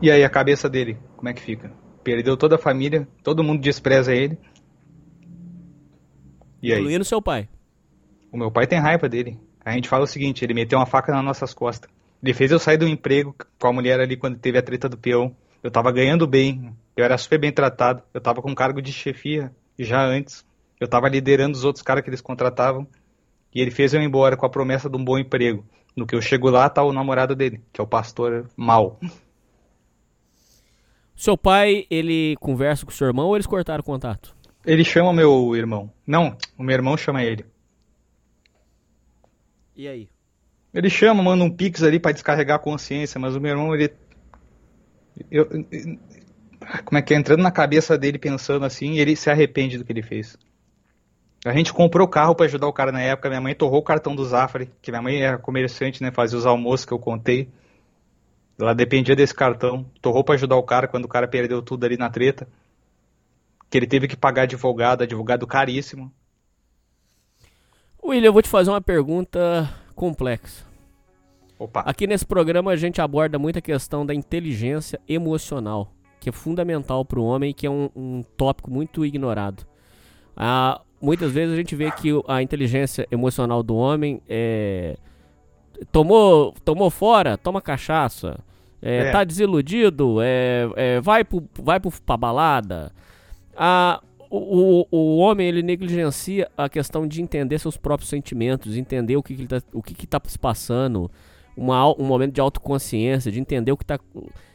[0.00, 1.72] E aí, a cabeça dele, como é que fica?
[2.04, 4.38] Perdeu toda a família, todo mundo despreza ele.
[6.62, 6.80] E aí?
[6.80, 7.48] Incluindo seu pai.
[8.30, 9.38] O meu pai tem raiva dele.
[9.64, 11.90] A gente fala o seguinte, ele meteu uma faca nas nossas costas.
[12.22, 14.96] Ele fez eu sair do emprego com a mulher ali quando teve a treta do
[14.96, 15.34] peão.
[15.62, 19.52] Eu tava ganhando bem, eu era super bem tratado, eu tava com cargo de chefia
[19.78, 20.44] já antes.
[20.80, 22.86] Eu tava liderando os outros caras que eles contratavam.
[23.54, 25.64] E ele fez eu ir embora com a promessa de um bom emprego.
[25.96, 29.00] No que eu chego lá, tá o namorado dele, que é o pastor mal.
[31.16, 34.36] Seu pai, ele conversa com o seu irmão ou eles cortaram o contato?
[34.64, 35.90] Ele chama meu irmão.
[36.06, 37.44] Não, o meu irmão chama ele.
[39.74, 40.08] E aí?
[40.72, 43.92] Ele chama, manda um pix ali para descarregar a consciência, mas o meu irmão, ele.
[45.30, 45.64] Eu, eu,
[46.84, 47.16] como é que é?
[47.16, 50.36] Entrando na cabeça dele pensando assim, ele se arrepende do que ele fez.
[51.44, 53.28] A gente comprou carro para ajudar o cara na época.
[53.28, 56.10] Minha mãe torrou o cartão do Zafari, que minha mãe era comerciante, né?
[56.10, 57.48] Fazia os almoços que eu contei.
[58.58, 59.86] Ela dependia desse cartão.
[60.02, 62.48] Torrou para ajudar o cara quando o cara perdeu tudo ali na treta.
[63.70, 66.12] Que ele teve que pagar advogado, advogado caríssimo.
[68.02, 70.66] William, eu vou te fazer uma pergunta complexa.
[71.58, 71.80] Opa.
[71.80, 77.04] Aqui nesse programa a gente aborda muito a questão da inteligência emocional, que é fundamental
[77.04, 79.66] para o homem e que é um, um tópico muito ignorado.
[80.36, 84.96] Ah, muitas vezes a gente vê que a inteligência emocional do homem é.
[85.92, 88.38] Tomou, tomou fora, toma cachaça.
[88.82, 89.10] É, é.
[89.10, 92.92] Tá desiludido, é, é, vai, pro, vai pro, pra balada.
[93.56, 94.00] A,
[94.30, 99.22] o, o, o homem ele negligencia a questão de entender seus próprios sentimentos, entender o
[99.22, 101.10] que, que, tá, o que, que tá se passando,
[101.56, 103.98] uma, um momento de autoconsciência, de entender o que tá.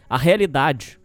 [0.09, 0.99] a realidade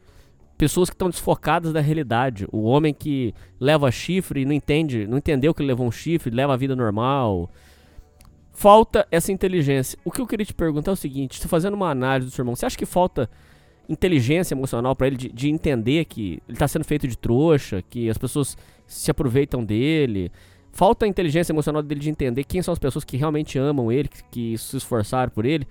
[0.58, 2.46] pessoas que estão desfocadas da realidade.
[2.50, 6.34] O homem que leva chifre e não entende, não entendeu que ele levou um chifre,
[6.34, 7.48] leva a vida normal.
[8.52, 9.96] Falta essa inteligência.
[10.04, 12.42] O que eu queria te perguntar é o seguinte: você fazendo uma análise do seu
[12.42, 13.30] irmão, você acha que falta
[13.88, 18.10] inteligência emocional para ele de, de, entender que ele está sendo feito de trouxa, que
[18.10, 20.32] as pessoas se aproveitam dele?
[20.72, 24.08] Falta a inteligência emocional dele de entender quem são as pessoas que realmente amam ele,
[24.08, 25.66] que, que se esforçaram por ele.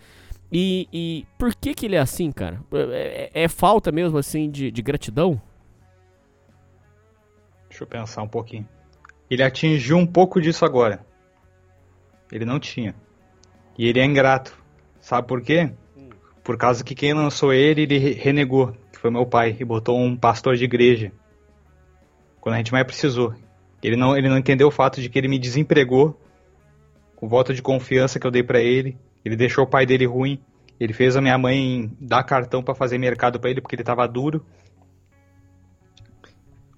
[0.52, 2.62] E, e por que que ele é assim, cara?
[2.72, 5.42] É, é, é falta mesmo, assim, de, de gratidão?
[7.70, 8.68] Deixa eu pensar um pouquinho.
[9.30, 11.06] Ele atingiu um pouco disso agora.
[12.32, 12.96] Ele não tinha.
[13.78, 14.58] E ele é ingrato.
[15.00, 15.72] Sabe por quê?
[16.44, 20.16] Por causa que quem lançou ele, ele renegou, que foi meu pai, e botou um
[20.16, 21.12] pastor de igreja.
[22.40, 23.36] Quando a gente mais precisou.
[23.84, 26.20] Ele não, ele não entendeu o fato de que ele me desempregou
[27.16, 28.98] com voto de confiança que eu dei para ele
[29.28, 30.40] ele deixou o pai dele ruim.
[30.80, 34.08] Ele fez a minha mãe dar cartão para fazer mercado para ele porque ele tava
[34.08, 34.46] duro.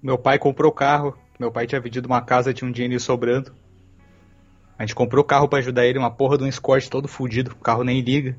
[0.02, 1.16] Meu pai comprou carro.
[1.38, 3.54] Meu pai tinha vendido uma casa, tinha um dinheiro sobrando.
[4.76, 7.56] A gente comprou carro para ajudar ele, uma porra de um Escort todo fudido, o
[7.56, 8.36] carro nem liga.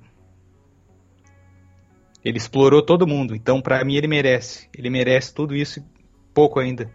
[2.24, 4.68] Ele explorou todo mundo, então para mim ele merece.
[4.78, 5.84] Ele merece tudo isso e
[6.34, 6.92] pouco ainda.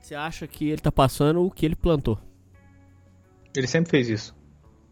[0.00, 2.18] Você acha que ele tá passando o que ele plantou?
[3.56, 4.36] Ele sempre fez isso.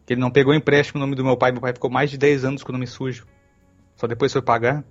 [0.08, 1.52] Ele não pegou empréstimo no nome do meu pai.
[1.52, 3.26] Meu pai ficou mais de 10 anos com o nome sujo.
[3.96, 4.84] Só depois foi pagar.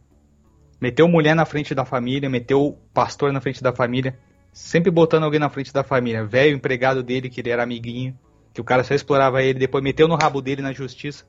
[0.80, 4.18] Meteu mulher na frente da família, meteu pastor na frente da família.
[4.52, 6.26] Sempre botando alguém na frente da família.
[6.26, 8.18] Velho empregado dele, que ele era amiguinho.
[8.54, 9.60] Que o cara só explorava ele.
[9.60, 11.26] Depois meteu no rabo dele na justiça.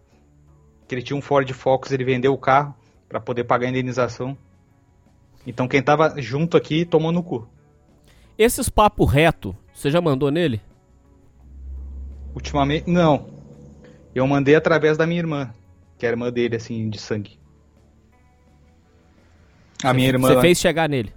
[0.88, 2.74] Que ele tinha um Ford Focus, ele vendeu o carro
[3.08, 4.36] para poder pagar a indenização.
[5.46, 7.46] Então quem tava junto aqui tomou no cu.
[8.38, 10.60] Esses papo reto, você já mandou nele?
[12.34, 13.28] Ultimamente, não.
[14.14, 15.52] Eu mandei através da minha irmã,
[15.98, 17.38] que é a irmã dele, assim, de sangue.
[19.82, 20.28] A minha irmã.
[20.28, 21.12] Você fez chegar nele.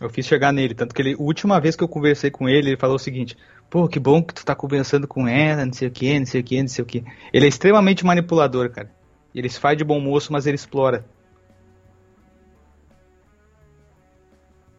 [0.00, 2.70] Eu fiz chegar nele, tanto que ele, a última vez que eu conversei com ele,
[2.70, 3.36] ele falou o seguinte:
[3.70, 6.40] Pô, que bom que tu tá conversando com ela, não sei o que, não sei
[6.40, 7.04] o que, não sei o que.
[7.32, 8.90] Ele é extremamente manipulador, cara.
[9.32, 11.04] Ele se faz de bom moço, mas ele explora.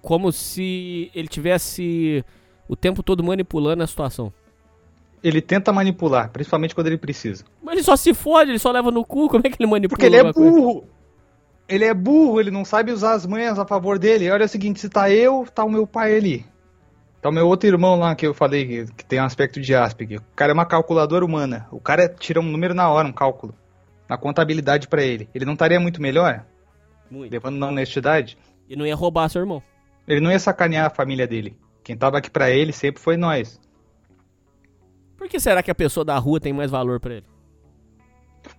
[0.02, 2.26] Como se ele tivesse
[2.68, 4.34] o tempo todo manipulando a situação.
[5.24, 7.46] Ele tenta manipular, principalmente quando ele precisa.
[7.62, 9.90] Mas ele só se fode, ele só leva no cu, como é que ele manipula
[9.98, 10.52] Porque ele é alguma coisa?
[10.52, 10.84] burro.
[11.68, 14.30] Ele é burro, ele não sabe usar as manhas a favor dele.
[14.30, 16.46] Olha o seguinte, se tá eu, tá o meu pai ali.
[17.22, 19.74] Tá o meu outro irmão lá que eu falei que, que tem um aspecto de
[19.74, 20.20] Asperger.
[20.20, 21.68] O cara é uma calculadora humana.
[21.72, 23.56] O cara tira um número na hora, um cálculo.
[24.10, 25.30] Na contabilidade pra ele.
[25.34, 26.46] Ele não estaria muito melhor?
[27.10, 27.32] Muito.
[27.32, 28.38] Levando na honestidade?
[28.70, 29.64] E não ia roubar seu irmão.
[30.06, 31.58] Ele não ia sacanear a família dele.
[31.82, 33.58] Quem tava aqui pra ele sempre foi nós.
[35.24, 37.26] Por que será que a pessoa da rua tem mais valor pra ele?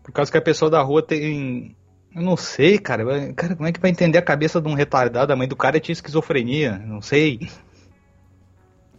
[0.02, 1.76] Por causa que a pessoa da rua tem.
[2.16, 3.04] Eu não sei, cara.
[3.34, 5.30] Cara, como é que vai entender a cabeça de um retardado?
[5.30, 6.78] A mãe do cara tinha esquizofrenia.
[6.78, 7.50] Não sei.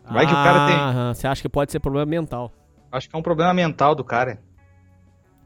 [0.08, 0.76] Vai que o cara tem.
[0.76, 2.52] Aham, Você acha que pode ser problema mental.
[2.92, 4.40] Acho que é um problema mental do cara.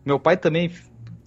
[0.06, 0.70] Meu pai também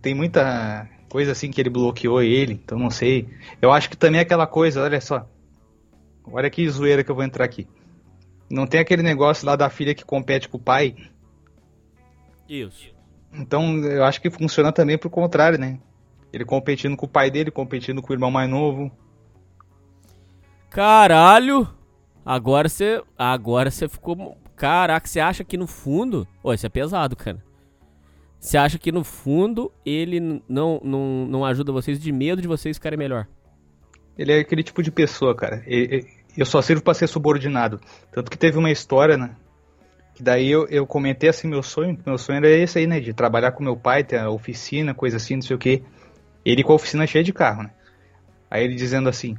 [0.02, 3.30] tem muita coisa assim que ele bloqueou ele, então não sei.
[3.62, 5.26] Eu acho que também é aquela coisa, olha só.
[6.30, 7.66] Olha que zoeira que eu vou entrar aqui.
[8.52, 10.94] Não tem aquele negócio lá da filha que compete com o pai.
[12.46, 12.92] Isso.
[13.32, 15.80] Então eu acho que funciona também pro contrário, né?
[16.30, 18.92] Ele competindo com o pai dele, competindo com o irmão mais novo.
[20.68, 21.66] Caralho!
[22.26, 23.02] Agora você.
[23.16, 24.36] Agora você ficou.
[24.54, 26.28] Caraca, você acha que no fundo.
[26.42, 27.42] Ô, isso é pesado, cara.
[28.38, 32.76] Você acha que no fundo ele não, não, não ajuda vocês de medo de vocês
[32.76, 33.26] ficarem melhor?
[34.18, 35.62] Ele é aquele tipo de pessoa, cara.
[35.66, 37.80] E- e- Eu só sirvo pra ser subordinado.
[38.10, 39.36] Tanto que teve uma história, né?
[40.14, 41.98] Que daí eu, eu comentei assim meu sonho.
[42.04, 43.00] Meu sonho era esse aí, né?
[43.00, 45.82] De trabalhar com meu pai, ter a oficina, coisa assim, não sei o quê.
[46.44, 47.70] Ele com a oficina cheia de carro, né?
[48.50, 49.36] Aí ele dizendo assim: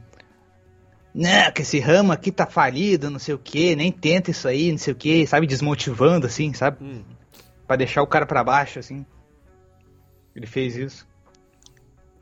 [1.13, 4.71] Não, que esse ramo aqui tá falido, não sei o quê, nem tenta isso aí,
[4.71, 5.45] não sei o quê, sabe?
[5.45, 6.77] Desmotivando, assim, sabe?
[7.67, 9.05] Pra deixar o cara pra baixo, assim.
[10.35, 11.07] Ele fez isso.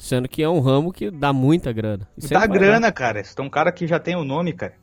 [0.01, 2.07] Sendo que é um ramo que dá muita grana.
[2.17, 2.47] Sempre Dá dar.
[2.47, 3.23] grana, cara.
[3.23, 4.73] Você tem um cara que já tem o nome, cara.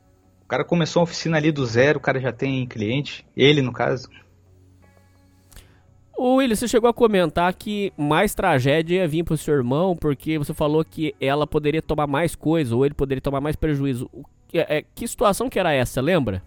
[0.45, 3.27] O cara começou a oficina ali do zero, o cara já tem cliente.
[3.36, 4.09] Ele, no caso.
[6.16, 10.39] Ô, William, você chegou a comentar que mais tragédia ia vir pro seu irmão, porque
[10.39, 14.09] você falou que ela poderia tomar mais coisa, ou ele poderia tomar mais prejuízo.
[14.12, 16.45] O que, é, que situação que era essa, lembra?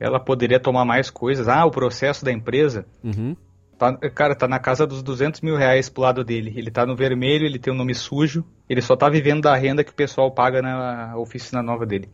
[0.00, 1.46] Ela poderia tomar mais coisas.
[1.46, 2.84] Ah, o processo da empresa.
[3.04, 3.36] Uhum.
[3.78, 6.52] Tá, cara, tá na casa dos 200 mil reais pro lado dele.
[6.56, 8.44] Ele tá no vermelho, ele tem um nome sujo.
[8.68, 12.08] Ele só tá vivendo da renda que o pessoal paga na oficina nova dele.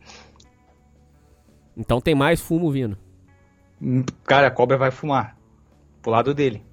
[1.77, 2.97] Então tem mais fumo vindo.
[3.81, 5.37] Hum, Cara, a cobra vai fumar.
[6.01, 6.63] Pro lado dele.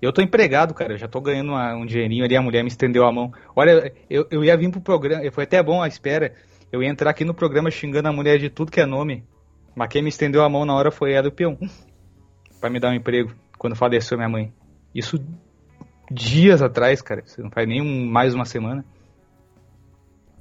[0.00, 0.92] Eu tô empregado, cara.
[0.92, 2.36] Eu já tô ganhando uma- um dinheirinho ali.
[2.36, 3.32] A mulher me estendeu a mão.
[3.56, 5.28] Olha, eu, eu ia vir pro programa.
[5.32, 6.34] Foi até bom a espera.
[6.70, 9.24] Eu ia entrar aqui no programa xingando a mulher de tudo que é nome.
[9.74, 11.58] Mas quem me estendeu a mão na hora foi ela e o peão.
[12.60, 13.32] Pra me dar um emprego.
[13.58, 14.52] Quando faleceu minha mãe.
[14.94, 15.18] Isso
[16.10, 17.22] dias atrás, cara.
[17.26, 18.84] Você não faz nem um- mais uma semana.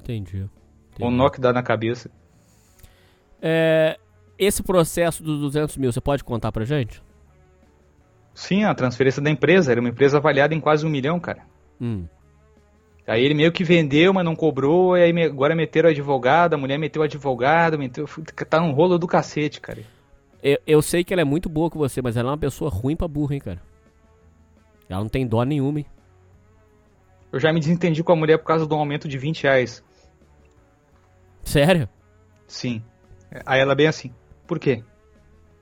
[0.02, 0.48] Entendi.
[1.02, 2.10] Um nó que dá na cabeça.
[3.42, 3.98] É,
[4.38, 7.02] esse processo dos 200 mil, você pode contar pra gente?
[8.34, 9.72] Sim, a transferência da empresa.
[9.72, 11.42] Era uma empresa avaliada em quase um milhão, cara.
[11.82, 12.06] Hum.
[13.06, 16.58] Aí ele meio que vendeu, mas não cobrou, e aí agora meteram o advogado, a
[16.58, 18.06] mulher meteu o advogado, meteu.
[18.50, 19.80] Tá um rolo do cacete, cara.
[20.42, 22.70] Eu, eu sei que ela é muito boa com você, mas ela é uma pessoa
[22.70, 23.62] ruim pra burra, hein, cara.
[24.90, 25.86] Ela não tem dó nenhuma, hein?
[27.32, 29.84] Eu já me desentendi com a mulher por causa do aumento de 20 reais.
[31.44, 31.90] Sério?
[32.48, 32.82] Sim.
[33.46, 34.14] Aí ela bem assim,
[34.46, 34.84] por quê?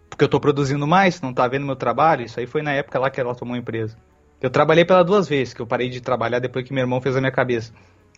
[0.10, 2.24] Porque eu tô produzindo mais, não tá vendo meu trabalho?
[2.24, 3.98] Isso aí foi na época lá que ela tomou a empresa.
[4.40, 7.16] Eu trabalhei pela duas vezes, que eu parei de trabalhar depois que meu irmão fez
[7.16, 7.74] a minha cabeça.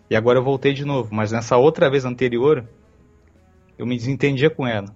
[0.09, 2.67] E agora eu voltei de novo, mas nessa outra vez anterior,
[3.77, 4.93] eu me desentendia com ela.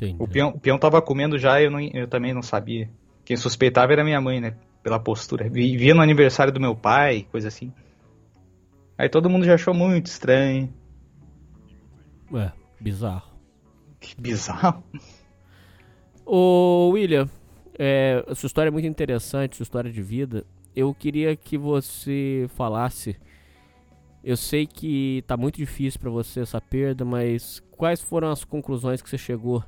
[0.00, 0.22] Entendi.
[0.22, 2.90] O peão, o peão tava comendo já, eu, não, eu também não sabia.
[3.24, 4.54] Quem suspeitava era minha mãe, né?
[4.82, 5.48] Pela postura.
[5.48, 7.72] Vi- Via no aniversário do meu pai, coisa assim.
[8.96, 10.72] Aí todo mundo já achou muito estranho.
[12.34, 12.50] É,
[12.80, 13.30] bizarro.
[14.00, 14.82] Que bizarro.
[16.24, 17.28] Ô, William,
[17.78, 20.44] é, sua história é muito interessante, sua história de vida.
[20.74, 23.16] Eu queria que você falasse.
[24.22, 29.00] Eu sei que tá muito difícil pra você essa perda, mas quais foram as conclusões
[29.02, 29.64] que você chegou?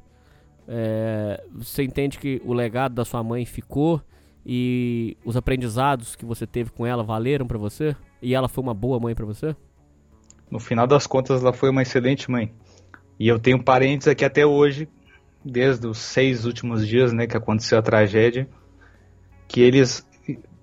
[0.67, 4.01] É, você entende que o legado da sua mãe ficou
[4.45, 7.97] e os aprendizados que você teve com ela valeram pra você?
[8.21, 9.57] E ela foi uma boa mãe pra você?
[10.53, 12.53] no final das contas, ela foi uma excelente mãe.
[13.19, 14.87] E eu tenho parentes aqui até hoje,
[15.43, 18.47] desde os seis últimos dias, né, que aconteceu a tragédia,
[19.49, 20.07] que eles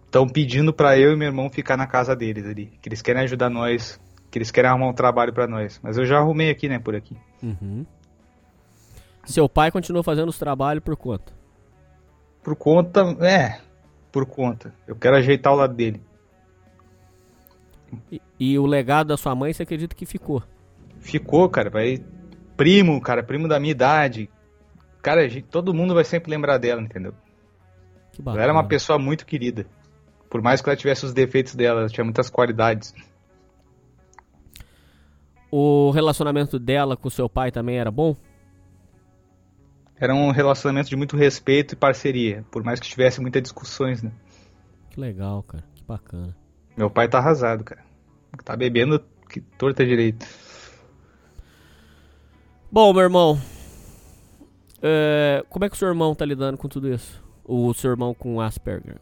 [0.05, 3.23] estão pedindo para eu e meu irmão ficar na casa deles ali, que eles querem
[3.23, 3.99] ajudar nós,
[4.29, 5.79] que eles querem arrumar um trabalho para nós.
[5.81, 7.17] Mas eu já arrumei aqui, né, por aqui.
[7.41, 7.83] Uhum.
[9.25, 11.33] Seu pai continuou fazendo os trabalhos por conta?
[12.43, 13.59] Por conta, é,
[14.11, 14.73] por conta.
[14.87, 16.01] Eu quero ajeitar o lado dele.
[18.11, 20.43] E, e o legado da sua mãe, você acredita que ficou?
[20.99, 22.03] Ficou, cara, vai
[22.55, 24.29] primo, cara, primo da minha idade.
[25.01, 27.13] Cara, gente, todo mundo vai sempre lembrar dela, entendeu?
[28.11, 29.65] Que ela era uma pessoa muito querida.
[30.29, 32.93] Por mais que ela tivesse os defeitos dela, ela tinha muitas qualidades.
[35.51, 38.15] O relacionamento dela com seu pai também era bom?
[39.99, 44.11] Era um relacionamento de muito respeito e parceria, por mais que tivesse muitas discussões, né?
[44.89, 45.63] Que legal, cara.
[45.75, 46.35] Que bacana.
[46.77, 47.83] Meu pai tá arrasado, cara.
[48.45, 50.25] Tá bebendo que torta direito.
[52.71, 53.39] Bom, meu irmão.
[54.81, 57.21] É, como é que o seu irmão tá lidando com tudo isso?
[57.43, 58.97] O seu irmão com Asperger?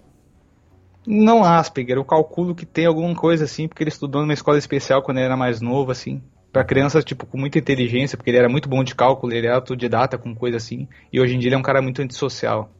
[1.05, 5.03] Não Asperger, eu calculo que tem alguma coisa assim, porque ele estudou numa escola especial
[5.03, 6.21] quando ele era mais novo, assim.
[6.51, 9.55] Pra criança, tipo, com muita inteligência, porque ele era muito bom de cálculo, ele era
[9.55, 10.87] autodidata com coisa assim.
[11.11, 12.71] E hoje em dia ele é um cara muito antissocial.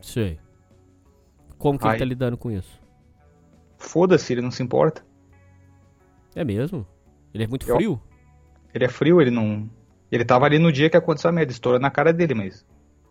[0.00, 0.38] Sei.
[1.58, 2.80] Como que Aí, ele tá lidando com isso?
[3.78, 5.04] Foda-se, ele não se importa.
[6.34, 6.86] É mesmo?
[7.32, 8.00] Ele é muito frio?
[8.74, 9.70] Ele é frio, ele não.
[10.10, 12.66] Ele tava ali no dia que aconteceu a merda, estourou na cara dele, mas.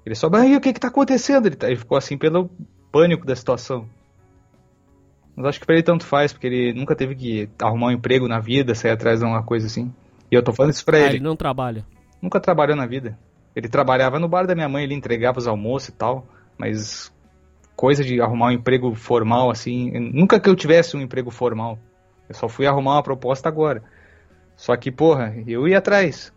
[0.06, 1.48] Ele só, aí o que que tá acontecendo?
[1.48, 1.68] Ele, tá...
[1.68, 2.50] ele ficou assim pelo
[2.92, 3.90] pânico da situação.
[5.36, 8.28] Mas acho que pra ele tanto faz, porque ele nunca teve que arrumar um emprego
[8.28, 9.94] na vida, sair atrás de uma coisa assim.
[10.32, 11.16] E eu tô falando isso pra ah, ele.
[11.18, 11.86] ele não trabalha.
[12.22, 13.18] Nunca trabalhou na vida.
[13.56, 16.26] Ele trabalhava no bar da minha mãe, ele entregava os almoços e tal,
[16.58, 17.14] mas
[17.76, 21.78] coisa de arrumar um emprego formal assim, nunca que eu tivesse um emprego formal.
[22.28, 23.84] Eu só fui arrumar uma proposta agora.
[24.56, 26.34] Só que, porra, eu ia atrás.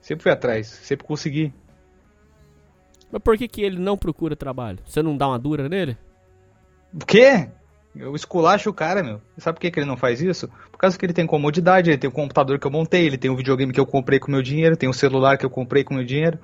[0.00, 1.52] Sempre fui atrás, sempre consegui.
[3.10, 4.78] Mas por que, que ele não procura trabalho?
[4.84, 5.96] Você não dá uma dura nele?
[6.92, 7.48] O quê?
[7.94, 9.20] Eu esculacho o cara, meu.
[9.38, 10.48] Sabe por que, que ele não faz isso?
[10.70, 13.30] Por causa que ele tem comodidade, ele tem o computador que eu montei, ele tem
[13.30, 15.94] o videogame que eu comprei com meu dinheiro, tem o celular que eu comprei com
[15.94, 16.38] meu dinheiro.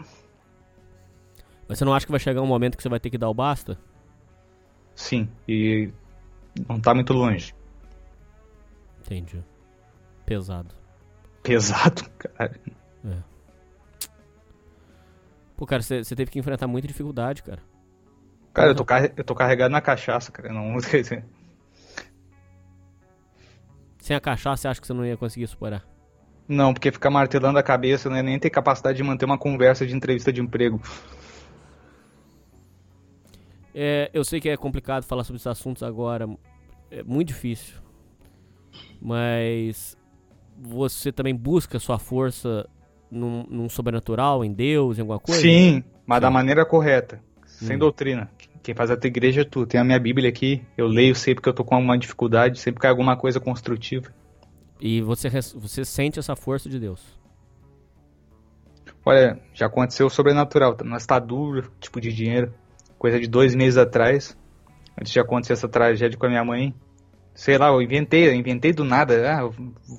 [1.69, 3.29] Mas você não acha que vai chegar um momento que você vai ter que dar
[3.29, 3.79] o basta?
[4.95, 5.91] Sim, e
[6.69, 7.55] não tá muito longe.
[9.05, 9.43] Entendi.
[10.25, 10.75] Pesado.
[11.43, 12.59] Pesado, cara.
[13.05, 13.17] É.
[15.57, 17.63] Pô, cara, você teve que enfrentar muita dificuldade, cara.
[18.53, 18.85] Cara, eu tô,
[19.17, 20.53] eu tô carregado na cachaça, cara.
[20.53, 20.77] Não
[24.07, 25.85] Sem a cachaça, você acha que você não ia conseguir superar?
[26.47, 29.85] Não, porque ficar martelando a cabeça não é nem ter capacidade de manter uma conversa
[29.85, 30.81] de entrevista de emprego.
[33.75, 36.29] É, eu sei que é complicado falar sobre esses assuntos agora.
[36.89, 37.75] É muito difícil.
[39.03, 39.99] Mas
[40.57, 42.65] você também busca sua força
[43.11, 45.41] num, num sobrenatural, em Deus, em alguma coisa?
[45.41, 46.23] Sim, mas Sim.
[46.23, 47.21] da maneira correta.
[47.45, 47.81] Sem hum.
[47.81, 48.31] doutrina.
[48.67, 49.65] Quem faz a tua igreja é tu.
[49.65, 52.81] Tem a minha Bíblia aqui, eu leio sempre que eu tô com alguma dificuldade, sempre
[52.81, 54.13] que é alguma coisa construtiva.
[54.81, 57.01] E você, você sente essa força de Deus?
[59.05, 60.77] Olha, já aconteceu o sobrenatural.
[60.83, 62.53] Nós tá duro, tipo de dinheiro.
[62.99, 64.37] Coisa de dois meses atrás,
[65.01, 66.75] antes de acontecer essa tragédia com a minha mãe.
[67.37, 69.31] Sei lá, eu inventei, eu inventei do nada.
[69.33, 69.49] Ah,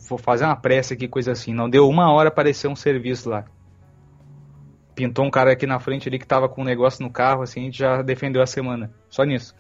[0.10, 1.54] vou fazer uma pressa aqui, coisa assim.
[1.54, 3.46] Não deu uma hora aparecer um serviço lá
[4.98, 7.60] pintou um cara aqui na frente ali que tava com um negócio no carro, assim,
[7.60, 8.92] a gente já defendeu a semana.
[9.08, 9.54] Só nisso.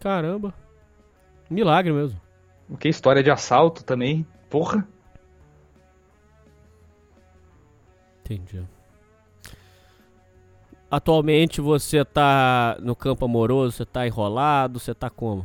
[0.00, 0.54] Caramba.
[1.50, 2.20] Milagre mesmo.
[2.68, 2.88] O que?
[2.88, 4.24] História de assalto também.
[4.48, 4.86] Porra.
[8.20, 8.64] Entendi.
[10.88, 15.44] Atualmente você tá no campo amoroso, você tá enrolado, você tá como?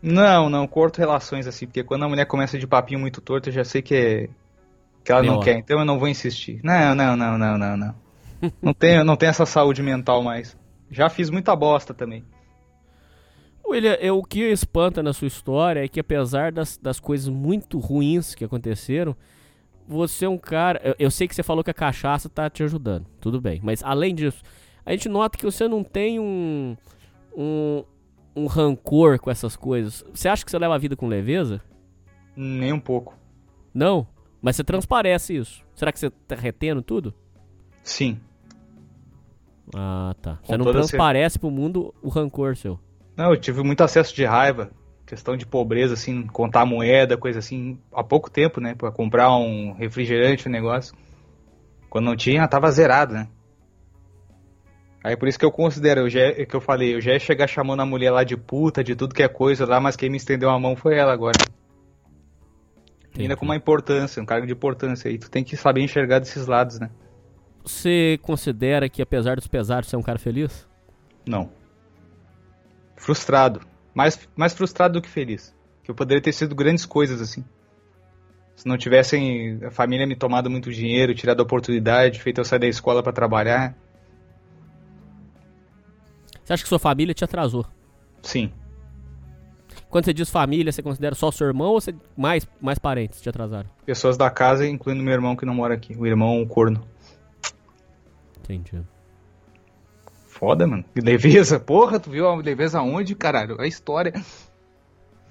[0.00, 3.52] Não, não, corto relações assim, porque quando a mulher começa de papinho muito torto, eu
[3.52, 4.28] já sei que é
[5.04, 6.60] que ela não quer, então eu não vou insistir.
[6.62, 7.94] Não, não, não, não, não, não.
[8.60, 10.56] não tenho, não tenho essa saúde mental mais.
[10.90, 12.24] Já fiz muita bosta também.
[13.66, 17.78] William, eu, o que espanta na sua história é que apesar das, das coisas muito
[17.78, 19.16] ruins que aconteceram,
[19.88, 20.80] você é um cara.
[20.84, 23.60] Eu, eu, sei que você falou que a cachaça tá te ajudando, tudo bem.
[23.62, 24.42] Mas além disso,
[24.84, 26.76] a gente nota que você não tem um,
[27.34, 27.84] um,
[28.36, 30.04] um rancor com essas coisas.
[30.12, 31.62] Você acha que você leva a vida com leveza?
[32.36, 33.16] Nem um pouco.
[33.72, 34.06] Não?
[34.42, 35.64] Mas você transparece isso.
[35.72, 37.14] Será que você tá retendo tudo?
[37.84, 38.20] Sim.
[39.74, 40.38] Ah, tá.
[40.42, 42.78] Você não transparece pro mundo o rancor seu.
[43.16, 44.70] Não, eu tive muito acesso de raiva.
[45.06, 48.74] Questão de pobreza, assim, contar moeda, coisa assim, há pouco tempo, né?
[48.74, 50.94] Pra comprar um refrigerante, um negócio.
[51.88, 53.28] Quando não tinha, tava zerado, né?
[55.04, 57.48] Aí por isso que eu considero, eu já, que eu falei, eu já ia chegar
[57.48, 60.16] chamando a mulher lá de puta, de tudo que é coisa lá, mas quem me
[60.16, 61.38] estendeu a mão foi ela agora.
[63.18, 65.08] Ainda com uma importância, um cargo de importância.
[65.10, 66.90] E tu tem que saber enxergar desses lados, né?
[67.64, 70.66] Você considera que, apesar dos pesares, você é um cara feliz?
[71.26, 71.50] Não.
[72.96, 73.60] Frustrado.
[73.94, 75.54] Mais, mais frustrado do que feliz.
[75.84, 77.44] Que eu poderia ter sido grandes coisas assim.
[78.56, 82.58] Se não tivessem a família me tomado muito dinheiro, tirado a oportunidade, feito eu sair
[82.58, 83.76] da escola para trabalhar.
[86.42, 87.66] Você acha que sua família te atrasou?
[88.22, 88.52] Sim.
[89.92, 93.28] Quando você diz família, você considera só seu irmão ou você mais, mais parentes te
[93.28, 93.68] atrasaram?
[93.84, 95.94] Pessoas da casa, incluindo meu irmão que não mora aqui.
[95.94, 96.82] O irmão, o corno.
[98.38, 98.80] Entendi.
[100.26, 100.82] Foda, mano.
[100.94, 101.60] Que leveza.
[101.60, 103.60] Porra, tu viu a leveza onde, caralho?
[103.60, 104.14] A história.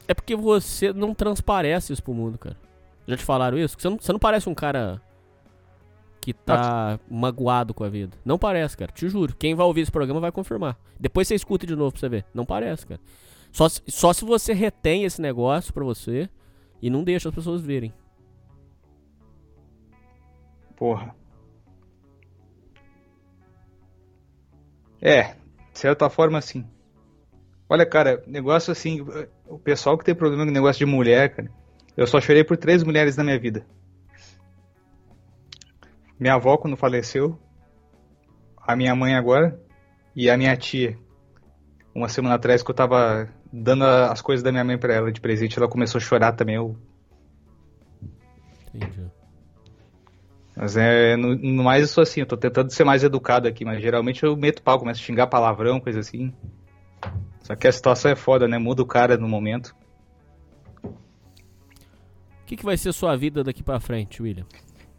[0.07, 2.55] É porque você não transparece isso pro mundo, cara.
[3.07, 3.75] Já te falaram isso?
[3.79, 5.01] Você não, você não parece um cara
[6.21, 8.15] que tá magoado com a vida.
[8.23, 8.91] Não parece, cara.
[8.91, 9.35] Te juro.
[9.35, 10.77] Quem vai ouvir esse programa vai confirmar.
[10.99, 12.25] Depois você escuta de novo pra você ver.
[12.31, 13.01] Não parece, cara.
[13.51, 16.29] Só se, só se você retém esse negócio pra você
[16.81, 17.93] e não deixa as pessoas verem.
[20.75, 21.15] Porra.
[25.01, 25.35] É,
[25.73, 26.65] de certa forma sim.
[27.67, 29.05] Olha, cara, negócio assim,
[29.47, 31.51] o pessoal que tem problema com negócio de mulher, cara,
[31.95, 33.65] eu só chorei por três mulheres na minha vida.
[36.19, 37.39] Minha avó quando faleceu,
[38.57, 39.59] a minha mãe agora
[40.15, 40.97] e a minha tia.
[41.95, 45.19] Uma semana atrás que eu tava dando as coisas da minha mãe para ela de
[45.19, 46.55] presente, ela começou a chorar também.
[46.55, 46.75] Eu...
[48.73, 49.11] Entendi.
[50.55, 53.65] Mas é, no, no mais eu sou assim, eu tô tentando ser mais educado aqui,
[53.65, 56.33] mas geralmente eu meto pau, começo a xingar palavrão, coisa assim.
[57.41, 58.57] Só que a situação é foda, né?
[58.57, 59.75] Muda o cara no momento.
[60.83, 60.93] O
[62.45, 64.45] que, que vai ser sua vida daqui pra frente, William?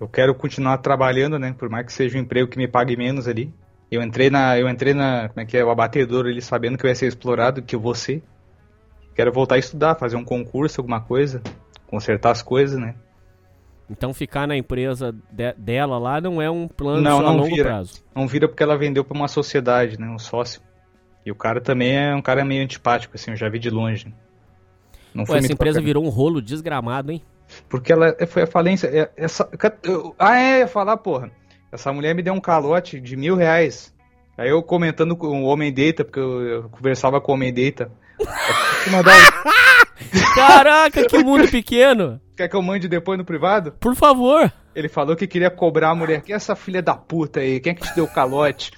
[0.00, 1.54] Eu quero continuar trabalhando, né?
[1.56, 3.52] Por mais que seja um emprego que me pague menos ali.
[3.90, 6.84] Eu entrei na, eu entrei na, como é que é, o abatedor ali sabendo que
[6.84, 8.22] eu ia ser explorado, que eu vou ser.
[9.14, 11.42] Quero voltar a estudar, fazer um concurso, alguma coisa,
[11.86, 12.94] consertar as coisas, né?
[13.90, 17.36] Então ficar na empresa de, dela lá não é um plano Não, só a não
[17.38, 17.68] longo vira.
[17.68, 18.02] prazo.
[18.14, 20.08] Não vira porque ela vendeu pra uma sociedade, né?
[20.08, 20.62] Um sócio.
[21.26, 24.12] E o cara também é um cara meio antipático, assim, eu já vi de longe.
[25.14, 27.22] Não Pô, foi essa empresa virou um rolo desgramado, hein?
[27.68, 28.86] Porque ela foi a falência.
[28.88, 29.48] é- Essa,
[30.18, 31.30] ah, é, ia falar, porra.
[31.70, 33.94] Essa mulher me deu um calote de mil reais.
[34.36, 37.90] Aí eu comentando com o Homem Deita, porque eu, eu conversava com o Homem Deita.
[38.90, 39.14] Mandar
[40.34, 42.20] Caraca, que mundo pequeno!
[42.36, 43.72] Quer que eu mande depois no privado?
[43.72, 44.52] Por favor!
[44.74, 46.22] Ele falou que queria cobrar a mulher.
[46.22, 47.60] Quem é essa filha da puta aí?
[47.60, 48.72] Quem é que te deu calote?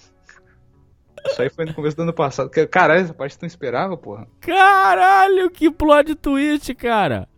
[1.26, 2.50] Isso aí foi no começo do ano passado.
[2.50, 4.26] Que- Caralho, essa parte tu não esperava, porra.
[4.40, 7.28] Caralho, que plot twist, cara!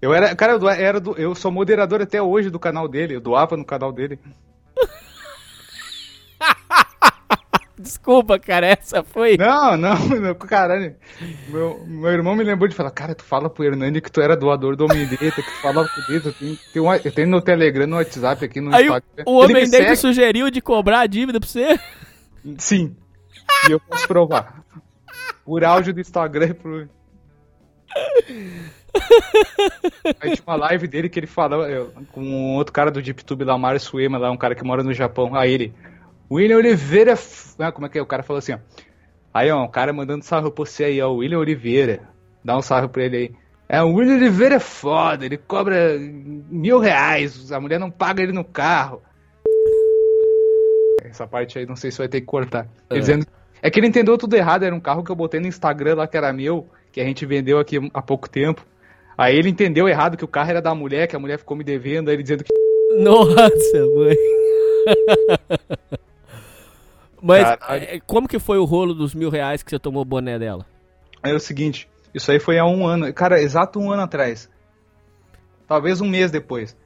[0.00, 3.16] Eu era, cara, eu, era do, eu sou moderador até hoje do canal dele.
[3.16, 4.18] Eu doava no canal dele.
[7.78, 9.36] Desculpa, cara, essa foi.
[9.36, 10.94] Não, não, não, caralho.
[11.48, 14.36] Meu, meu irmão me lembrou de falar, cara, tu fala pro Hernani que tu era
[14.36, 17.86] doador do Homem Data, que tu falava pro Data, tem, tem eu tenho no Telegram,
[17.86, 19.24] no WhatsApp aqui, no Aí o, Instagram.
[19.26, 19.96] homem segue.
[19.96, 21.78] sugeriu de cobrar a dívida pra você?
[22.58, 22.94] Sim.
[23.68, 24.62] E eu posso provar.
[25.44, 26.88] Por áudio do Instagram e pro.
[30.20, 33.44] Aí tinha uma live dele que ele falava eu, com um outro cara do DeepTube
[33.44, 35.34] lá, Mário Suema, lá, um cara que mora no Japão.
[35.34, 35.74] Aí ele.
[36.30, 37.14] William Oliveira.
[37.58, 38.02] Ah, como é que é?
[38.02, 38.58] O cara falou assim, ó.
[39.32, 41.10] Aí, ó, um cara mandando sarro pra você aí, ó.
[41.10, 42.00] o William Oliveira.
[42.44, 43.30] Dá um sarro pra ele aí.
[43.68, 48.32] É, o William Oliveira é foda, ele cobra mil reais, a mulher não paga ele
[48.32, 49.02] no carro.
[51.02, 52.68] Essa parte aí não sei se vai ter que cortar.
[52.90, 52.94] É.
[52.98, 53.26] dizendo-
[53.62, 56.06] é que ele entendeu tudo errado, era um carro que eu botei no Instagram lá
[56.06, 58.64] que era meu, que a gente vendeu aqui há pouco tempo.
[59.16, 61.64] Aí ele entendeu errado que o carro era da mulher, que a mulher ficou me
[61.64, 62.52] devendo, aí ele dizendo que.
[62.98, 64.16] Nossa, mãe.
[67.26, 67.84] Mas Caralho.
[67.84, 70.66] é, como que foi o rolo dos mil reais que você tomou o boné dela?
[71.22, 74.50] É o seguinte, isso aí foi há um ano, cara, exato um ano atrás.
[75.66, 76.76] Talvez um mês depois.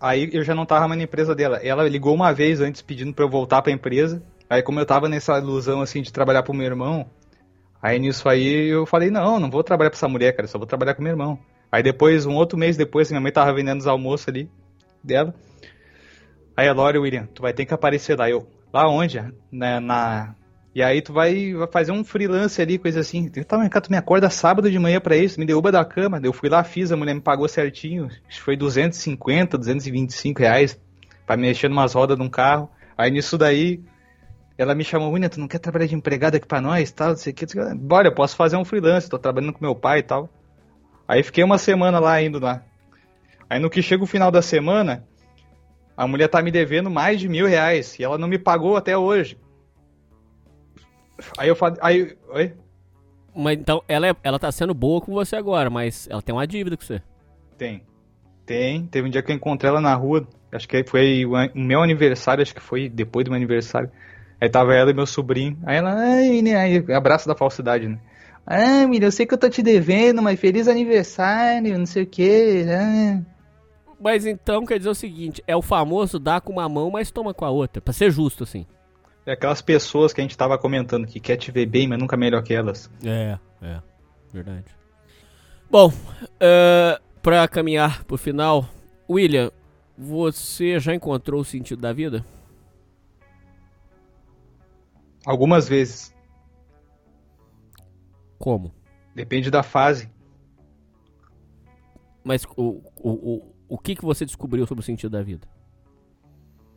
[0.00, 1.58] Aí eu já não tava mais na empresa dela.
[1.58, 4.20] Ela ligou uma vez antes pedindo pra eu voltar pra empresa.
[4.50, 7.08] Aí como eu tava nessa ilusão assim de trabalhar pro meu irmão,
[7.80, 10.66] aí nisso aí eu falei, não, não vou trabalhar pra essa mulher, cara, só vou
[10.66, 11.38] trabalhar com meu irmão.
[11.70, 14.50] Aí depois, um outro mês depois, minha mãe tava vendendo os almoços ali
[15.02, 15.32] dela.
[16.56, 18.28] Aí a Lore, William, tu vai ter que aparecer lá.
[18.28, 19.22] Eu, lá onde?
[19.50, 20.34] Na, na...
[20.74, 23.28] E aí tu vai, vai fazer um freelance ali, coisa assim.
[23.28, 26.20] Tá, mas cara, tu me acorda sábado de manhã pra isso, me derruba da cama.
[26.22, 28.06] Eu fui lá, fiz, a mulher me pagou certinho.
[28.06, 30.78] Acho que foi 250, 225 reais
[31.26, 32.68] pra mexer numas rodas de um carro.
[32.96, 33.80] Aí nisso daí,
[34.58, 37.16] ela me chamou, William, tu não quer trabalhar de empregada aqui pra nós, tal, não
[37.16, 37.46] sei o que.
[37.74, 40.28] Bora, eu posso fazer um freelance, tô trabalhando com meu pai e tal.
[41.08, 42.62] Aí fiquei uma semana lá indo lá.
[43.48, 45.04] Aí no que chega o final da semana,
[45.96, 48.96] a mulher tá me devendo mais de mil reais e ela não me pagou até
[48.96, 49.38] hoje.
[51.38, 51.78] Aí eu falei.
[51.80, 52.16] Aí.
[52.28, 52.52] Oi?
[53.34, 56.46] Mas então, ela, é, ela tá sendo boa com você agora, mas ela tem uma
[56.46, 57.02] dívida com você.
[57.56, 57.82] Tem.
[58.44, 58.86] Tem.
[58.86, 60.26] Teve um dia que eu encontrei ela na rua.
[60.52, 63.90] Acho que foi o meu aniversário, acho que foi depois do meu aniversário.
[64.40, 65.58] Aí tava ela e meu sobrinho.
[65.64, 66.56] Aí ela, ai, né?
[66.56, 67.98] Aí, abraço da falsidade, né?
[68.46, 72.06] Ah, filho, eu sei que eu tô te devendo, mas feliz aniversário, não sei o
[72.06, 72.64] que.
[74.00, 77.32] Mas então quer dizer o seguinte: é o famoso dar com uma mão, mas toma
[77.32, 77.80] com a outra.
[77.80, 78.66] Pra ser justo, assim.
[79.24, 82.16] É aquelas pessoas que a gente tava comentando que quer te ver bem, mas nunca
[82.16, 82.90] melhor que elas.
[83.04, 83.82] É, é.
[84.32, 84.66] Verdade.
[85.68, 85.92] Bom,
[86.38, 88.68] é, pra caminhar pro final,
[89.10, 89.50] William,
[89.98, 92.24] você já encontrou o sentido da vida?
[95.24, 96.14] Algumas vezes.
[98.38, 98.72] Como?
[99.12, 100.08] Depende da fase.
[102.22, 105.46] Mas o, o, o, o que, que você descobriu sobre o sentido da vida?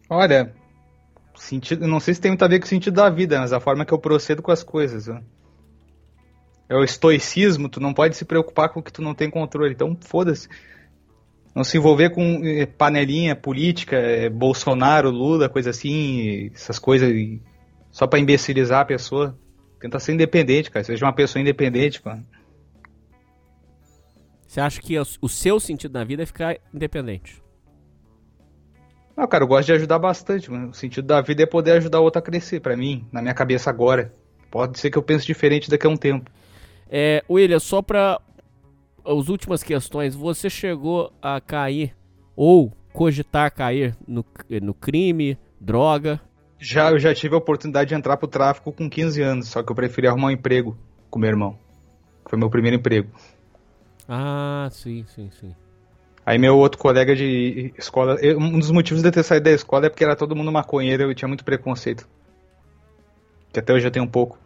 [0.09, 0.53] Olha,
[1.35, 3.59] sentido, não sei se tem muito a ver com o sentido da vida, mas a
[3.59, 5.07] forma que eu procedo com as coisas.
[5.07, 5.21] Né?
[6.67, 9.73] É o estoicismo, tu não pode se preocupar com o que tu não tem controle,
[9.73, 10.47] então foda-se.
[11.55, 17.11] Não se envolver com eh, panelinha política, eh, Bolsonaro, Lula, coisa assim, essas coisas
[17.91, 19.35] só pra imbecilizar a pessoa.
[19.79, 20.83] Tenta ser independente, cara.
[20.83, 22.25] Seja uma pessoa independente, mano.
[24.49, 27.39] Você acha que o seu sentido na vida é ficar independente?
[29.15, 30.71] Não, cara, eu gosto de ajudar bastante, mano.
[30.71, 33.35] O sentido da vida é poder ajudar o outro a crescer, pra mim, na minha
[33.35, 34.11] cabeça agora.
[34.49, 36.31] Pode ser que eu pense diferente daqui a um tempo.
[36.89, 38.19] É, William, só pra
[39.05, 41.95] as últimas questões, você chegou a cair
[42.35, 44.25] ou cogitar cair no,
[44.63, 46.19] no crime, droga?
[46.57, 49.71] Já, eu já tive a oportunidade de entrar pro tráfico com 15 anos, só que
[49.71, 50.75] eu preferi arrumar um emprego
[51.07, 51.55] com meu irmão.
[52.25, 53.11] Foi meu primeiro emprego.
[54.09, 55.55] Ah, sim, sim, sim.
[56.25, 59.51] Aí meu outro colega de escola, eu- um dos motivos de eu ter saído da
[59.51, 62.07] escola é porque era todo mundo maconheiro e eu tinha muito preconceito.
[63.53, 64.37] Que até hoje eu tenho um pouco.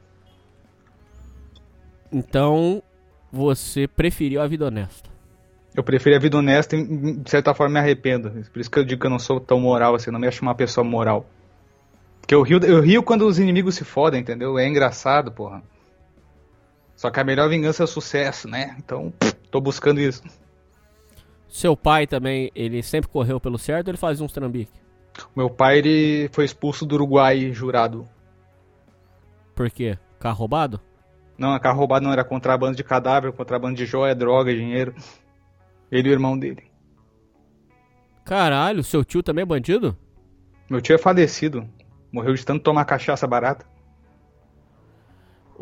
[2.11, 2.84] Então,
[3.31, 5.10] você preferiu a vida honesta.
[5.76, 6.84] Eu preferi a vida honesta e,
[7.18, 8.30] de certa forma, me arrependo.
[8.52, 10.41] Por isso que eu digo que eu não sou tão moral assim, não me acho
[10.44, 11.26] uma pessoa moral.
[12.22, 14.57] Porque eu rio, eu rio quando os inimigos se fodem, entendeu?
[14.60, 15.64] É engraçado, porra.
[17.03, 18.77] Só que a melhor vingança é o sucesso, né?
[18.80, 19.11] Então,
[19.51, 20.23] tô buscando isso.
[21.49, 24.71] Seu pai também, ele sempre correu pelo certo ou ele fazia uns trambique?
[25.35, 28.07] Meu pai, ele foi expulso do Uruguai jurado.
[29.53, 29.97] Por quê?
[30.17, 30.80] Carro roubado?
[31.38, 34.95] Não, carro roubado não era contrabando de cadáver, contrabando de joia, droga, dinheiro.
[35.91, 36.71] Ele e o irmão dele.
[38.23, 39.97] Caralho, seu tio também é bandido?
[40.69, 41.69] Meu tio é falecido.
[42.13, 43.72] Morreu de tanto tomar cachaça barata.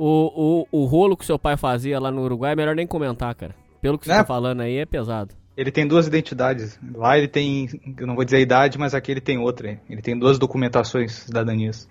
[0.04, 3.36] O, o, o rolo que seu pai fazia lá no Uruguai é melhor nem comentar,
[3.36, 3.54] cara.
[3.80, 4.16] Pelo que você É.
[4.18, 5.36] tá falando aí, é pesado.
[5.56, 6.80] Ele tem duas identidades.
[6.96, 7.68] Lá ele tem,
[8.00, 9.80] eu não vou dizer a idade, mas aqui ele tem outra.
[9.88, 11.88] Ele tem duas documentações cidadanias.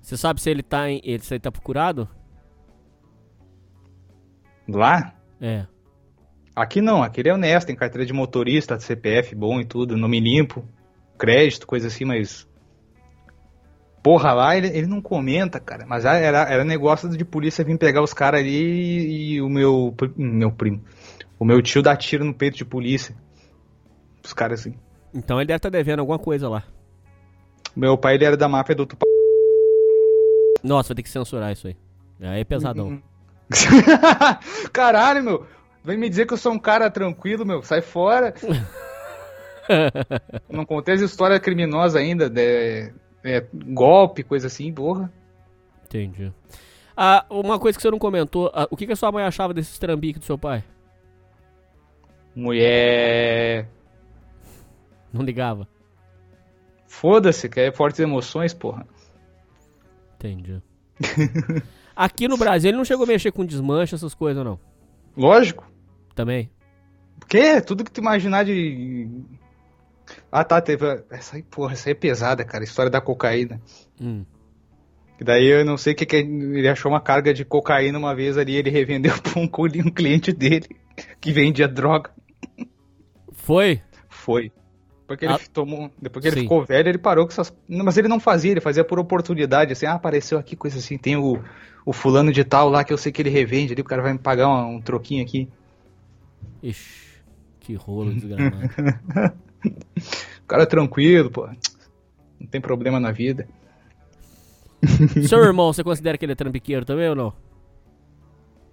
[0.00, 1.00] Você sabe se ele tá em.
[1.04, 2.08] ele- Se ele tá procurado?
[4.68, 5.14] Lá?
[5.40, 5.66] É.
[6.54, 10.18] Aqui não, aqui ele é honesto, tem carteira de motorista, CPF bom e tudo, nome
[10.18, 10.64] limpo,
[11.18, 12.45] crédito, coisa assim, mas.
[14.06, 15.84] Porra, lá ele, ele não comenta, cara.
[15.84, 19.92] Mas era, era negócio de polícia vir pegar os caras ali e, e o meu.
[19.96, 20.80] pri- Meu primo.
[21.36, 23.16] O meu tio dá tiro no peito de polícia.
[24.24, 24.76] Os caras assim.
[25.12, 26.62] Então ele deve estar devendo alguma coisa lá.
[27.74, 29.04] Meu pai ele era da máfia do Tupá.
[30.62, 31.76] Nossa, vai ter que censurar isso aí.
[32.20, 33.02] Aí é pesadão.
[34.72, 35.46] Caralho, meu.
[35.84, 37.60] Vem me dizer que eu sou um cara tranquilo, meu.
[37.64, 38.32] Sai fora.
[40.48, 42.30] não contei as histórias criminosas ainda.
[42.30, 42.92] De,
[43.26, 45.12] é, golpe, coisa assim, porra.
[45.84, 46.32] Entendi.
[46.96, 49.52] Ah, uma coisa que você não comentou, ah, o que, que a sua mãe achava
[49.52, 50.64] desses trambiques do seu pai?
[52.34, 53.68] Mulher.
[55.12, 55.68] Não ligava?
[56.86, 58.86] Foda-se, que é fortes emoções, porra.
[60.14, 60.62] Entendi.
[61.94, 64.58] Aqui no Brasil ele não chegou a mexer com desmanche, essas coisas, não.
[65.16, 65.70] Lógico.
[66.14, 66.50] Também.
[67.18, 69.08] Porque tudo que tu imaginar de.
[70.30, 70.84] Ah tá, teve.
[71.10, 72.62] Essa aí, porra, essa aí é pesada, cara.
[72.62, 73.60] a História da cocaína.
[74.00, 74.24] Hum.
[75.18, 78.14] E daí eu não sei o que, que ele achou uma carga de cocaína uma
[78.14, 80.68] vez ali, ele revendeu pra um, um cliente dele
[81.20, 82.10] que vendia droga.
[83.32, 83.80] Foi?
[84.08, 84.52] Foi.
[85.06, 85.90] Porque ele Ah, tomou.
[86.00, 87.54] Depois que ele ficou velho, ele parou com essas.
[87.68, 91.16] Mas ele não fazia, ele fazia por oportunidade, assim, ah, apareceu aqui, coisa assim, tem
[91.16, 91.40] o,
[91.84, 94.12] o fulano de tal lá que eu sei que ele revende ali, o cara vai
[94.12, 95.48] me pagar um, um troquinho aqui.
[96.62, 97.22] Ixi,
[97.60, 98.68] que rolo desgramado.
[100.44, 101.48] O cara é tranquilo, pô.
[102.38, 103.48] Não tem problema na vida.
[105.26, 107.32] Seu irmão, você considera que ele é trambiqueiro também ou não?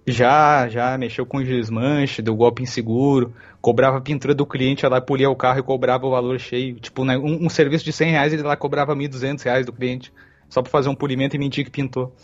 [0.06, 5.00] Já, já mexeu com desmanche, deu golpe inseguro, cobrava a pintura do cliente, ia lá
[5.00, 6.76] polia o carro e cobrava o valor cheio.
[6.76, 10.12] Tipo, né, um, um serviço de 100 reais, ele lá cobrava 1.200 reais do cliente,
[10.48, 12.14] só pra fazer um polimento e mentir que pintou.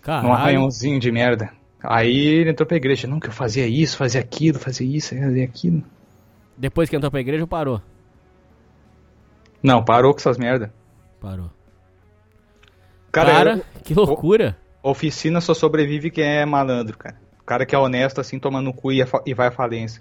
[0.00, 0.28] Caralho.
[0.28, 1.50] num arranhãozinho de merda.
[1.82, 3.08] Aí ele entrou pra igreja.
[3.08, 5.82] Não, que eu fazia isso, fazia aquilo, fazia isso, fazia aquilo.
[6.56, 7.80] Depois que entrou pra igreja, parou.
[9.62, 10.72] Não, parou com essas merda.
[11.20, 11.50] Parou.
[13.12, 14.56] Cara, Cara, eu- que loucura.
[14.82, 17.16] oficina só sobrevive quem é malandro, cara.
[17.40, 19.50] O cara que é honesto assim, toma no cu e, é fa- e vai à
[19.52, 20.00] falência.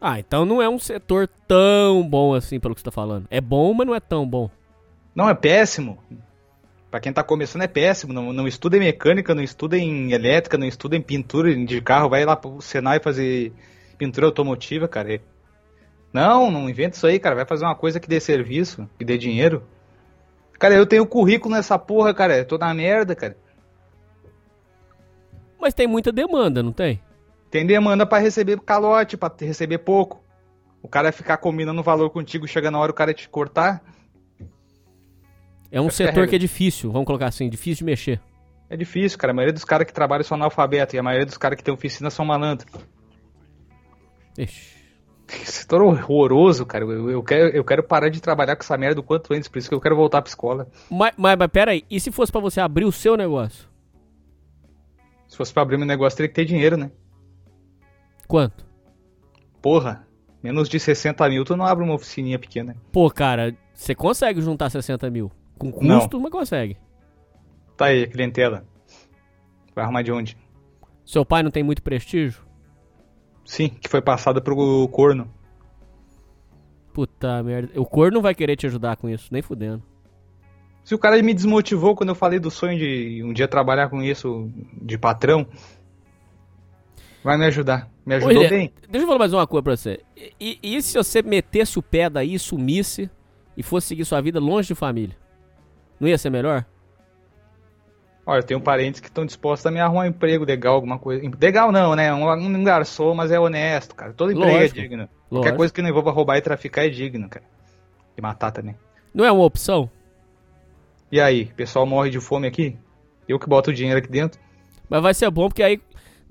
[0.00, 3.26] Ah, então não é um setor tão bom assim, pelo que você tá falando.
[3.30, 4.48] É bom, mas não é tão bom.
[5.14, 5.98] Não, é péssimo.
[6.90, 8.12] Pra quem tá começando é péssimo.
[8.12, 12.08] Não, não estuda em mecânica, não estuda em elétrica, não estuda em pintura de carro.
[12.10, 13.52] Vai lá pro Senai fazer
[13.98, 15.20] pintura automotiva, cara.
[16.12, 17.34] Não, não inventa isso aí, cara.
[17.34, 19.62] Vai fazer uma coisa que dê serviço, que dê dinheiro.
[20.58, 22.38] Cara, eu tenho currículo nessa porra, cara.
[22.38, 23.36] Eu tô na merda, cara.
[25.60, 27.00] Mas tem muita demanda, não tem?
[27.50, 30.22] Tem demanda pra receber calote, pra receber pouco.
[30.82, 33.82] O cara ficar combinando valor contigo, chega na hora o cara te cortar.
[35.70, 38.20] É um Essa é setor que é difícil, vamos colocar assim, difícil de mexer.
[38.70, 39.32] É difícil, cara.
[39.32, 41.72] A maioria dos caras que trabalham são analfabetos e a maioria dos caras que tem
[41.72, 42.70] oficina são malandros.
[44.38, 44.78] Ixi.
[45.30, 46.84] Esse setor horroroso, cara.
[46.84, 49.58] Eu, eu quero, eu quero parar de trabalhar com essa merda o quanto antes, por
[49.58, 50.68] isso que eu quero voltar pra escola.
[50.90, 53.68] Mas, mas, mas pera aí, e se fosse pra você abrir o seu negócio?
[55.28, 56.90] Se fosse pra abrir meu negócio, teria que ter dinheiro, né?
[58.26, 58.64] Quanto?
[59.60, 60.06] Porra,
[60.42, 62.74] menos de 60 mil, tu não abre uma oficininha pequena.
[62.90, 65.30] Pô, cara, você consegue juntar 60 mil.
[65.58, 65.98] Com Não.
[66.00, 66.78] custo, mas consegue.
[67.76, 68.64] Tá aí, a clientela.
[69.74, 70.38] Vai arrumar de onde?
[71.04, 72.47] Seu pai não tem muito prestígio?
[73.48, 75.26] Sim, que foi passada pro corno.
[76.92, 77.80] Puta merda.
[77.80, 79.82] O corno vai querer te ajudar com isso, nem fudendo.
[80.84, 84.02] Se o cara me desmotivou quando eu falei do sonho de um dia trabalhar com
[84.02, 84.50] isso
[84.82, 85.46] de patrão,
[87.24, 87.90] vai me ajudar.
[88.04, 88.70] Me ajudou Olha, bem.
[88.86, 90.00] Deixa eu falar mais uma coisa pra você.
[90.38, 93.10] E, e se você metesse o pé daí, sumisse
[93.56, 95.16] e fosse seguir sua vida longe de família?
[95.98, 96.66] Não ia ser melhor?
[98.28, 101.22] Olha, eu tenho parentes que estão dispostos a me arrumar um emprego legal, alguma coisa.
[101.40, 102.12] Legal não, né?
[102.12, 104.12] Um, um garçom, mas é honesto, cara.
[104.12, 104.78] Todo emprego Lógico.
[104.78, 104.98] é digno.
[104.98, 105.28] Lógico.
[105.30, 107.46] Qualquer coisa que não envolva roubar e traficar é digno, cara.
[108.18, 108.76] E matar também.
[109.14, 109.88] Não é uma opção?
[111.10, 112.76] E aí, o pessoal morre de fome aqui?
[113.26, 114.38] Eu que boto o dinheiro aqui dentro?
[114.90, 115.80] Mas vai ser bom porque aí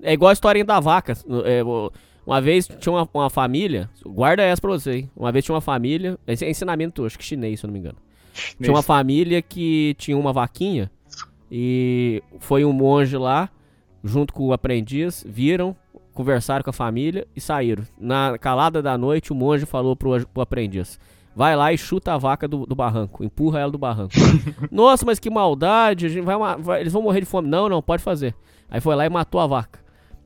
[0.00, 1.14] é igual a historinha da vaca.
[1.44, 1.62] É,
[2.24, 5.10] uma vez tinha uma, uma família, guarda essa pra você, hein?
[5.16, 7.80] Uma vez tinha uma família, esse é ensinamento, acho que chinês, se eu não me
[7.80, 7.98] engano.
[8.56, 10.88] Tinha uma família que tinha uma vaquinha
[11.50, 13.48] e foi um monge lá,
[14.04, 15.74] junto com o aprendiz, viram,
[16.12, 17.84] conversaram com a família e saíram.
[17.98, 20.98] Na calada da noite, o monge falou pro, pro aprendiz:
[21.34, 24.14] Vai lá e chuta a vaca do, do barranco, empurra ela do barranco.
[24.70, 27.48] Nossa, mas que maldade, vai, vai- eles vão morrer de fome.
[27.48, 28.34] Não, não, pode fazer.
[28.70, 29.78] Aí foi lá e matou a vaca.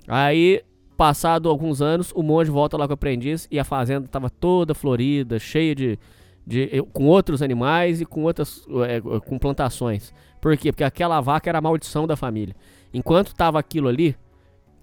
[0.09, 0.63] Aí,
[0.97, 4.75] passado alguns anos, o monge volta lá com o aprendiz e a fazenda estava toda
[4.75, 5.99] florida, cheia de,
[6.47, 10.13] de- com outros animais e com outras é, com plantações.
[10.43, 10.73] Por quê?
[10.73, 12.55] Porque aquela vaca era a maldição da família.
[12.93, 14.17] Enquanto tava aquilo ali,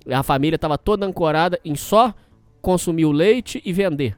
[0.10, 2.14] a família estava toda ancorada em só
[2.62, 4.18] consumir o leite e vender.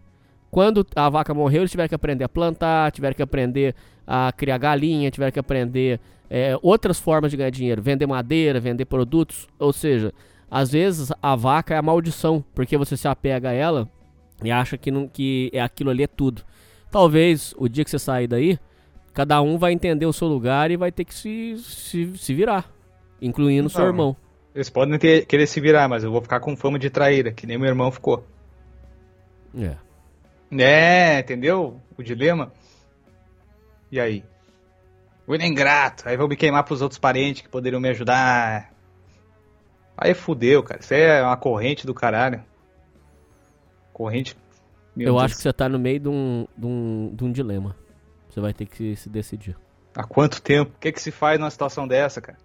[0.51, 3.73] Quando a vaca morreu, eles tiveram que aprender a plantar, tiveram que aprender
[4.05, 5.99] a criar galinha, tiveram que aprender
[6.29, 9.47] é, outras formas de ganhar dinheiro, vender madeira, vender produtos.
[9.57, 10.13] Ou seja,
[10.49, 13.89] às vezes a vaca é a maldição, porque você se apega a ela
[14.43, 16.43] e acha que, não, que é aquilo ali é tudo.
[16.91, 18.59] Talvez o dia que você sair daí,
[19.13, 22.69] cada um vai entender o seu lugar e vai ter que se, se, se virar,
[23.21, 24.15] incluindo o seu irmão.
[24.53, 27.47] Eles podem ter- querer se virar, mas eu vou ficar com fama de traíra, que
[27.47, 28.25] nem meu irmão ficou.
[29.57, 29.75] É.
[30.51, 31.79] É, entendeu?
[31.97, 32.51] O dilema.
[33.91, 34.23] E aí?
[35.25, 36.07] O ele é ingrato.
[36.07, 38.73] Aí vou me queimar pros outros parentes que poderiam me ajudar.
[39.97, 40.79] Aí fudeu, cara.
[40.81, 42.43] Isso é uma corrente do caralho.
[43.93, 44.35] Corrente.
[44.95, 45.23] Meu Eu Deus.
[45.23, 47.75] acho que você tá no meio de um, de um, de um dilema.
[48.31, 49.57] Você vai ter que se decidir.
[49.93, 50.71] Há quanto tempo?
[50.73, 52.37] O que, que se faz numa situação dessa, cara?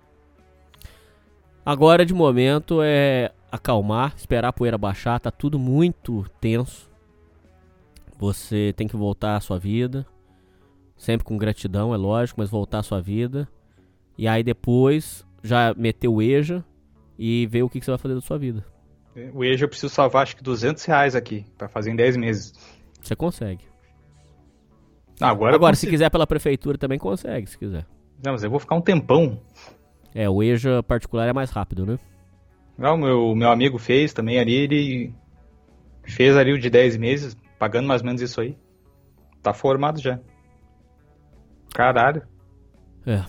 [1.65, 5.21] Agora, de momento, é acalmar, esperar a poeira baixar.
[5.21, 6.91] Tá tudo muito tenso.
[8.19, 10.05] Você tem que voltar à sua vida.
[10.97, 13.49] Sempre com gratidão, é lógico, mas voltar à sua vida.
[14.19, 16.65] E aí depois, já meter o EJA
[17.17, 18.65] e ver o que, que você vai fazer da sua vida.
[19.33, 22.53] O EJA eu preciso salvar acho que 200 reais aqui, pra fazer em 10 meses.
[23.01, 23.76] Você consegue.
[25.21, 27.87] Ah, agora Agora, se quiser pela prefeitura, também consegue, se quiser.
[28.23, 29.41] Não, mas eu vou ficar um tempão.
[30.15, 31.99] É, o EJA particular é mais rápido, né?
[32.79, 35.15] Não, o meu, meu amigo fez também ali, ele
[36.05, 38.57] fez ali o de 10 meses, pagando mais ou menos isso aí.
[39.43, 40.19] Tá formado já.
[41.73, 42.23] Caralho.
[43.07, 43.25] É.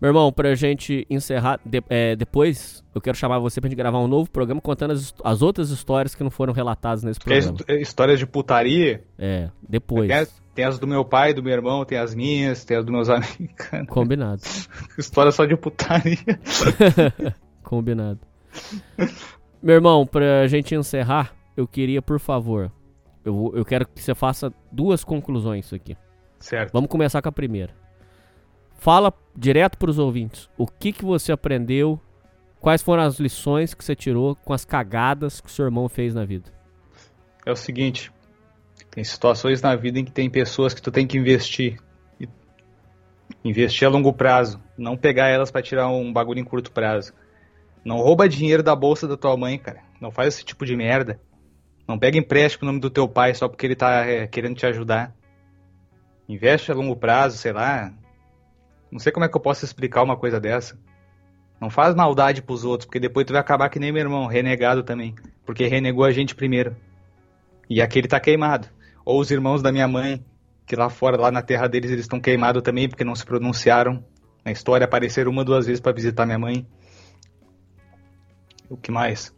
[0.00, 3.98] Meu irmão, pra gente encerrar, de- é, depois eu quero chamar você pra gente gravar
[3.98, 7.58] um novo programa contando as, as outras histórias que não foram relatadas nesse é programa.
[7.68, 9.02] his- histórias de putaria.
[9.18, 10.06] É, depois.
[10.08, 12.84] Tem as, tem as do meu pai, do meu irmão, tem as minhas, tem as
[12.84, 13.54] dos meus amigos.
[13.56, 14.40] Cara, Combinado.
[14.96, 16.16] História só de putaria.
[17.64, 18.20] Combinado.
[19.62, 22.70] Meu irmão, pra gente encerrar, eu queria, por favor,
[23.24, 25.96] eu, eu quero que você faça duas conclusões aqui.
[26.38, 26.72] Certo.
[26.72, 27.72] Vamos começar com a primeira.
[28.78, 30.48] Fala direto pros ouvintes.
[30.56, 32.00] O que, que você aprendeu?
[32.60, 36.24] Quais foram as lições que você tirou com as cagadas que seu irmão fez na
[36.24, 36.52] vida?
[37.44, 38.12] É o seguinte.
[38.90, 41.78] Tem situações na vida em que tem pessoas que tu tem que investir.
[43.44, 44.62] Investir a longo prazo.
[44.76, 47.12] Não pegar elas pra tirar um bagulho em curto prazo.
[47.84, 49.82] Não rouba dinheiro da bolsa da tua mãe, cara.
[50.00, 51.20] Não faz esse tipo de merda.
[51.86, 54.66] Não pega empréstimo no nome do teu pai só porque ele tá é, querendo te
[54.66, 55.14] ajudar.
[56.28, 57.92] Investe a longo prazo, sei lá.
[58.90, 60.78] Não sei como é que eu posso explicar uma coisa dessa.
[61.60, 64.82] Não faz maldade pros outros, porque depois tu vai acabar que nem meu irmão, renegado
[64.82, 65.14] também.
[65.44, 66.76] Porque renegou a gente primeiro.
[67.68, 68.68] E aquele tá queimado.
[69.04, 70.24] Ou os irmãos da minha mãe,
[70.66, 74.04] que lá fora, lá na terra deles, eles estão queimados também, porque não se pronunciaram.
[74.44, 76.66] Na história apareceram uma, duas vezes pra visitar minha mãe.
[78.70, 79.34] O que mais?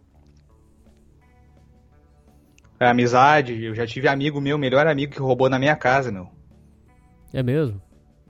[2.79, 6.29] A amizade, eu já tive amigo meu, melhor amigo, que roubou na minha casa, meu.
[7.33, 7.81] É mesmo?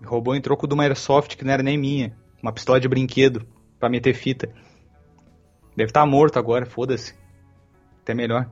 [0.04, 2.16] Roubou em troco de uma Airsoft que não era nem minha.
[2.42, 3.46] Uma pistola de brinquedo
[3.78, 4.48] pra meter fita.
[5.76, 7.14] Deve estar morto agora, foda-se.
[8.02, 8.50] Até melhor.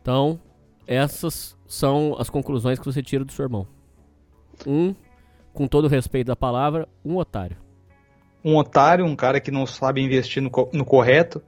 [0.00, 0.40] Então,
[0.86, 3.66] essas são as conclusões que você tira do seu irmão.
[4.66, 4.94] Um,
[5.52, 7.56] com todo o respeito da palavra, um otário.
[8.44, 11.42] Um otário, um cara que não sabe investir no, co- no correto.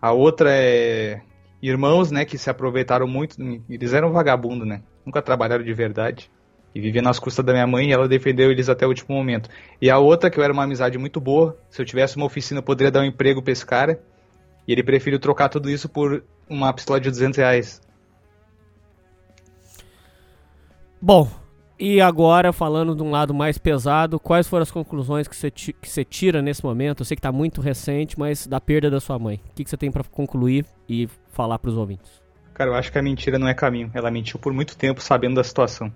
[0.00, 1.22] A outra é
[1.60, 3.36] irmãos, né, que se aproveitaram muito.
[3.68, 4.82] Eles eram vagabundo, né?
[5.04, 6.30] Nunca trabalharam de verdade.
[6.74, 9.48] E viviam nas custas da minha mãe e ela defendeu eles até o último momento.
[9.80, 11.56] E a outra, que eu era uma amizade muito boa.
[11.68, 14.00] Se eu tivesse uma oficina, eu poderia dar um emprego pra esse cara.
[14.66, 17.80] E ele preferiu trocar tudo isso por uma pistola de 200 reais.
[21.00, 21.28] Bom,
[21.84, 25.74] e agora falando de um lado mais pesado, quais foram as conclusões que você, que
[25.82, 27.00] você tira nesse momento?
[27.00, 29.40] Eu sei que tá muito recente, mas da perda da sua mãe.
[29.50, 32.22] O que, que você tem pra concluir e falar pros ouvintes?
[32.54, 33.90] Cara, eu acho que a mentira não é caminho.
[33.92, 35.92] Ela mentiu por muito tempo sabendo da situação.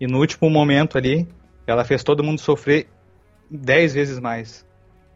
[0.00, 1.28] E no último momento ali,
[1.66, 2.88] ela fez todo mundo sofrer
[3.50, 4.66] dez vezes mais.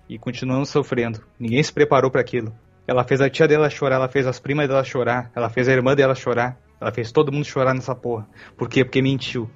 [0.08, 1.24] E continuando sofrendo.
[1.38, 2.54] Ninguém se preparou para aquilo.
[2.86, 5.72] Ela fez a tia dela chorar, ela fez as primas dela chorar, ela fez a
[5.72, 6.60] irmã dela chorar.
[6.78, 8.28] Ela fez todo mundo chorar nessa porra.
[8.58, 8.84] Por quê?
[8.84, 9.48] Porque mentiu.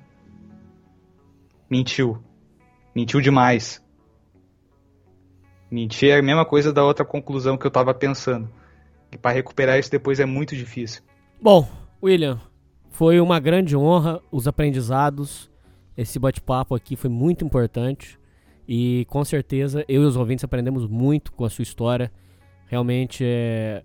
[1.68, 2.22] Mentiu.
[2.96, 3.84] Mentiu demais.
[5.70, 8.48] Mentir é a mesma coisa da outra conclusão que eu tava pensando.
[9.12, 11.02] E para recuperar isso depois é muito difícil.
[11.40, 11.68] Bom,
[12.02, 12.40] William,
[12.90, 15.50] foi uma grande honra os aprendizados.
[15.96, 18.18] Esse bate-papo aqui foi muito importante.
[18.66, 22.12] E com certeza eu e os ouvintes aprendemos muito com a sua história.
[22.66, 23.82] Realmente é,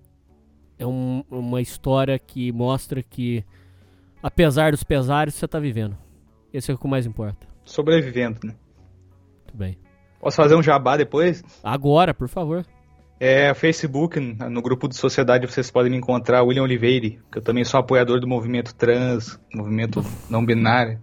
[0.77, 3.45] é um- uma história que mostra que,
[4.21, 5.97] apesar dos pesares, você está vivendo.
[6.53, 7.47] Esse é o que mais importa.
[7.63, 8.53] Sobrevivendo, né?
[9.45, 9.77] Muito bem.
[10.19, 11.43] Posso fazer um jabá depois?
[11.63, 12.65] Agora, por favor.
[13.19, 17.63] É, Facebook, no grupo de sociedade vocês podem me encontrar, William Oliveira, que eu também
[17.63, 20.99] sou apoiador do movimento trans, movimento não binário.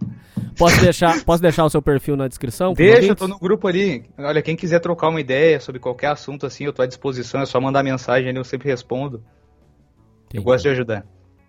[0.57, 2.73] Posso deixar, posso deixar o seu perfil na descrição?
[2.73, 4.05] Deixa, eu tô no grupo ali.
[4.17, 7.45] Olha, quem quiser trocar uma ideia sobre qualquer assunto assim, eu tô à disposição, é
[7.45, 9.17] só mandar mensagem ali, eu sempre respondo.
[9.17, 10.43] Eu Entendi.
[10.43, 11.05] gosto de ajudar.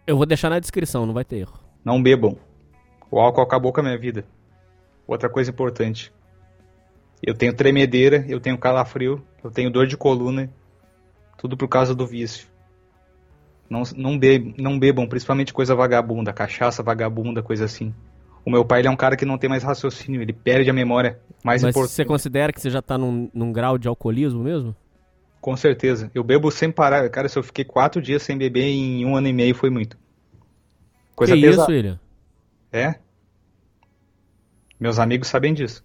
[0.07, 1.59] Eu vou deixar na descrição, não vai ter erro.
[1.85, 2.37] Não bebam.
[3.11, 4.25] O álcool acabou com a minha vida.
[5.07, 6.13] Outra coisa importante.
[7.23, 10.51] Eu tenho tremedeira, eu tenho calafrio, eu tenho dor de coluna.
[11.39, 12.49] Tudo por causa do vício.
[13.71, 17.95] Não, não, be, não bebam, principalmente coisa vagabunda, cachaça vagabunda, coisa assim.
[18.45, 20.73] O meu pai ele é um cara que não tem mais raciocínio, ele perde a
[20.73, 21.19] memória.
[21.45, 21.95] Mais Mas importante.
[21.95, 24.75] você considera que você já tá num, num grau de alcoolismo mesmo?
[25.41, 26.11] Com certeza.
[26.15, 27.09] Eu bebo sem parar.
[27.09, 29.97] Cara, se eu fiquei quatro dias sem beber em um ano e meio, foi muito.
[31.17, 31.63] Coisa que pesada.
[31.63, 32.01] isso, William?
[32.73, 32.95] É?
[34.79, 35.85] Meus amigos sabem disso.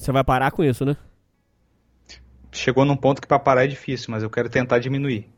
[0.00, 0.96] Você vai parar com isso, né?
[2.50, 5.28] Chegou num ponto que pra parar é difícil, mas eu quero tentar diminuir.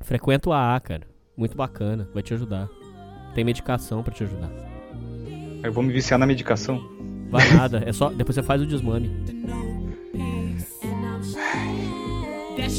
[0.00, 1.02] Frequenta o AA, cara.
[1.36, 2.66] Muito bacana, vai te ajudar.
[3.34, 4.50] Tem medicação pra te ajudar.
[5.62, 6.80] Eu vou me viciar na medicação.
[7.28, 8.08] Vai nada, é só.
[8.08, 9.08] Depois você faz o desmame.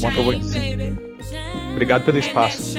[0.00, 0.92] Bom que eu vou dizer.
[1.70, 2.76] Obrigado pelo espaço.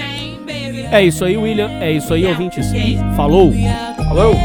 [0.92, 1.70] É isso aí, William.
[1.80, 2.68] É isso aí, ouvintes.
[3.16, 3.54] Falou!
[4.10, 4.36] Falou!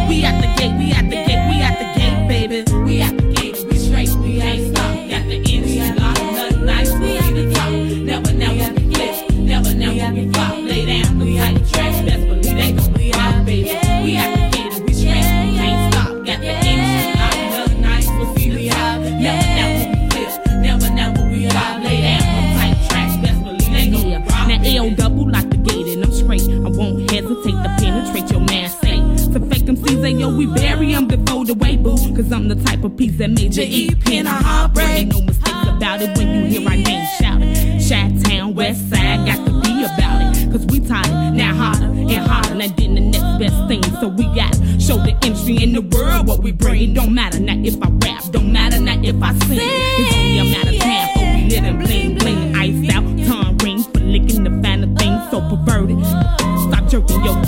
[30.44, 31.96] Carry 'em before the way, boo.
[32.14, 34.88] Cause I'm the type of piece that made you eat pin a heartbreak.
[34.88, 37.82] Ain't no mistakes about it when you hear our name shouted.
[37.82, 40.52] Shot Town, West Side, got to be about it.
[40.52, 42.60] Cause we tired, now harder and harder.
[42.60, 43.82] And then the next best thing.
[44.00, 46.94] So we gotta show the industry in the world what we bring.
[46.94, 49.58] Don't matter now if I rap, don't matter now if I sing.
[49.60, 52.54] It's only a matter of time for we lit and bling bling.
[52.56, 56.04] Iced out, tongue ring for licking the finer thing so perverted.
[56.04, 57.42] Stop jerking yo,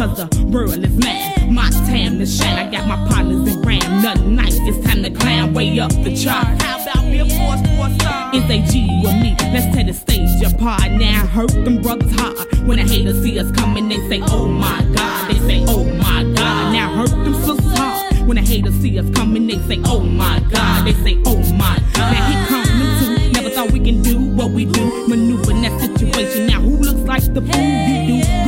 [0.00, 1.52] because the world is mad.
[1.52, 2.58] My time to shine.
[2.58, 4.56] I got my partners in grand, nothing nice.
[4.60, 6.46] It's time to climb way up the chart.
[6.62, 8.34] How about Billboard four stars?
[8.34, 9.36] It's AG with me.
[9.52, 10.90] Let's take the stage apart.
[10.92, 12.38] Now hurt them brothers hard.
[12.66, 15.30] When the haters see us coming, they say, Oh my God.
[15.30, 16.72] They say, Oh my God.
[16.72, 18.26] Now hurt them sisters hard.
[18.26, 20.86] When the haters see us coming, they say, Oh my God.
[20.86, 22.12] They say, Oh my God.
[22.14, 23.32] Now here come me too.
[23.32, 25.08] Never thought we can do what we do.
[25.08, 26.46] Maneuver in that situation.
[26.46, 28.39] Now who looks like the fool you do?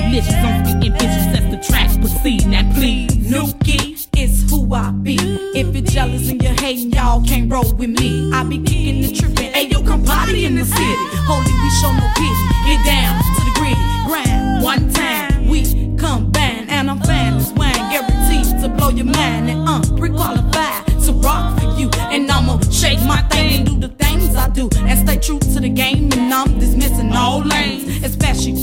[0.00, 2.46] I'm spitting bitches as the track proceed.
[2.46, 3.10] Now please.
[3.16, 5.16] Nuki is who I be.
[5.54, 8.30] If you're jealous and you're hating, y'all can't roll with me.
[8.32, 9.52] I be kicking and tripping.
[9.52, 10.94] Hey, yo, come party in the city.
[11.26, 12.34] Holy, we show no pity.
[12.66, 13.74] Get down to the gritty
[14.06, 14.62] grind.
[14.62, 15.64] One time we
[15.96, 19.50] combine, and I'm fan this wine, guaranteed to blow your mind.
[19.50, 21.90] And I'm pre-qualified to rock for you.
[22.10, 25.60] And I'ma shake my thing and do the things I do, and stay true to
[25.60, 26.12] the game.
[26.12, 28.54] And I'm dismissing all lanes, especially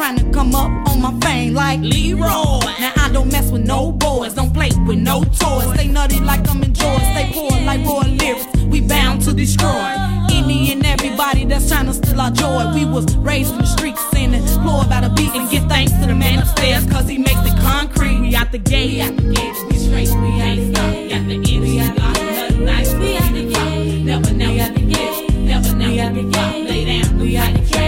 [0.00, 2.24] trying to come up on my fame like Leroy.
[2.80, 5.74] Now I don't mess with no boys, don't play with no toys.
[5.74, 8.46] Stay nutty like I'm in enjoying, stay poor like raw lyrics.
[8.72, 9.92] We bound to destroy
[10.32, 12.72] any and everybody that's trying to steal our joy.
[12.74, 16.06] We was raised in the streets, and employed by the beat, and give thanks to
[16.06, 18.20] the man upstairs, cause he makes it concrete.
[18.20, 20.92] We out the gate, we out the gate, we straight, we ain't stuck.
[21.10, 24.04] Got the energy, got nothing nice, we out the gate.
[24.04, 26.70] Never, never at the gate, never, never at the gate.
[26.70, 27.79] Lay down, we out the trash,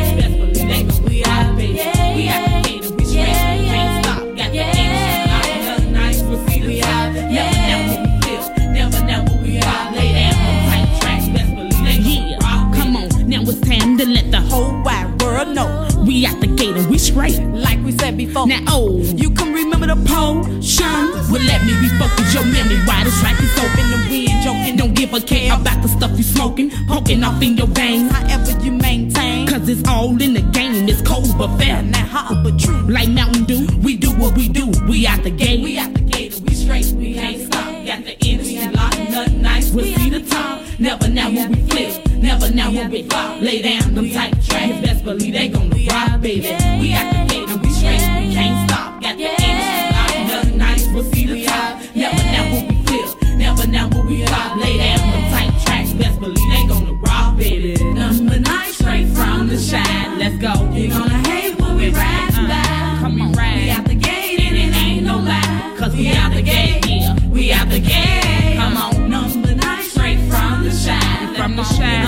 [14.15, 15.89] let the whole wide world know.
[16.07, 17.39] We out the gate and we straight.
[17.41, 18.47] Like we said before.
[18.47, 21.13] Now, oh, You can remember the potion.
[21.31, 23.85] Well, let me refocus your memory while the track is open.
[23.91, 27.57] The wind joking, don't give a care about the stuff you smoking, poking off in
[27.57, 28.11] your veins.
[28.13, 29.47] However you maintain.
[29.47, 31.83] Cause it's all in the game, it's cold but fair.
[31.83, 32.83] Now hot but true.
[32.83, 34.73] Like Mountain Dew, we do what we do.
[34.89, 37.67] We out the gate, we out the gate, we straight, we ain't stop.
[37.87, 39.71] Got the energy, lock nothing nice.
[39.71, 43.41] We'll see the time, Never now when we flip, never now we flop.
[43.41, 46.49] Lay down them tight tracks, best believe they gonna rock, baby.
[46.81, 49.03] We out the gate and we straight, we can't stop.
[49.03, 50.87] Got the energy, nothing nice.
[50.89, 51.81] We'll see the top.
[51.95, 54.57] Never now when we flip, never now when we flop.
[54.57, 57.75] Lay down them tight tracks, best believe they gonna rock, baby.
[57.93, 60.19] Number nine, straight from the shine.
[60.19, 60.53] Let's go.
[60.73, 62.99] You're gonna hate when we ride by.
[63.01, 63.57] Come on, ride.
[63.57, 65.75] We out the gate and it ain't no lie.
[65.79, 67.15] Cause we out the gate, yeah.
[67.29, 68.57] We out the gate.
[68.57, 71.35] Come on, number nine, straight from the shine.
[71.35, 72.02] From the shine.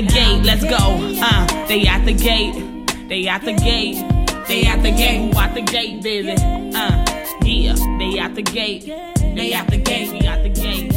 [0.00, 0.42] The gate.
[0.44, 0.76] Let's go.
[1.22, 2.88] Uh, they out the gate.
[3.08, 3.96] They out the gate.
[4.48, 5.32] They out the gate.
[5.32, 6.32] Who out the gate, baby?
[6.32, 7.04] Uh,
[7.42, 7.74] yeah.
[7.98, 8.86] They out the gate.
[8.86, 10.12] They out the gate.
[10.12, 10.89] We out the gate.